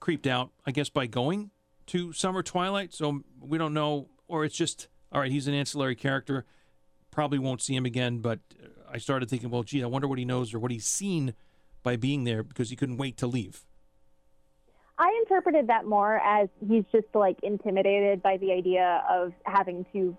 creeped 0.00 0.26
out, 0.26 0.50
I 0.66 0.72
guess, 0.72 0.88
by 0.88 1.06
going 1.06 1.50
to 1.86 2.12
Summer 2.12 2.42
Twilight. 2.42 2.92
So 2.92 3.22
we 3.40 3.56
don't 3.58 3.72
know, 3.74 4.08
or 4.26 4.44
it's 4.44 4.56
just 4.56 4.88
all 5.12 5.20
right. 5.20 5.30
He's 5.30 5.46
an 5.46 5.54
ancillary 5.54 5.94
character. 5.94 6.44
Probably 7.10 7.38
won't 7.38 7.62
see 7.62 7.76
him 7.76 7.86
again. 7.86 8.18
But 8.18 8.40
uh, 8.62 8.66
I 8.92 8.98
started 8.98 9.30
thinking, 9.30 9.50
well, 9.50 9.62
gee, 9.62 9.82
I 9.82 9.86
wonder 9.86 10.08
what 10.08 10.18
he 10.18 10.24
knows 10.24 10.52
or 10.52 10.58
what 10.58 10.72
he's 10.72 10.86
seen 10.86 11.34
by 11.84 11.96
being 11.96 12.24
there 12.24 12.42
because 12.42 12.70
he 12.70 12.76
couldn't 12.76 12.96
wait 12.96 13.16
to 13.18 13.26
leave. 13.28 13.64
I 14.98 15.22
interpreted 15.22 15.66
that 15.68 15.86
more 15.86 16.18
as 16.18 16.48
he's 16.68 16.84
just 16.92 17.06
like 17.14 17.38
intimidated 17.42 18.22
by 18.22 18.36
the 18.36 18.52
idea 18.52 19.02
of 19.10 19.32
having 19.44 19.84
to 19.92 20.16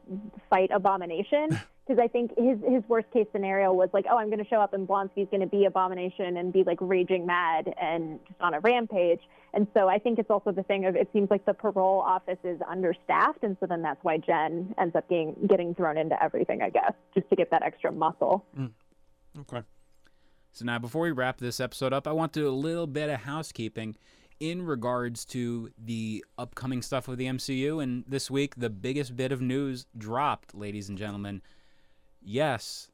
fight 0.49 0.71
Abomination. 0.73 1.59
Because 1.88 2.01
I 2.03 2.07
think 2.07 2.31
his 2.35 2.57
his 2.67 2.81
worst 2.88 3.05
case 3.11 3.27
scenario 3.31 3.71
was 3.71 3.89
like, 3.93 4.05
oh, 4.09 4.17
I'm 4.17 4.29
going 4.31 4.43
to 4.43 4.49
show 4.49 4.59
up 4.59 4.73
and 4.73 4.88
Blonsky's 4.88 5.29
going 5.29 5.41
to 5.41 5.45
be 5.45 5.65
Abomination 5.65 6.38
and 6.38 6.51
be 6.51 6.63
like 6.63 6.79
raging 6.81 7.27
mad 7.27 7.71
and 7.79 8.19
just 8.27 8.41
on 8.41 8.55
a 8.55 8.59
rampage. 8.59 9.19
And 9.53 9.67
so 9.75 9.88
I 9.88 9.99
think 9.99 10.17
it's 10.17 10.31
also 10.31 10.51
the 10.51 10.63
thing 10.63 10.85
of 10.85 10.95
it 10.95 11.07
seems 11.13 11.29
like 11.29 11.45
the 11.45 11.53
parole 11.53 12.01
office 12.01 12.39
is 12.43 12.59
understaffed, 12.67 13.43
and 13.43 13.55
so 13.59 13.67
then 13.67 13.83
that's 13.83 14.03
why 14.03 14.17
Jen 14.17 14.73
ends 14.79 14.95
up 14.95 15.07
getting 15.07 15.35
getting 15.47 15.75
thrown 15.75 15.99
into 15.99 16.21
everything, 16.23 16.63
I 16.63 16.71
guess, 16.71 16.93
just 17.13 17.29
to 17.29 17.35
get 17.35 17.51
that 17.51 17.61
extra 17.61 17.91
muscle. 17.91 18.43
Mm. 18.57 18.71
Okay. 19.41 19.61
So 20.53 20.65
now, 20.65 20.79
before 20.79 21.03
we 21.03 21.11
wrap 21.11 21.38
this 21.38 21.59
episode 21.59 21.93
up, 21.93 22.07
I 22.07 22.13
want 22.13 22.33
to 22.33 22.39
do 22.39 22.47
a 22.47 22.49
little 22.49 22.88
bit 22.88 23.09
of 23.09 23.21
housekeeping 23.21 23.95
in 24.39 24.62
regards 24.63 25.26
to 25.26 25.69
the 25.78 26.24
upcoming 26.38 26.82
stuff 26.82 27.08
with 27.08 27.17
the 27.19 27.26
MCU. 27.26 27.82
And 27.82 28.04
this 28.08 28.30
week, 28.30 28.56
the 28.56 28.69
biggest 28.69 29.15
bit 29.15 29.32
of 29.32 29.41
news 29.41 29.86
dropped, 29.98 30.54
ladies 30.56 30.89
and 30.89 30.98
gentlemen. 30.98 31.41
Yes. 32.21 32.89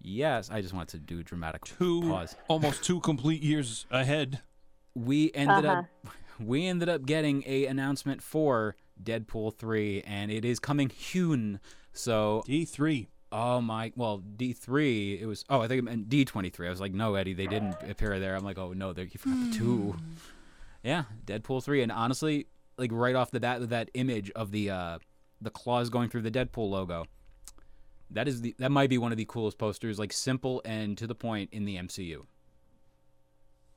Yes, 0.00 0.50
I 0.50 0.60
just 0.60 0.74
wanted 0.74 0.90
to 0.90 0.98
do 0.98 1.20
a 1.20 1.22
dramatic 1.22 1.64
Two 1.64 2.02
pause. 2.02 2.36
almost 2.48 2.84
two 2.84 3.00
complete 3.00 3.42
years 3.42 3.86
ahead. 3.90 4.42
We 4.94 5.32
ended 5.34 5.64
Uh-huh. 5.64 5.80
up 5.80 5.86
we 6.40 6.66
ended 6.66 6.88
up 6.88 7.06
getting 7.06 7.44
a 7.46 7.64
announcement 7.66 8.20
for 8.20 8.74
Deadpool 9.02 9.54
3 9.56 10.02
and 10.02 10.30
it 10.32 10.44
is 10.44 10.58
coming 10.58 10.90
soon. 10.98 11.60
So 11.92 12.42
D 12.44 12.64
three. 12.64 13.08
Oh 13.36 13.60
my! 13.60 13.92
Well, 13.96 14.18
D 14.18 14.52
three. 14.52 15.18
It 15.20 15.26
was. 15.26 15.44
Oh, 15.50 15.60
I 15.60 15.66
think 15.66 15.80
it 15.80 15.82
meant 15.82 16.08
D 16.08 16.24
twenty 16.24 16.50
three. 16.50 16.68
I 16.68 16.70
was 16.70 16.80
like, 16.80 16.94
no, 16.94 17.16
Eddie, 17.16 17.34
they 17.34 17.48
didn't 17.48 17.74
appear 17.82 18.20
there. 18.20 18.36
I'm 18.36 18.44
like, 18.44 18.58
oh 18.58 18.72
no, 18.72 18.92
they 18.92 19.02
you 19.02 19.18
forgot 19.18 19.50
the 19.50 19.58
two. 19.58 19.96
Yeah, 20.84 21.04
Deadpool 21.26 21.64
three. 21.64 21.82
And 21.82 21.90
honestly, 21.90 22.46
like 22.78 22.92
right 22.92 23.16
off 23.16 23.32
the 23.32 23.40
bat, 23.40 23.58
with 23.58 23.70
that 23.70 23.90
image 23.94 24.30
of 24.36 24.52
the 24.52 24.70
uh, 24.70 24.98
the 25.40 25.50
claws 25.50 25.90
going 25.90 26.10
through 26.10 26.22
the 26.22 26.30
Deadpool 26.30 26.70
logo, 26.70 27.06
that 28.08 28.28
is 28.28 28.40
the 28.40 28.54
that 28.60 28.70
might 28.70 28.88
be 28.88 28.98
one 28.98 29.10
of 29.10 29.18
the 29.18 29.24
coolest 29.24 29.58
posters. 29.58 29.98
Like 29.98 30.12
simple 30.12 30.62
and 30.64 30.96
to 30.98 31.08
the 31.08 31.16
point 31.16 31.50
in 31.52 31.64
the 31.64 31.74
MCU. 31.74 32.26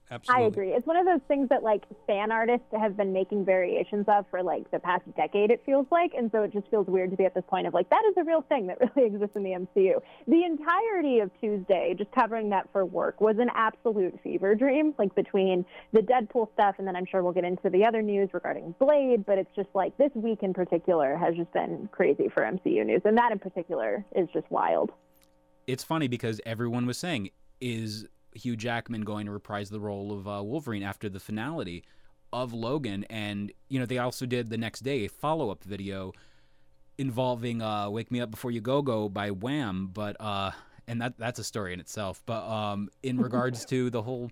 Absolutely. 0.09 0.45
I 0.45 0.47
agree. 0.47 0.69
It's 0.69 0.87
one 0.87 0.95
of 0.95 1.05
those 1.05 1.19
things 1.27 1.49
that 1.49 1.63
like 1.63 1.83
fan 2.05 2.31
artists 2.31 2.65
have 2.79 2.95
been 2.95 3.11
making 3.11 3.43
variations 3.43 4.05
of 4.07 4.25
for 4.31 4.41
like 4.41 4.69
the 4.71 4.79
past 4.79 5.03
decade. 5.17 5.51
It 5.51 5.61
feels 5.65 5.85
like, 5.91 6.13
and 6.17 6.31
so 6.31 6.43
it 6.43 6.53
just 6.53 6.69
feels 6.69 6.87
weird 6.87 7.11
to 7.11 7.17
be 7.17 7.25
at 7.25 7.33
this 7.33 7.43
point 7.47 7.67
of 7.67 7.73
like 7.73 7.89
that 7.89 8.03
is 8.09 8.15
a 8.17 8.23
real 8.23 8.41
thing 8.41 8.67
that 8.67 8.77
really 8.95 9.07
exists 9.07 9.35
in 9.35 9.43
the 9.43 9.51
MCU. 9.51 9.99
The 10.27 10.43
entirety 10.43 11.19
of 11.19 11.29
Tuesday, 11.41 11.93
just 11.97 12.11
covering 12.11 12.49
that 12.51 12.69
for 12.71 12.85
work, 12.85 13.19
was 13.19 13.35
an 13.39 13.49
absolute 13.53 14.17
fever 14.23 14.55
dream. 14.55 14.93
Like 14.97 15.13
between 15.13 15.65
the 15.91 15.99
Deadpool 15.99 16.53
stuff, 16.53 16.75
and 16.77 16.87
then 16.87 16.95
I'm 16.95 17.05
sure 17.05 17.21
we'll 17.21 17.33
get 17.33 17.43
into 17.43 17.69
the 17.69 17.83
other 17.85 18.01
news 18.01 18.29
regarding 18.33 18.75
Blade. 18.79 19.25
But 19.25 19.37
it's 19.37 19.53
just 19.55 19.69
like 19.73 19.97
this 19.97 20.11
week 20.15 20.41
in 20.41 20.53
particular 20.53 21.17
has 21.17 21.35
just 21.35 21.51
been 21.51 21.89
crazy 21.91 22.29
for 22.33 22.43
MCU 22.43 22.85
news, 22.85 23.01
and 23.03 23.17
that 23.17 23.33
in 23.33 23.39
particular 23.39 24.05
is 24.15 24.29
just 24.33 24.49
wild. 24.49 24.91
It's 25.65 25.83
funny 25.83 26.07
because 26.07 26.39
everyone 26.45 26.85
was 26.85 26.97
saying, 26.97 27.31
is 27.59 28.07
Hugh 28.37 28.55
Jackman 28.55 29.01
going 29.01 29.25
to 29.25 29.31
reprise 29.31 29.69
the 29.69 29.79
role 29.79 30.11
of 30.11 30.27
uh, 30.27 30.43
Wolverine 30.43 30.83
after 30.83 31.09
the 31.09 31.19
finality 31.19 31.83
of 32.31 32.53
Logan? 32.53 33.05
And, 33.09 33.51
you 33.69 33.79
know, 33.79 33.85
they 33.85 33.97
also 33.97 34.25
did 34.25 34.49
the 34.49 34.57
next 34.57 34.81
day 34.81 35.05
a 35.05 35.09
follow 35.09 35.49
up 35.49 35.63
video 35.63 36.13
involving 36.97 37.61
uh, 37.61 37.89
Wake 37.89 38.11
Me 38.11 38.21
Up 38.21 38.31
Before 38.31 38.51
You 38.51 38.61
Go 38.61 38.81
Go 38.81 39.09
by 39.09 39.31
Wham. 39.31 39.89
But, 39.93 40.15
uh, 40.19 40.51
and 40.87 41.01
that 41.01 41.17
that's 41.17 41.39
a 41.39 41.43
story 41.43 41.73
in 41.73 41.79
itself. 41.79 42.21
But 42.25 42.43
um, 42.47 42.89
in 43.03 43.17
regards 43.21 43.65
to 43.65 43.89
the 43.89 44.01
whole, 44.01 44.31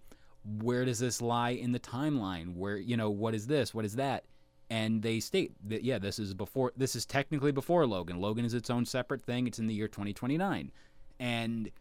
where 0.62 0.86
does 0.86 1.00
this 1.00 1.22
lie 1.22 1.52
in 1.52 1.72
the 1.72 1.80
timeline? 1.80 2.56
Where, 2.56 2.78
you 2.78 2.98
know, 2.98 3.10
what 3.10 3.36
is 3.36 3.48
this? 3.48 3.74
What 3.74 3.86
is 3.86 3.96
that? 3.96 4.26
And 4.70 5.02
they 5.02 5.20
state 5.20 5.54
that, 5.70 5.84
yeah, 5.84 6.00
this 6.00 6.18
is 6.18 6.34
before, 6.34 6.72
this 6.76 6.96
is 6.96 7.06
technically 7.06 7.52
before 7.52 7.86
Logan. 7.86 8.20
Logan 8.20 8.46
is 8.46 8.54
its 8.54 8.70
own 8.70 8.86
separate 8.86 9.22
thing. 9.22 9.46
It's 9.46 9.60
in 9.60 9.68
the 9.68 9.74
year 9.74 9.88
2029. 9.88 10.72
And, 11.20 11.72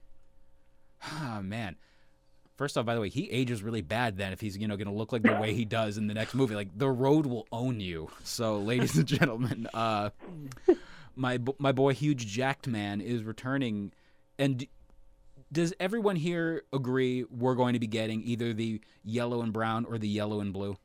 ah, 1.02 1.40
man. 1.42 1.76
First 2.56 2.78
off, 2.78 2.86
by 2.86 2.94
the 2.94 3.00
way, 3.00 3.08
he 3.08 3.28
ages 3.30 3.62
really 3.64 3.80
bad 3.80 4.16
then 4.16 4.32
if 4.32 4.40
he's, 4.40 4.56
you 4.56 4.68
know, 4.68 4.76
going 4.76 4.86
to 4.86 4.94
look 4.94 5.12
like 5.12 5.22
the 5.22 5.34
way 5.34 5.54
he 5.54 5.64
does 5.64 5.98
in 5.98 6.06
the 6.06 6.14
next 6.14 6.34
movie. 6.34 6.54
Like, 6.54 6.68
the 6.76 6.88
road 6.88 7.26
will 7.26 7.48
own 7.50 7.80
you. 7.80 8.08
So, 8.22 8.58
ladies 8.58 8.96
and 8.96 9.06
gentlemen, 9.06 9.66
uh, 9.74 10.10
my, 11.16 11.40
my 11.58 11.72
boy 11.72 11.94
Huge 11.94 12.26
Jacked 12.26 12.68
Man 12.68 13.00
is 13.00 13.24
returning. 13.24 13.92
And 14.38 14.64
does 15.50 15.74
everyone 15.80 16.14
here 16.14 16.62
agree 16.72 17.24
we're 17.28 17.56
going 17.56 17.72
to 17.72 17.80
be 17.80 17.88
getting 17.88 18.22
either 18.22 18.52
the 18.52 18.80
yellow 19.02 19.42
and 19.42 19.52
brown 19.52 19.84
or 19.84 19.98
the 19.98 20.08
yellow 20.08 20.40
and 20.40 20.52
blue? 20.52 20.76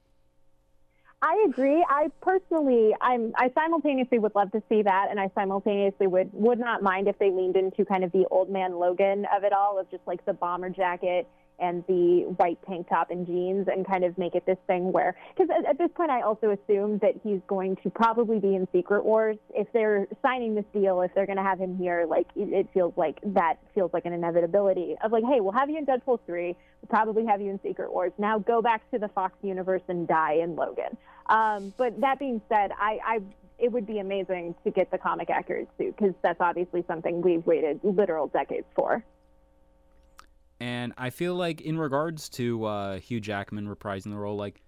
I 1.21 1.45
agree. 1.49 1.85
I 1.87 2.07
personally, 2.21 2.95
I'm, 3.01 3.33
I 3.35 3.51
simultaneously 3.53 4.19
would 4.19 4.33
love 4.35 4.51
to 4.53 4.63
see 4.69 4.81
that, 4.83 5.07
and 5.11 5.19
I 5.19 5.29
simultaneously 5.35 6.07
would 6.07 6.29
would 6.31 6.59
not 6.59 6.81
mind 6.81 7.09
if 7.09 7.19
they 7.19 7.29
leaned 7.29 7.57
into 7.57 7.83
kind 7.83 8.05
of 8.05 8.11
the 8.13 8.25
old 8.31 8.49
man 8.49 8.79
Logan 8.79 9.25
of 9.35 9.43
it 9.43 9.51
all, 9.51 9.77
of 9.77 9.91
just 9.91 10.03
like 10.07 10.25
the 10.25 10.33
bomber 10.33 10.69
jacket 10.69 11.27
and 11.59 11.83
the 11.87 12.25
white 12.37 12.59
tank 12.67 12.87
top 12.89 13.11
and 13.11 13.25
jeans, 13.25 13.67
and 13.67 13.85
kind 13.85 14.03
of 14.03 14.17
make 14.17 14.35
it 14.35 14.45
this 14.45 14.57
thing 14.67 14.91
where, 14.91 15.15
because 15.35 15.49
at, 15.55 15.65
at 15.65 15.77
this 15.77 15.89
point, 15.95 16.11
I 16.11 16.21
also 16.21 16.51
assume 16.51 16.99
that 16.99 17.15
he's 17.23 17.39
going 17.47 17.75
to 17.83 17.89
probably 17.89 18.39
be 18.39 18.55
in 18.55 18.67
Secret 18.71 19.03
Wars. 19.03 19.37
If 19.53 19.67
they're 19.73 20.07
signing 20.21 20.55
this 20.55 20.65
deal, 20.73 21.01
if 21.01 21.13
they're 21.13 21.25
going 21.25 21.37
to 21.37 21.43
have 21.43 21.59
him 21.59 21.77
here, 21.77 22.05
like 22.07 22.27
it, 22.35 22.53
it 22.53 22.67
feels 22.73 22.93
like 22.97 23.19
that 23.23 23.55
feels 23.75 23.91
like 23.93 24.05
an 24.05 24.13
inevitability 24.13 24.95
of 25.03 25.11
like, 25.11 25.23
hey, 25.23 25.39
we'll 25.39 25.51
have 25.51 25.69
you 25.69 25.77
in 25.77 25.85
Deadpool 25.85 26.19
three, 26.25 26.55
we'll 26.81 26.89
probably 26.89 27.25
have 27.25 27.41
you 27.41 27.49
in 27.49 27.59
Secret 27.63 27.91
Wars. 27.91 28.11
Now 28.17 28.39
go 28.39 28.61
back 28.61 28.89
to 28.91 28.99
the 28.99 29.09
Fox 29.09 29.33
universe 29.41 29.83
and 29.87 30.07
die 30.07 30.39
in 30.41 30.55
Logan. 30.55 30.97
Um, 31.27 31.73
but 31.77 31.99
that 32.01 32.17
being 32.19 32.41
said, 32.49 32.71
I, 32.79 32.99
I 33.05 33.19
it 33.59 33.71
would 33.71 33.85
be 33.85 33.99
amazing 33.99 34.55
to 34.63 34.71
get 34.71 34.89
the 34.89 34.97
comic 34.97 35.29
accurate 35.29 35.67
suit 35.77 35.95
because 35.97 36.15
that's 36.21 36.39
obviously 36.39 36.83
something 36.87 37.21
we've 37.21 37.45
waited 37.45 37.79
literal 37.83 38.27
decades 38.27 38.65
for. 38.75 39.03
And 40.59 40.93
I 40.97 41.09
feel 41.09 41.35
like, 41.35 41.61
in 41.61 41.77
regards 41.77 42.27
to 42.29 42.65
uh, 42.65 42.99
Hugh 42.99 43.19
Jackman 43.19 43.67
reprising 43.67 44.11
the 44.11 44.17
role, 44.17 44.35
like, 44.35 44.61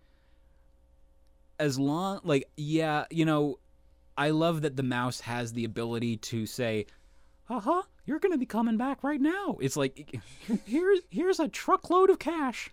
as 1.60 1.78
long, 1.78 2.22
like, 2.24 2.50
yeah, 2.56 3.06
you 3.10 3.26
know, 3.26 3.60
I 4.18 4.30
love 4.30 4.62
that 4.62 4.78
the 4.78 4.84
mouse 4.84 5.20
has 5.22 5.54
the 5.54 5.66
ability 5.66 6.18
to 6.18 6.46
say, 6.46 6.86
haha, 7.46 7.82
you're 8.06 8.20
going 8.20 8.32
to 8.32 8.38
be 8.38 8.46
coming 8.46 8.78
back 8.78 9.04
right 9.04 9.20
now. 9.20 9.58
It's 9.60 9.76
like, 9.76 10.22
here's, 10.66 11.00
here's 11.10 11.40
a 11.40 11.48
truckload 11.48 12.10
of 12.10 12.20
cash. 12.20 12.72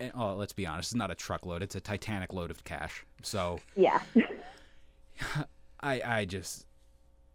And, 0.00 0.12
oh, 0.14 0.34
let's 0.34 0.54
be 0.54 0.66
honest, 0.66 0.92
it's 0.92 0.94
not 0.94 1.10
a 1.10 1.14
truckload, 1.14 1.62
it's 1.62 1.74
a 1.74 1.80
Titanic 1.80 2.32
load 2.32 2.50
of 2.50 2.64
cash. 2.64 3.04
So, 3.22 3.60
Yeah. 3.76 4.00
I 5.82 6.00
I 6.04 6.24
just 6.24 6.66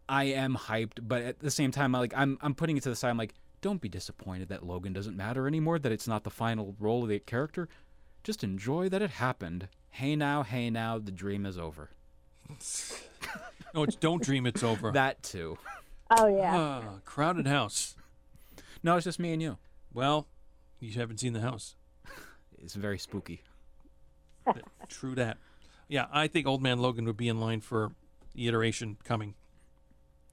I 0.07 0.25
am 0.25 0.55
hyped, 0.55 0.99
but 1.01 1.21
at 1.21 1.39
the 1.39 1.51
same 1.51 1.71
time, 1.71 1.93
I 1.93 1.99
like 1.99 2.13
I'm 2.15 2.37
I'm 2.41 2.55
putting 2.55 2.77
it 2.77 2.83
to 2.83 2.89
the 2.89 2.95
side. 2.95 3.09
I'm 3.09 3.17
like, 3.17 3.33
don't 3.61 3.81
be 3.81 3.89
disappointed 3.89 4.49
that 4.49 4.65
Logan 4.65 4.93
doesn't 4.93 5.17
matter 5.17 5.47
anymore. 5.47 5.79
That 5.79 5.91
it's 5.91 6.07
not 6.07 6.23
the 6.23 6.29
final 6.29 6.75
role 6.79 7.03
of 7.03 7.09
the 7.09 7.19
character. 7.19 7.67
Just 8.23 8.43
enjoy 8.43 8.89
that 8.89 9.01
it 9.01 9.11
happened. 9.11 9.67
Hey 9.89 10.15
now, 10.15 10.43
hey 10.43 10.69
now, 10.69 10.99
the 10.99 11.11
dream 11.11 11.45
is 11.45 11.57
over. 11.57 11.89
No, 13.73 13.83
it's 13.83 13.95
don't 13.95 14.23
dream 14.23 14.45
it's 14.45 14.63
over. 14.63 14.91
That 14.91 15.21
too. 15.21 15.57
oh 16.17 16.27
yeah. 16.27 16.55
Ah, 16.55 16.83
crowded 17.05 17.45
house. 17.45 17.95
No, 18.81 18.95
it's 18.95 19.03
just 19.03 19.19
me 19.19 19.33
and 19.33 19.41
you. 19.41 19.57
Well, 19.93 20.25
you 20.79 20.91
haven't 20.99 21.19
seen 21.19 21.33
the 21.33 21.41
house. 21.41 21.75
It's 22.57 22.75
very 22.75 22.97
spooky. 22.97 23.43
True 24.89 25.15
that. 25.15 25.37
Yeah, 25.87 26.05
I 26.11 26.27
think 26.27 26.47
Old 26.47 26.61
Man 26.61 26.79
Logan 26.79 27.05
would 27.05 27.17
be 27.17 27.27
in 27.27 27.39
line 27.39 27.61
for 27.61 27.91
the 28.33 28.47
iteration 28.47 28.97
coming. 29.03 29.35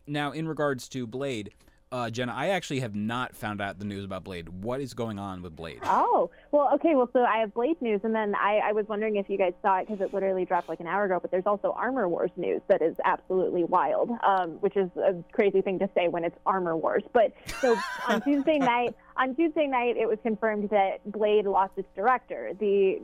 Now, 0.07 0.33
in 0.33 0.49
regards 0.49 0.89
to 0.91 1.07
Blade, 1.07 1.51
uh, 1.95 2.11
Jenna, 2.11 2.35
I 2.35 2.49
actually 2.49 2.81
have 2.81 2.97
not 2.97 3.37
found 3.37 3.61
out 3.61 3.79
the 3.79 3.85
news 3.85 4.05
about 4.05 4.25
Blade. 4.25 4.49
What 4.49 4.81
is 4.81 4.95
going 4.95 5.21
on 5.21 5.43
with 5.43 5.55
Blade? 5.55 5.79
Oh, 5.85 6.29
well, 6.51 6.71
okay. 6.75 6.97
Well, 6.97 7.09
so 7.13 7.21
I 7.21 7.39
have 7.39 7.55
Blade 7.55 7.81
news, 7.81 8.01
and 8.03 8.13
then 8.13 8.35
I, 8.35 8.61
I 8.65 8.73
was 8.73 8.85
wondering 8.89 9.15
if 9.15 9.31
you 9.31 9.39
guys 9.39 9.53
saw 9.63 9.79
it 9.79 9.87
because 9.87 10.05
it 10.05 10.13
literally 10.13 10.45
dropped 10.45 10.69
like 10.69 10.81
an 10.81 10.89
hour 10.89 11.05
ago. 11.05 11.21
But 11.23 11.31
there's 11.31 11.47
also 11.47 11.73
Armor 11.77 12.09
Wars 12.09 12.33
news 12.37 12.63
that 12.67 12.83
is 12.83 12.97
absolutely 13.05 13.63
wild, 13.63 14.11
um, 14.27 14.55
which 14.61 14.77
is 14.77 14.91
a 14.97 15.15
crazy 15.31 15.61
thing 15.61 15.79
to 15.79 15.89
say 15.95 16.09
when 16.09 16.25
it's 16.25 16.37
Armor 16.45 16.77
Wars. 16.77 17.05
But 17.13 17.33
so 17.61 17.77
on 18.09 18.23
Tuesday 18.25 18.59
night, 18.59 18.97
on 19.17 19.37
Tuesday 19.37 19.67
night, 19.67 19.97
it 19.97 20.09
was 20.09 20.19
confirmed 20.23 20.71
that 20.71 20.99
Blade 21.11 21.47
lost 21.47 21.73
its 21.77 21.89
director. 21.95 22.53
The 22.59 23.01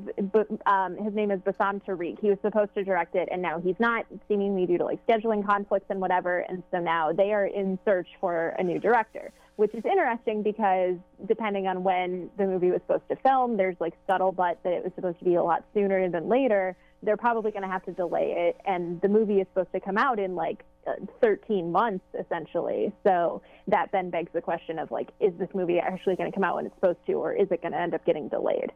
um, 0.66 0.96
his 0.96 1.14
name 1.14 1.30
is 1.30 1.40
Bassam 1.40 1.80
Tariq. 1.86 2.20
He 2.20 2.30
was 2.30 2.38
supposed 2.42 2.74
to 2.74 2.82
direct 2.82 3.14
it, 3.14 3.28
and 3.30 3.40
now 3.40 3.60
he's 3.60 3.78
not, 3.78 4.06
seemingly 4.26 4.66
due 4.66 4.78
to 4.78 4.84
like 4.84 5.04
scheduling 5.06 5.46
conflicts 5.46 5.86
and 5.88 6.00
whatever. 6.00 6.40
And 6.40 6.62
so 6.72 6.80
now 6.80 7.12
they 7.12 7.32
are 7.32 7.46
in 7.46 7.78
search 7.84 8.08
for 8.20 8.48
a 8.58 8.62
new 8.62 8.80
director, 8.80 9.32
which 9.56 9.72
is 9.74 9.84
interesting 9.84 10.42
because 10.42 10.96
depending 11.28 11.68
on 11.68 11.84
when 11.84 12.28
the 12.36 12.46
movie 12.46 12.70
was 12.70 12.80
supposed 12.86 13.08
to 13.10 13.16
film, 13.16 13.56
there's 13.56 13.76
like 13.78 13.94
scuttlebutt 14.08 14.56
that 14.64 14.72
it 14.72 14.82
was 14.82 14.92
supposed 14.96 15.18
to 15.20 15.24
be 15.24 15.36
a 15.36 15.42
lot 15.42 15.64
sooner 15.74 16.08
than 16.08 16.28
later. 16.28 16.76
They're 17.02 17.16
probably 17.16 17.50
going 17.50 17.62
to 17.62 17.68
have 17.68 17.84
to 17.86 17.92
delay 17.92 18.34
it, 18.48 18.60
and 18.66 19.00
the 19.00 19.08
movie 19.08 19.40
is 19.40 19.46
supposed 19.52 19.72
to 19.72 19.80
come 19.80 19.96
out 19.96 20.18
in 20.18 20.34
like 20.34 20.64
uh, 20.86 20.92
13 21.20 21.72
months 21.72 22.04
essentially. 22.18 22.92
So 23.06 23.42
that 23.68 23.90
then 23.92 24.10
begs 24.10 24.30
the 24.32 24.40
question 24.40 24.78
of 24.78 24.90
like, 24.90 25.08
is 25.20 25.32
this 25.38 25.48
movie 25.54 25.78
actually 25.78 26.16
going 26.16 26.30
to 26.30 26.34
come 26.34 26.44
out 26.44 26.56
when 26.56 26.66
it's 26.66 26.74
supposed 26.74 26.98
to, 27.06 27.14
or 27.14 27.32
is 27.32 27.48
it 27.50 27.62
going 27.62 27.72
to 27.72 27.78
end 27.78 27.94
up 27.94 28.04
getting 28.04 28.28
delayed? 28.28 28.72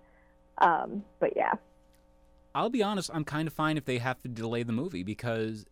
Um, 0.58 1.04
but 1.20 1.30
yeah. 1.36 1.54
I'll 2.54 2.70
be 2.70 2.82
honest, 2.82 3.10
I'm 3.12 3.24
kind 3.24 3.48
of 3.48 3.54
fine 3.54 3.76
if 3.76 3.84
they 3.84 3.98
have 3.98 4.22
to 4.22 4.28
delay 4.28 4.62
the 4.62 4.72
movie 4.72 5.02
because 5.02 5.66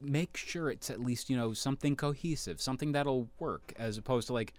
make 0.00 0.36
sure 0.36 0.70
it's 0.70 0.90
at 0.90 1.00
least, 1.00 1.28
you 1.28 1.36
know, 1.36 1.52
something 1.52 1.96
cohesive, 1.96 2.60
something 2.60 2.92
that'll 2.92 3.28
work 3.38 3.72
as 3.76 3.98
opposed 3.98 4.28
to 4.28 4.32
like 4.32 4.52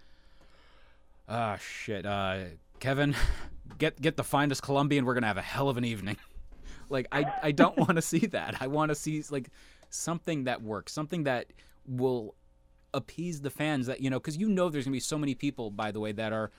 ah 1.28 1.56
shit, 1.56 2.04
uh 2.04 2.44
Kevin, 2.80 3.14
get 3.78 4.00
get 4.00 4.16
the 4.16 4.24
finest 4.24 4.62
Colombian, 4.62 5.04
we're 5.04 5.14
going 5.14 5.22
to 5.22 5.28
have 5.28 5.38
a 5.38 5.42
hell 5.42 5.68
of 5.68 5.76
an 5.76 5.84
evening. 5.84 6.16
like 6.90 7.06
I 7.12 7.32
I 7.42 7.52
don't 7.52 7.76
want 7.76 7.96
to 7.96 8.02
see 8.02 8.26
that. 8.26 8.56
I 8.60 8.66
want 8.66 8.90
to 8.90 8.94
see 8.94 9.22
like 9.30 9.50
something 9.90 10.44
that 10.44 10.62
works, 10.62 10.92
something 10.92 11.24
that 11.24 11.46
will 11.86 12.34
appease 12.92 13.40
the 13.40 13.50
fans 13.50 13.86
that, 13.86 14.00
you 14.00 14.08
know, 14.10 14.20
cuz 14.20 14.36
you 14.36 14.48
know 14.48 14.68
there's 14.68 14.84
going 14.84 14.92
to 14.92 14.96
be 14.96 15.00
so 15.00 15.18
many 15.18 15.34
people 15.34 15.70
by 15.70 15.90
the 15.90 16.00
way 16.00 16.12
that 16.12 16.32
are 16.32 16.50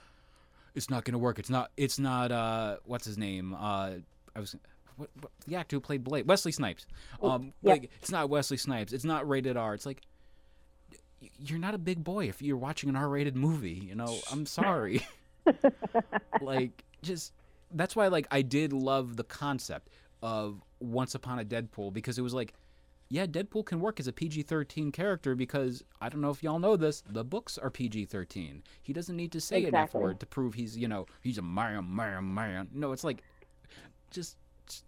it's 0.74 0.90
not 0.90 1.04
going 1.04 1.12
to 1.12 1.18
work. 1.18 1.38
It's 1.38 1.50
not 1.50 1.70
it's 1.76 1.98
not 1.98 2.32
uh 2.32 2.76
what's 2.84 3.06
his 3.06 3.18
name? 3.18 3.54
Uh 3.54 3.94
I 4.34 4.40
was 4.40 4.54
what, 4.96 5.10
what, 5.20 5.32
the 5.46 5.56
actor 5.56 5.76
who 5.76 5.80
played 5.80 6.04
Blade, 6.04 6.26
Wesley 6.26 6.52
Snipes. 6.52 6.86
Um, 7.22 7.52
yeah. 7.62 7.72
like 7.72 7.90
it's 8.00 8.10
not 8.10 8.30
Wesley 8.30 8.56
Snipes. 8.56 8.92
It's 8.92 9.04
not 9.04 9.28
rated 9.28 9.56
R. 9.56 9.74
It's 9.74 9.84
like 9.84 10.02
you're 11.38 11.58
not 11.58 11.74
a 11.74 11.78
big 11.78 12.02
boy 12.04 12.28
if 12.28 12.42
you're 12.42 12.56
watching 12.56 12.88
an 12.88 12.96
R-rated 12.96 13.36
movie. 13.36 13.82
You 13.86 13.94
know, 13.94 14.18
I'm 14.30 14.46
sorry. 14.46 15.06
like, 16.40 16.84
just 17.02 17.32
that's 17.72 17.96
why, 17.96 18.08
like, 18.08 18.26
I 18.30 18.42
did 18.42 18.72
love 18.72 19.16
the 19.16 19.24
concept 19.24 19.88
of 20.26 20.60
Once 20.80 21.14
Upon 21.14 21.38
a 21.38 21.44
Deadpool 21.44 21.92
because 21.92 22.18
it 22.18 22.22
was 22.22 22.34
like, 22.34 22.52
yeah, 23.08 23.26
Deadpool 23.26 23.64
can 23.64 23.78
work 23.78 24.00
as 24.00 24.08
a 24.08 24.12
PG-13 24.12 24.92
character 24.92 25.36
because 25.36 25.84
I 26.00 26.08
don't 26.08 26.20
know 26.20 26.30
if 26.30 26.42
y'all 26.42 26.58
know 26.58 26.76
this, 26.76 27.04
the 27.08 27.22
books 27.22 27.56
are 27.56 27.70
PG-13. 27.70 28.62
He 28.82 28.92
doesn't 28.92 29.14
need 29.14 29.30
to 29.30 29.40
say 29.40 29.58
exactly. 29.58 29.78
an 29.78 29.84
F 29.84 29.94
word 29.94 30.18
to 30.18 30.26
prove 30.26 30.54
he's, 30.54 30.76
you 30.76 30.88
know, 30.88 31.06
he's 31.20 31.38
a 31.38 31.42
man, 31.42 31.94
man, 31.94 32.34
man. 32.34 32.66
No, 32.74 32.90
it's 32.90 33.04
like, 33.04 33.22
just 34.10 34.36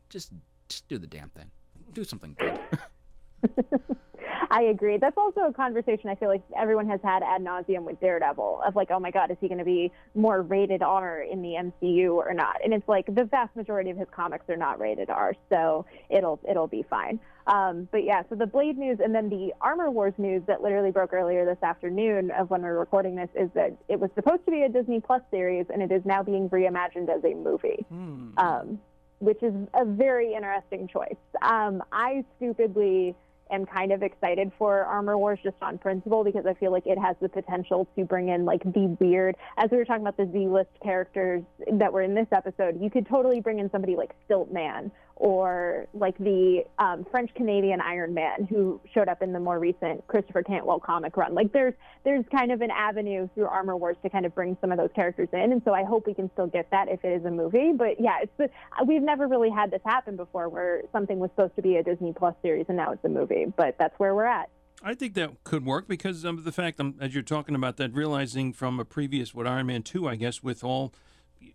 just 0.09 0.33
just 0.69 0.89
do 0.89 0.99
the 0.99 1.07
damn 1.07 1.29
thing. 1.31 1.51
Do 1.93 2.03
something 2.03 2.35
good. 2.37 2.59
I 4.51 4.63
agree. 4.63 4.97
That's 4.99 5.17
also 5.17 5.43
a 5.43 5.53
conversation 5.53 6.11
I 6.11 6.15
feel 6.15 6.29
like 6.29 6.43
everyone 6.57 6.89
has 6.89 7.01
had 7.03 7.23
ad 7.23 7.43
nauseum 7.43 7.83
with 7.85 8.01
Daredevil 8.01 8.63
of 8.67 8.77
like, 8.77 8.91
oh 8.91 8.99
my 8.99 9.11
God, 9.11 9.31
is 9.31 9.37
he 9.41 9.49
going 9.49 9.59
to 9.59 9.65
be 9.65 9.93
more 10.15 10.43
rated 10.43 10.83
R 10.83 11.23
in 11.23 11.43
the 11.43 11.55
MCU 11.83 12.13
or 12.13 12.33
not? 12.35 12.57
And 12.65 12.73
it's 12.73 12.89
like 12.89 13.07
the 13.07 13.25
vast 13.25 13.55
majority 13.57 13.91
of 13.91 13.97
his 13.97 14.09
comics 14.11 14.49
are 14.49 14.57
not 14.57 14.81
rated 14.81 15.11
R, 15.11 15.35
so 15.49 15.87
it'll 16.09 16.41
it'll 16.49 16.67
be 16.67 16.85
fine. 16.89 17.21
Um, 17.47 17.89
but 17.91 18.05
yeah, 18.05 18.23
so 18.29 18.35
the 18.35 18.47
Blade 18.47 18.77
news 18.77 18.99
and 19.03 19.15
then 19.15 19.29
the 19.29 19.53
Armor 19.61 19.91
Wars 19.91 20.13
news 20.19 20.43
that 20.47 20.63
literally 20.63 20.91
broke 20.91 21.15
earlier 21.15 21.47
this 21.47 21.63
afternoon 21.63 22.31
of 22.31 22.51
when 22.51 22.63
we're 22.63 22.79
recording 22.79 23.17
this 23.17 23.31
is 23.35 23.49
that 23.55 23.75
it 23.89 23.99
was 23.99 24.11
supposed 24.15 24.45
to 24.45 24.51
be 24.51 24.63
a 24.63 24.69
Disney 24.69 25.01
Plus 25.01 25.23
series 25.31 25.67
and 25.73 25.83
it 25.83 25.91
is 25.91 26.03
now 26.05 26.23
being 26.23 26.51
reimagined 26.51 27.09
as 27.09 27.25
a 27.25 27.35
movie. 27.35 27.87
Hmm. 27.89 28.31
Um, 28.37 28.81
which 29.21 29.43
is 29.43 29.53
a 29.75 29.85
very 29.85 30.35
interesting 30.35 30.87
choice. 30.87 31.17
Um, 31.43 31.83
I 31.91 32.25
stupidly 32.37 33.17
am 33.51 33.67
kind 33.67 33.93
of 33.93 34.03
excited 34.03 34.53
for 34.59 34.85
Armor 34.85 35.19
Wars 35.19 35.39
just 35.43 35.57
on 35.63 35.79
principle 35.79 36.25
because 36.25 36.47
I 36.47 36.55
feel 36.55 36.73
like 36.73 36.87
it 36.87 36.99
has 36.99 37.17
the 37.21 37.29
potential 37.29 37.89
to 37.97 38.05
bring 38.05 38.29
in 38.29 38.45
like 38.45 38.63
the 38.63 38.97
weird, 39.01 39.37
as 39.57 39.71
we 39.71 39.77
were 39.77 39.85
talking 39.85 40.03
about 40.03 40.17
the 40.17 40.31
Z 40.33 40.49
list 40.49 40.71
characters 40.83 41.43
that 41.73 41.93
were 41.93 42.03
in 42.03 42.15
this 42.15 42.29
episode, 42.33 42.81
you 42.81 42.91
could 42.91 43.07
totally 43.07 43.41
bring 43.41 43.59
in 43.59 43.71
somebody 43.71 43.97
like 43.97 44.11
Stilt 44.25 44.53
Man 44.53 44.91
or 45.19 45.87
like 45.95 46.17
the 46.19 46.65
um, 46.79 47.05
French 47.11 47.35
Canadian 47.35 47.81
Iron 47.81 48.15
Man 48.15 48.47
who 48.49 48.81
showed 48.95 49.09
up 49.09 49.21
in 49.21 49.33
the 49.33 49.41
more 49.41 49.59
recent 49.59 50.07
Christopher 50.07 50.43
Cantwell 50.43 50.79
comic 50.79 51.17
run. 51.17 51.35
Like 51.35 51.53
there's 51.53 51.75
there's 52.05 52.25
kind 52.31 52.53
of 52.53 52.61
an 52.61 52.71
avenue 52.71 53.29
through 53.35 53.47
Armor 53.47 53.77
Wars 53.77 53.97
to 54.03 54.11
kind 54.11 54.25
of 54.25 54.35
bring 54.35 54.57
some 54.61 54.71
of 54.71 54.79
those 54.79 54.91
characters 54.95 55.29
in, 55.33 55.53
and 55.53 55.61
so 55.65 55.75
I 55.75 55.85
hope 55.85 56.07
we 56.07 56.15
can 56.15 56.31
still 56.33 56.47
get 56.47 56.71
that 56.71 56.89
if 56.89 57.05
it 57.05 57.09
is 57.09 57.25
a 57.25 57.31
movie. 57.31 57.73
But 57.77 58.01
yeah, 58.01 58.19
it's 58.23 58.33
the, 58.39 58.49
we've 58.87 59.03
never 59.03 59.27
really 59.27 59.51
had 59.51 59.71
this 59.71 59.83
happen 59.85 60.17
before 60.17 60.49
where 60.49 60.83
something 60.93 61.19
was 61.19 61.31
supposed 61.31 61.57
to 61.57 61.63
be 61.63 61.77
a 61.77 61.83
Disney 61.83 62.13
Plus 62.13 62.35
series 62.41 62.67
and 62.69 62.77
now 62.77 62.93
it's 62.93 63.05
a 63.05 63.09
movie. 63.09 63.47
But 63.57 63.77
that's 63.79 63.99
where 63.99 64.15
we're 64.15 64.27
at. 64.27 64.49
I 64.83 64.95
think 64.95 65.15
that 65.15 65.43
could 65.43 65.67
work 65.67 65.89
because 65.89 66.23
of 66.23 66.45
the 66.45 66.53
fact, 66.53 66.79
um, 66.79 66.95
as 67.01 67.13
you're 67.13 67.25
talking 67.25 67.57
about 67.57 67.79
that, 67.79 67.93
realizing 67.93 68.53
from 68.53 68.79
a 68.79 68.85
previous, 68.85 69.35
what 69.35 69.47
Iron 69.47 69.67
Man 69.67 69.83
2, 69.83 70.09
I 70.09 70.15
guess, 70.15 70.41
with 70.41 70.63
all, 70.63 70.95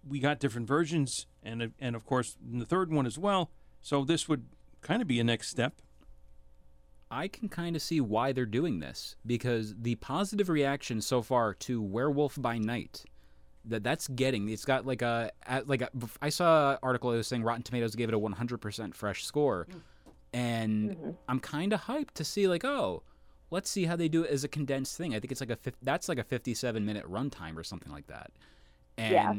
we 0.07 0.19
got 0.19 0.39
different 0.39 0.67
versions, 0.67 1.27
and 1.43 1.71
and 1.79 1.95
of 1.95 2.05
course, 2.05 2.37
in 2.51 2.59
the 2.59 2.65
third 2.65 2.91
one 2.91 3.05
as 3.05 3.17
well. 3.17 3.51
So 3.81 4.03
this 4.05 4.27
would 4.29 4.45
kind 4.81 5.01
of 5.01 5.07
be 5.07 5.19
a 5.19 5.23
next 5.23 5.49
step. 5.49 5.73
I 7.11 7.27
can 7.27 7.47
kind 7.47 7.75
of 7.75 7.81
see 7.81 8.01
why 8.01 8.31
they're 8.31 8.45
doing 8.45 8.79
this 8.79 9.15
because 9.25 9.75
the 9.79 9.95
positive 9.95 10.49
reaction 10.49 10.99
so 10.99 11.21
far 11.21 11.53
to 11.55 11.81
Werewolf 11.81 12.41
by 12.41 12.57
Night 12.57 13.03
that 13.65 13.83
that's 13.83 14.07
getting 14.09 14.49
it's 14.49 14.65
got 14.65 14.85
like 14.85 15.01
a 15.01 15.31
like 15.65 15.81
a, 15.81 15.89
I 16.21 16.29
saw 16.29 16.71
an 16.71 16.77
article 16.83 17.11
that 17.11 17.17
was 17.17 17.27
saying 17.27 17.43
Rotten 17.43 17.61
Tomatoes 17.63 17.95
gave 17.95 18.09
it 18.09 18.15
a 18.15 18.19
100% 18.19 18.93
fresh 18.95 19.23
score 19.25 19.67
and 20.33 20.89
Mm-hmm. 20.91 21.09
I'm 21.29 21.39
kind 21.39 21.71
of 21.71 21.81
hyped 21.81 22.11
to 22.15 22.23
see 22.23 22.47
like 22.47 22.65
oh 22.65 23.03
let's 23.51 23.69
see 23.69 23.85
how 23.85 23.95
they 23.95 24.07
do 24.09 24.23
it 24.23 24.31
as 24.31 24.43
a 24.43 24.47
condensed 24.47 24.97
thing 24.97 25.13
I 25.15 25.19
think 25.19 25.31
it's 25.31 25.39
like 25.39 25.51
a 25.51 25.57
that's 25.83 26.09
like 26.09 26.17
a 26.17 26.23
57 26.23 26.83
minute 26.85 27.09
runtime 27.09 27.55
or 27.55 27.63
something 27.63 27.91
like 27.91 28.07
that 28.07 28.31
and 28.97 29.13
Yeah. 29.13 29.33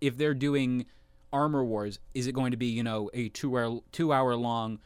If 0.00 0.16
they're 0.16 0.34
doing 0.34 0.86
Armor 1.32 1.64
Wars 1.64 1.98
is 2.14 2.26
it 2.26 2.32
going 2.32 2.52
to 2.52 2.56
be 2.56 2.66
you 2.66 2.82
know 2.82 3.10
a 3.12 3.28
2 3.28 3.58
hour 3.58 3.80
2 3.92 4.12
hour 4.12 4.34
long 4.34 4.78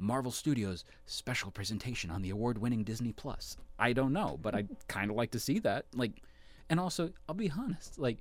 Marvel 0.00 0.32
Studios 0.32 0.84
special 1.06 1.50
presentation 1.50 2.10
on 2.10 2.22
the 2.22 2.30
award-winning 2.30 2.84
Disney 2.84 3.12
Plus. 3.12 3.56
I 3.78 3.92
don't 3.92 4.14
know, 4.14 4.38
but 4.40 4.54
I'd 4.54 4.68
kind 4.88 5.10
of 5.10 5.16
like 5.16 5.32
to 5.32 5.38
see 5.38 5.58
that. 5.60 5.84
Like, 5.94 6.22
and 6.70 6.80
also, 6.80 7.10
I'll 7.28 7.34
be 7.34 7.50
honest, 7.50 7.98
like 7.98 8.16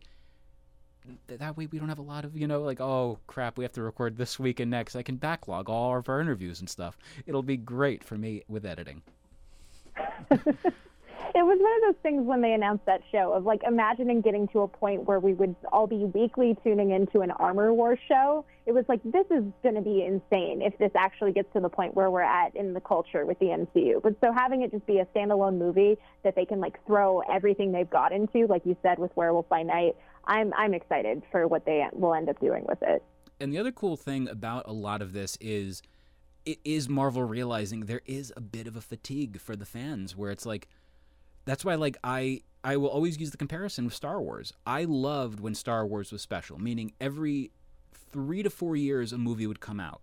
th- 1.28 1.40
that 1.40 1.56
way 1.56 1.68
we 1.68 1.80
don't 1.80 1.90
have 1.90 2.00
a 2.00 2.04
lot 2.04 2.26
of 2.26 2.36
you 2.36 2.48
know, 2.48 2.62
like 2.62 2.82
oh 2.82 3.20
crap, 3.28 3.58
we 3.58 3.64
have 3.64 3.72
to 3.74 3.82
record 3.82 4.18
this 4.18 4.38
week 4.38 4.60
and 4.60 4.70
next. 4.70 4.96
I 4.96 5.04
can 5.04 5.16
backlog 5.16 5.70
all 5.70 5.98
of 5.98 6.10
our 6.10 6.20
interviews 6.20 6.60
and 6.60 6.70
stuff. 6.70 6.98
It'll 7.26 7.44
be 7.44 7.58
great 7.58 8.04
for 8.04 8.18
me 8.18 8.44
with 8.48 8.66
editing. 8.66 9.02
It 11.36 11.44
was 11.44 11.60
one 11.60 11.72
of 11.76 11.96
those 11.96 12.02
things 12.02 12.26
when 12.26 12.42
they 12.42 12.54
announced 12.54 12.86
that 12.86 13.02
show 13.12 13.34
of 13.34 13.46
like 13.46 13.62
imagining 13.66 14.22
getting 14.22 14.48
to 14.50 14.62
a 14.62 14.68
point 14.68 15.04
where 15.04 15.20
we 15.20 15.34
would 15.34 15.56
all 15.72 15.86
be 15.86 16.06
weekly 16.06 16.58
tuning 16.64 16.92
into 16.92 17.22
an 17.22 17.30
Armor 17.32 17.72
war 17.72 17.98
show. 18.08 18.46
It 18.66 18.72
was 18.72 18.86
like 18.88 19.02
this 19.04 19.26
is 19.30 19.44
going 19.62 19.76
to 19.76 19.82
be 19.82 20.04
insane 20.04 20.62
if 20.64 20.78
this 20.80 20.92
actually 20.96 21.32
gets 21.34 21.52
to 21.54 21.60
the 21.60 21.70
point 21.70 21.94
where 21.94 22.10
we're 22.10 22.22
at 22.22 22.56
in 22.56 22.74
the 22.74 22.82
culture 22.82 23.26
with 23.26 23.38
the 23.40 23.46
MCU. 23.46 24.02
But 24.02 24.16
so 24.22 24.34
having 24.34 24.64
it 24.64 24.72
just 24.72 24.88
be 24.88 25.00
a 25.00 25.06
standalone 25.06 25.60
movie 25.60 25.98
that 26.24 26.36
they 26.36 26.46
can 26.46 26.60
like 26.60 26.84
throw 26.88 27.20
everything 27.32 27.72
they've 27.72 27.90
got 27.90 28.12
into, 28.12 28.48
like 28.48 28.66
you 28.66 28.76
said 28.82 28.98
with 28.98 29.16
Werewolf 29.16 29.48
by 29.50 29.62
Night, 29.62 29.96
I'm 30.26 30.52
I'm 30.58 30.74
excited 30.74 31.22
for 31.32 31.48
what 31.48 31.66
they 31.66 31.86
will 31.94 32.16
end 32.16 32.30
up 32.30 32.40
doing 32.40 32.66
with 32.68 32.80
it. 32.82 33.04
And 33.40 33.54
the 33.54 33.60
other 33.60 33.72
cool 33.72 33.98
thing 33.98 34.28
about 34.28 34.64
a 34.68 34.74
lot 34.74 35.02
of 35.02 35.14
this 35.14 35.38
is 35.40 35.84
it 36.46 36.60
is 36.66 36.90
Marvel 36.90 37.24
realizing 37.24 37.82
there 37.82 38.02
is 38.06 38.34
a 38.36 38.42
bit 38.42 38.66
of 38.66 38.76
a 38.76 38.82
fatigue 38.82 39.40
for 39.40 39.56
the 39.56 39.66
fans 39.66 40.16
where 40.16 40.32
it's 40.32 40.46
like 40.46 40.68
that's 41.50 41.66
why 41.66 41.76
like 41.76 41.98
I 42.04 42.42
I 42.64 42.78
will 42.78 42.90
always 42.90 43.20
use 43.20 43.32
the 43.32 43.38
comparison 43.38 43.86
with 43.86 43.94
Star 43.94 44.22
Wars. 44.22 44.54
I 44.66 44.84
loved 44.84 45.40
when 45.40 45.56
Star 45.56 45.86
Wars 45.88 46.12
was 46.12 46.22
special, 46.22 46.60
meaning 46.60 46.94
every 47.00 47.52
3 48.12 48.44
to 48.44 48.50
4 48.50 48.76
years 48.76 49.14
a 49.14 49.18
movie 49.18 49.48
would 49.48 49.60
come 49.60 49.80
out. 49.80 50.02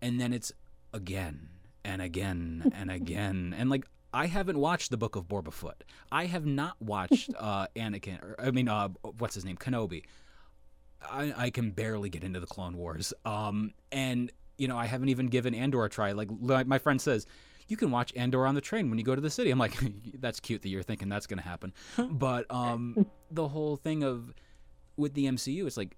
And 0.00 0.20
then 0.20 0.32
it's 0.32 0.52
again 0.92 1.50
and 1.84 2.02
again 2.02 2.72
and 2.74 2.90
again 2.90 3.54
and 3.56 3.70
like 3.70 3.86
I 4.12 4.26
haven't 4.26 4.58
watched 4.58 4.90
the 4.90 4.96
Book 4.96 5.14
of 5.14 5.28
Boba 5.28 5.52
Fett. 5.52 5.84
I 6.10 6.24
have 6.24 6.46
not 6.46 6.80
watched 6.80 7.30
uh, 7.38 7.66
Anakin, 7.76 8.22
or 8.22 8.34
I 8.38 8.50
mean, 8.50 8.68
uh, 8.68 8.88
what's 9.18 9.34
his 9.34 9.44
name, 9.44 9.56
Kenobi. 9.56 10.04
I, 11.02 11.34
I 11.36 11.50
can 11.50 11.70
barely 11.70 12.08
get 12.08 12.24
into 12.24 12.40
the 12.40 12.46
Clone 12.46 12.78
Wars. 12.78 13.12
Um, 13.26 13.72
and 13.92 14.32
you 14.56 14.68
know, 14.68 14.76
I 14.78 14.86
haven't 14.86 15.10
even 15.10 15.26
given 15.26 15.54
Andor 15.54 15.84
a 15.84 15.90
try. 15.90 16.12
Like, 16.12 16.28
like 16.40 16.66
my 16.66 16.78
friend 16.78 16.98
says, 16.98 17.26
you 17.68 17.76
can 17.76 17.90
watch 17.90 18.12
Andor 18.16 18.46
on 18.46 18.54
the 18.54 18.60
train 18.60 18.88
when 18.88 18.98
you 18.98 19.04
go 19.04 19.14
to 19.14 19.20
the 19.20 19.30
city. 19.30 19.50
I'm 19.50 19.58
like, 19.58 19.74
that's 20.20 20.40
cute 20.40 20.62
that 20.62 20.68
you're 20.68 20.82
thinking 20.82 21.08
that's 21.08 21.26
going 21.26 21.38
to 21.38 21.48
happen. 21.48 21.72
but 22.10 22.50
um, 22.50 23.06
the 23.30 23.48
whole 23.48 23.76
thing 23.76 24.02
of 24.02 24.32
with 24.96 25.14
the 25.14 25.26
MCU, 25.26 25.66
it's 25.66 25.76
like 25.76 25.96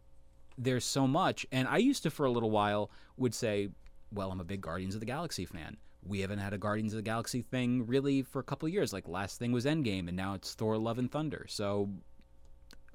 there's 0.57 0.85
so 0.85 1.07
much. 1.07 1.47
And 1.53 1.69
I 1.69 1.79
used 1.79 2.03
to, 2.03 2.11
for 2.11 2.27
a 2.27 2.31
little 2.31 2.51
while, 2.51 2.91
would 3.17 3.35
say, 3.35 3.69
well, 4.13 4.31
I'm 4.33 4.41
a 4.41 4.45
big 4.45 4.61
Guardians 4.61 4.95
of 4.95 5.01
the 5.01 5.07
Galaxy 5.07 5.45
fan. 5.45 5.77
We 6.03 6.21
haven't 6.21 6.39
had 6.39 6.53
a 6.53 6.59
Guardians 6.59 6.93
of 6.95 6.99
the 6.99 7.03
Galaxy 7.03 7.43
thing 7.43 7.87
really 7.87 8.23
for 8.23 8.39
a 8.39 8.45
couple 8.45 8.67
of 8.67 8.73
years. 8.73 8.93
Like 8.93 9.09
last 9.09 9.39
thing 9.39 9.53
was 9.53 9.67
Endgame, 9.67 10.09
and 10.09 10.17
now 10.17 10.35
it's 10.35 10.55
Thor: 10.55 10.79
Love 10.79 10.99
and 10.99 11.11
Thunder. 11.11 11.45
So 11.49 11.91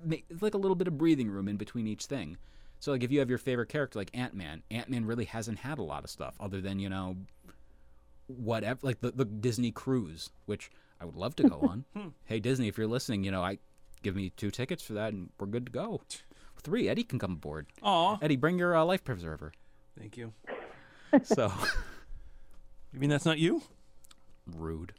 it's 0.10 0.42
like 0.42 0.56
a 0.56 0.58
little 0.58 0.76
bit 0.76 0.88
of 0.88 0.98
breathing 0.98 1.30
room 1.30 1.48
in 1.48 1.58
between 1.58 1.86
each 1.86 2.06
thing. 2.06 2.38
So 2.80 2.92
like 2.92 3.04
if 3.04 3.12
you 3.12 3.20
have 3.20 3.30
your 3.30 3.38
favorite 3.38 3.70
character 3.70 4.00
like 4.00 4.10
Ant 4.14 4.34
Man, 4.34 4.64
Ant 4.72 4.90
Man 4.90 5.06
really 5.06 5.26
hasn't 5.26 5.60
had 5.60 5.78
a 5.78 5.84
lot 5.84 6.04
of 6.04 6.10
stuff 6.10 6.36
other 6.40 6.60
than 6.60 6.80
you 6.80 6.90
know 6.90 7.18
whatever 8.28 8.80
like 8.82 9.02
the 9.02 9.12
the 9.12 9.26
Disney 9.26 9.72
cruise, 9.72 10.30
which 10.46 10.70
I 11.02 11.06
would 11.06 11.16
love 11.16 11.36
to 11.38 11.44
go 11.50 11.60
on. 11.96 12.14
hey 12.26 12.40
Disney, 12.40 12.68
if 12.68 12.78
you're 12.78 12.88
listening, 12.88 13.24
you 13.24 13.32
know 13.32 13.42
I 13.44 13.60
give 14.02 14.16
me 14.16 14.30
two 14.32 14.52
tickets 14.52 14.84
for 14.84 14.94
that 14.94 15.14
and 15.14 15.30
we're 15.40 15.48
good 15.48 15.66
to 15.66 15.72
go. 15.72 16.02
Three, 16.62 16.88
Eddie 16.88 17.04
can 17.04 17.20
come 17.20 17.34
aboard. 17.34 17.68
Aw, 17.82 18.18
Eddie, 18.22 18.38
bring 18.38 18.58
your 18.58 18.74
uh, 18.76 18.86
life 18.86 19.04
preserver. 19.04 19.52
thank 20.00 20.16
you. 20.16 20.32
So 21.24 21.52
You 22.94 23.00
mean 23.00 23.10
that's 23.10 23.26
not 23.26 23.38
you? 23.40 23.62
rude. 24.46 24.94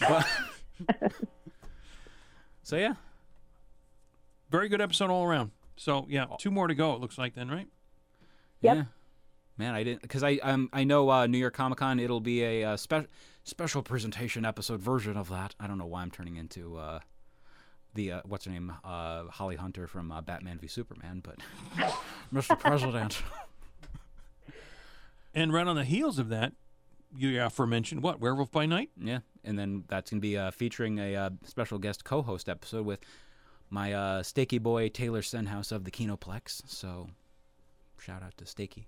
But- 0.00 0.26
so 2.62 2.76
yeah, 2.76 2.94
Very 4.50 4.68
good 4.68 4.80
episode 4.80 5.10
all 5.10 5.24
around. 5.24 5.50
So 5.76 6.06
yeah, 6.08 6.26
two 6.38 6.50
more 6.50 6.66
to 6.68 6.74
go. 6.74 6.94
It 6.94 7.00
looks 7.00 7.18
like 7.18 7.34
then, 7.34 7.48
right? 7.50 7.68
Yep. 8.60 8.76
Yeah. 8.76 8.84
Man, 9.58 9.74
I 9.74 9.84
didn't 9.84 10.02
because 10.02 10.22
I 10.22 10.36
um 10.42 10.68
I 10.72 10.84
know 10.84 11.10
uh, 11.10 11.26
New 11.26 11.38
York 11.38 11.54
Comic 11.54 11.78
Con 11.78 12.00
it'll 12.00 12.20
be 12.20 12.42
a 12.42 12.64
uh, 12.64 12.76
spe- 12.76 13.08
special 13.44 13.82
presentation 13.82 14.44
episode 14.44 14.80
version 14.80 15.16
of 15.16 15.28
that. 15.28 15.54
I 15.60 15.66
don't 15.66 15.78
know 15.78 15.86
why 15.86 16.02
I'm 16.02 16.10
turning 16.10 16.36
into 16.36 16.78
uh, 16.78 17.00
the 17.94 18.12
uh, 18.12 18.20
what's 18.24 18.46
her 18.46 18.50
name 18.50 18.72
uh, 18.84 19.24
Holly 19.24 19.56
Hunter 19.56 19.86
from 19.86 20.10
uh, 20.10 20.20
Batman 20.22 20.58
v 20.58 20.66
Superman, 20.68 21.22
but 21.22 21.36
Mr. 22.34 22.58
President. 22.58 23.22
And 25.34 25.52
right 25.52 25.66
on 25.66 25.76
the 25.76 25.84
heels 25.84 26.18
of 26.18 26.28
that, 26.28 26.52
you 27.16 27.42
aforementioned 27.42 28.02
what 28.02 28.20
Werewolf 28.20 28.50
by 28.50 28.66
Night. 28.66 28.90
yeah, 29.00 29.20
and 29.44 29.58
then 29.58 29.84
that's 29.88 30.10
gonna 30.10 30.20
be 30.20 30.36
uh, 30.36 30.50
featuring 30.50 30.98
a 30.98 31.16
uh, 31.16 31.30
special 31.44 31.78
guest 31.78 32.04
co-host 32.04 32.48
episode 32.48 32.84
with 32.84 33.00
my 33.70 33.92
uh, 33.94 34.22
Stakey 34.22 34.60
boy 34.60 34.90
Taylor 34.90 35.22
Stenhouse 35.22 35.72
of 35.72 35.84
the 35.84 35.90
Kinoplex. 35.90 36.62
So 36.68 37.08
shout 37.98 38.22
out 38.22 38.36
to 38.36 38.44
Stakey. 38.44 38.84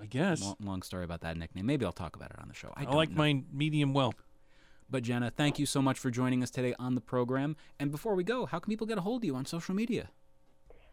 I 0.00 0.06
guess. 0.06 0.42
Long, 0.42 0.56
long 0.60 0.82
story 0.82 1.04
about 1.04 1.20
that 1.22 1.36
nickname. 1.36 1.66
Maybe 1.66 1.84
I'll 1.84 1.92
talk 1.92 2.16
about 2.16 2.30
it 2.30 2.38
on 2.40 2.48
the 2.48 2.54
show. 2.54 2.72
I, 2.76 2.84
I, 2.84 2.94
like 2.94 3.10
know. 3.10 3.16
mine 3.16 3.46
medium 3.52 3.94
well. 3.94 4.14
But 4.88 5.04
Jenna, 5.04 5.30
thank 5.30 5.58
you 5.58 5.66
so 5.66 5.80
much 5.80 5.98
for 5.98 6.10
joining 6.10 6.42
us 6.42 6.50
today 6.50 6.74
on 6.78 6.96
the 6.96 7.00
program. 7.00 7.56
And 7.78 7.90
before 7.90 8.14
we 8.14 8.24
go, 8.24 8.46
how 8.46 8.58
can 8.58 8.70
people 8.70 8.86
get 8.86 8.98
a 8.98 9.02
hold 9.02 9.22
of 9.22 9.24
you 9.24 9.36
on 9.36 9.46
social 9.46 9.74
media? 9.74 10.10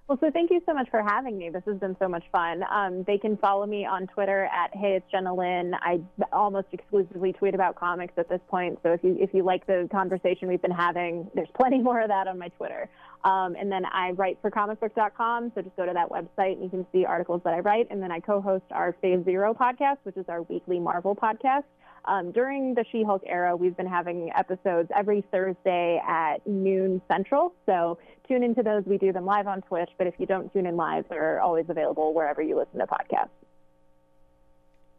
Well, 0.08 0.18
so 0.22 0.32
thank 0.32 0.52
you 0.52 0.62
so 0.66 0.74
much 0.74 0.90
for 0.90 1.04
having 1.04 1.38
me. 1.38 1.50
This 1.50 1.64
has 1.66 1.78
been 1.80 1.98
so 2.00 2.08
much 2.08 2.24
fun. 2.32 2.64
Um, 2.72 3.04
they 3.04 3.18
can 3.18 3.36
follow 3.36 3.66
me 3.66 3.86
on 3.86 4.08
Twitter 4.08 4.46
at 4.46 4.74
Hey 4.74 4.96
It's 4.96 5.06
Jenna 5.12 5.36
Lynn. 5.36 5.74
I 5.82 6.00
almost 6.32 6.68
exclusively 6.72 7.34
tweet 7.34 7.54
about 7.54 7.76
comics 7.76 8.14
at 8.16 8.30
this 8.30 8.40
point. 8.48 8.80
So 8.84 8.94
if 8.94 9.04
you 9.04 9.18
if 9.20 9.34
you 9.34 9.44
like 9.44 9.68
the 9.68 9.90
conversation 9.92 10.48
we've 10.48 10.62
been 10.62 10.72
having, 10.72 11.30
there's 11.36 11.50
plenty 11.60 11.80
more 11.80 12.00
of 12.00 12.08
that 12.08 12.26
on 12.30 12.40
my 12.40 12.48
Twitter. 12.50 12.90
Um, 13.26 13.58
and 13.60 13.70
then 13.70 13.84
I 13.86 14.12
write 14.12 14.38
for 14.42 14.50
comicbook.com. 14.50 15.52
So 15.54 15.62
just 15.62 15.76
go 15.76 15.86
to 15.86 15.94
that 15.94 16.10
website 16.10 16.54
and 16.54 16.64
you 16.64 16.70
can 16.70 16.86
see 16.94 17.04
articles 17.04 17.42
that 17.44 17.54
I 17.54 17.60
write. 17.60 17.88
And 17.90 18.02
then 18.02 18.12
I 18.12 18.22
co-host 18.22 18.64
our 18.72 18.96
Phase 19.02 19.26
Zero 19.26 19.54
podcast, 19.54 19.98
which 20.04 20.16
is 20.16 20.26
our 20.30 20.44
weekly 20.44 20.80
Marvel 20.80 21.18
podcast. 21.18 21.64
Um, 22.08 22.32
during 22.32 22.74
the 22.74 22.86
She 22.92 23.04
Hulk 23.04 23.22
era, 23.26 23.56
we've 23.56 23.76
been 23.76 23.86
having 23.88 24.32
episodes 24.36 24.90
every 24.96 25.24
Thursday 25.30 26.02
at 26.08 26.46
noon 26.48 27.02
Central. 27.10 27.54
So 27.66 27.98
tune 28.28 28.44
into 28.44 28.64
those. 28.64 28.84
We 28.86 28.98
do 28.98 29.12
them 29.12 29.26
live 29.26 29.46
on 29.46 29.62
Twitch, 29.64 29.90
but 29.98 30.08
if 30.08 30.14
you 30.18 30.26
don't 30.26 30.52
tune 30.54 30.66
in 30.66 30.78
live, 30.78 31.04
they're 31.10 31.42
always 31.42 31.66
available 31.68 32.14
wherever 32.14 32.42
you 32.42 32.58
listen 32.58 32.80
to 32.80 32.88
podcasts. 32.88 33.28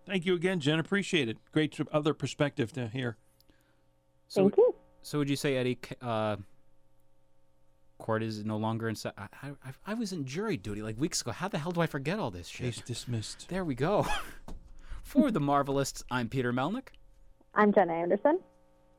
Thank 0.07 0.27
you 0.27 0.35
again, 0.35 0.61
Jen. 0.61 0.79
Appreciate 0.79 1.29
it. 1.31 1.39
Great 1.53 1.73
tr- 1.73 1.83
other 1.93 2.13
perspective 2.13 2.73
to 2.75 2.89
hear. 2.89 3.17
So, 4.29 4.43
Thank 4.43 4.59
you. 4.59 4.75
so 5.03 5.19
would 5.19 5.31
you 5.31 5.37
say, 5.37 5.57
Eddie, 5.57 5.79
uh, 6.03 6.37
court 7.99 8.23
is 8.23 8.45
no 8.45 8.59
longer 8.59 8.89
in? 8.89 8.95
se- 8.97 9.13
I, 9.17 9.29
I, 9.43 9.53
I 9.87 9.95
was 9.95 10.13
in 10.13 10.27
jury 10.27 10.59
duty 10.59 10.83
like 10.83 10.99
weeks 11.01 11.23
ago. 11.23 11.33
How 11.33 11.49
the 11.49 11.59
hell 11.59 11.73
do 11.73 11.81
I 11.81 11.87
forget 11.87 12.19
all 12.19 12.31
this 12.31 12.49
shit? 12.49 12.75
Case 12.75 12.83
dismissed. 12.85 13.49
There 13.49 13.65
we 13.65 13.75
go. 13.75 14.07
For 15.03 15.31
the 15.31 15.41
Marvelists, 15.41 16.03
I'm 16.11 16.29
Peter 16.29 16.53
Melnick. 16.53 16.89
I'm 17.59 17.73
Jenna 17.73 17.93
Anderson. 17.93 18.39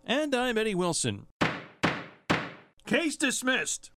And 0.05 0.35
I'm 0.35 0.57
Eddie 0.57 0.75
Wilson. 0.75 1.27
Case 2.85 3.15
dismissed. 3.15 3.89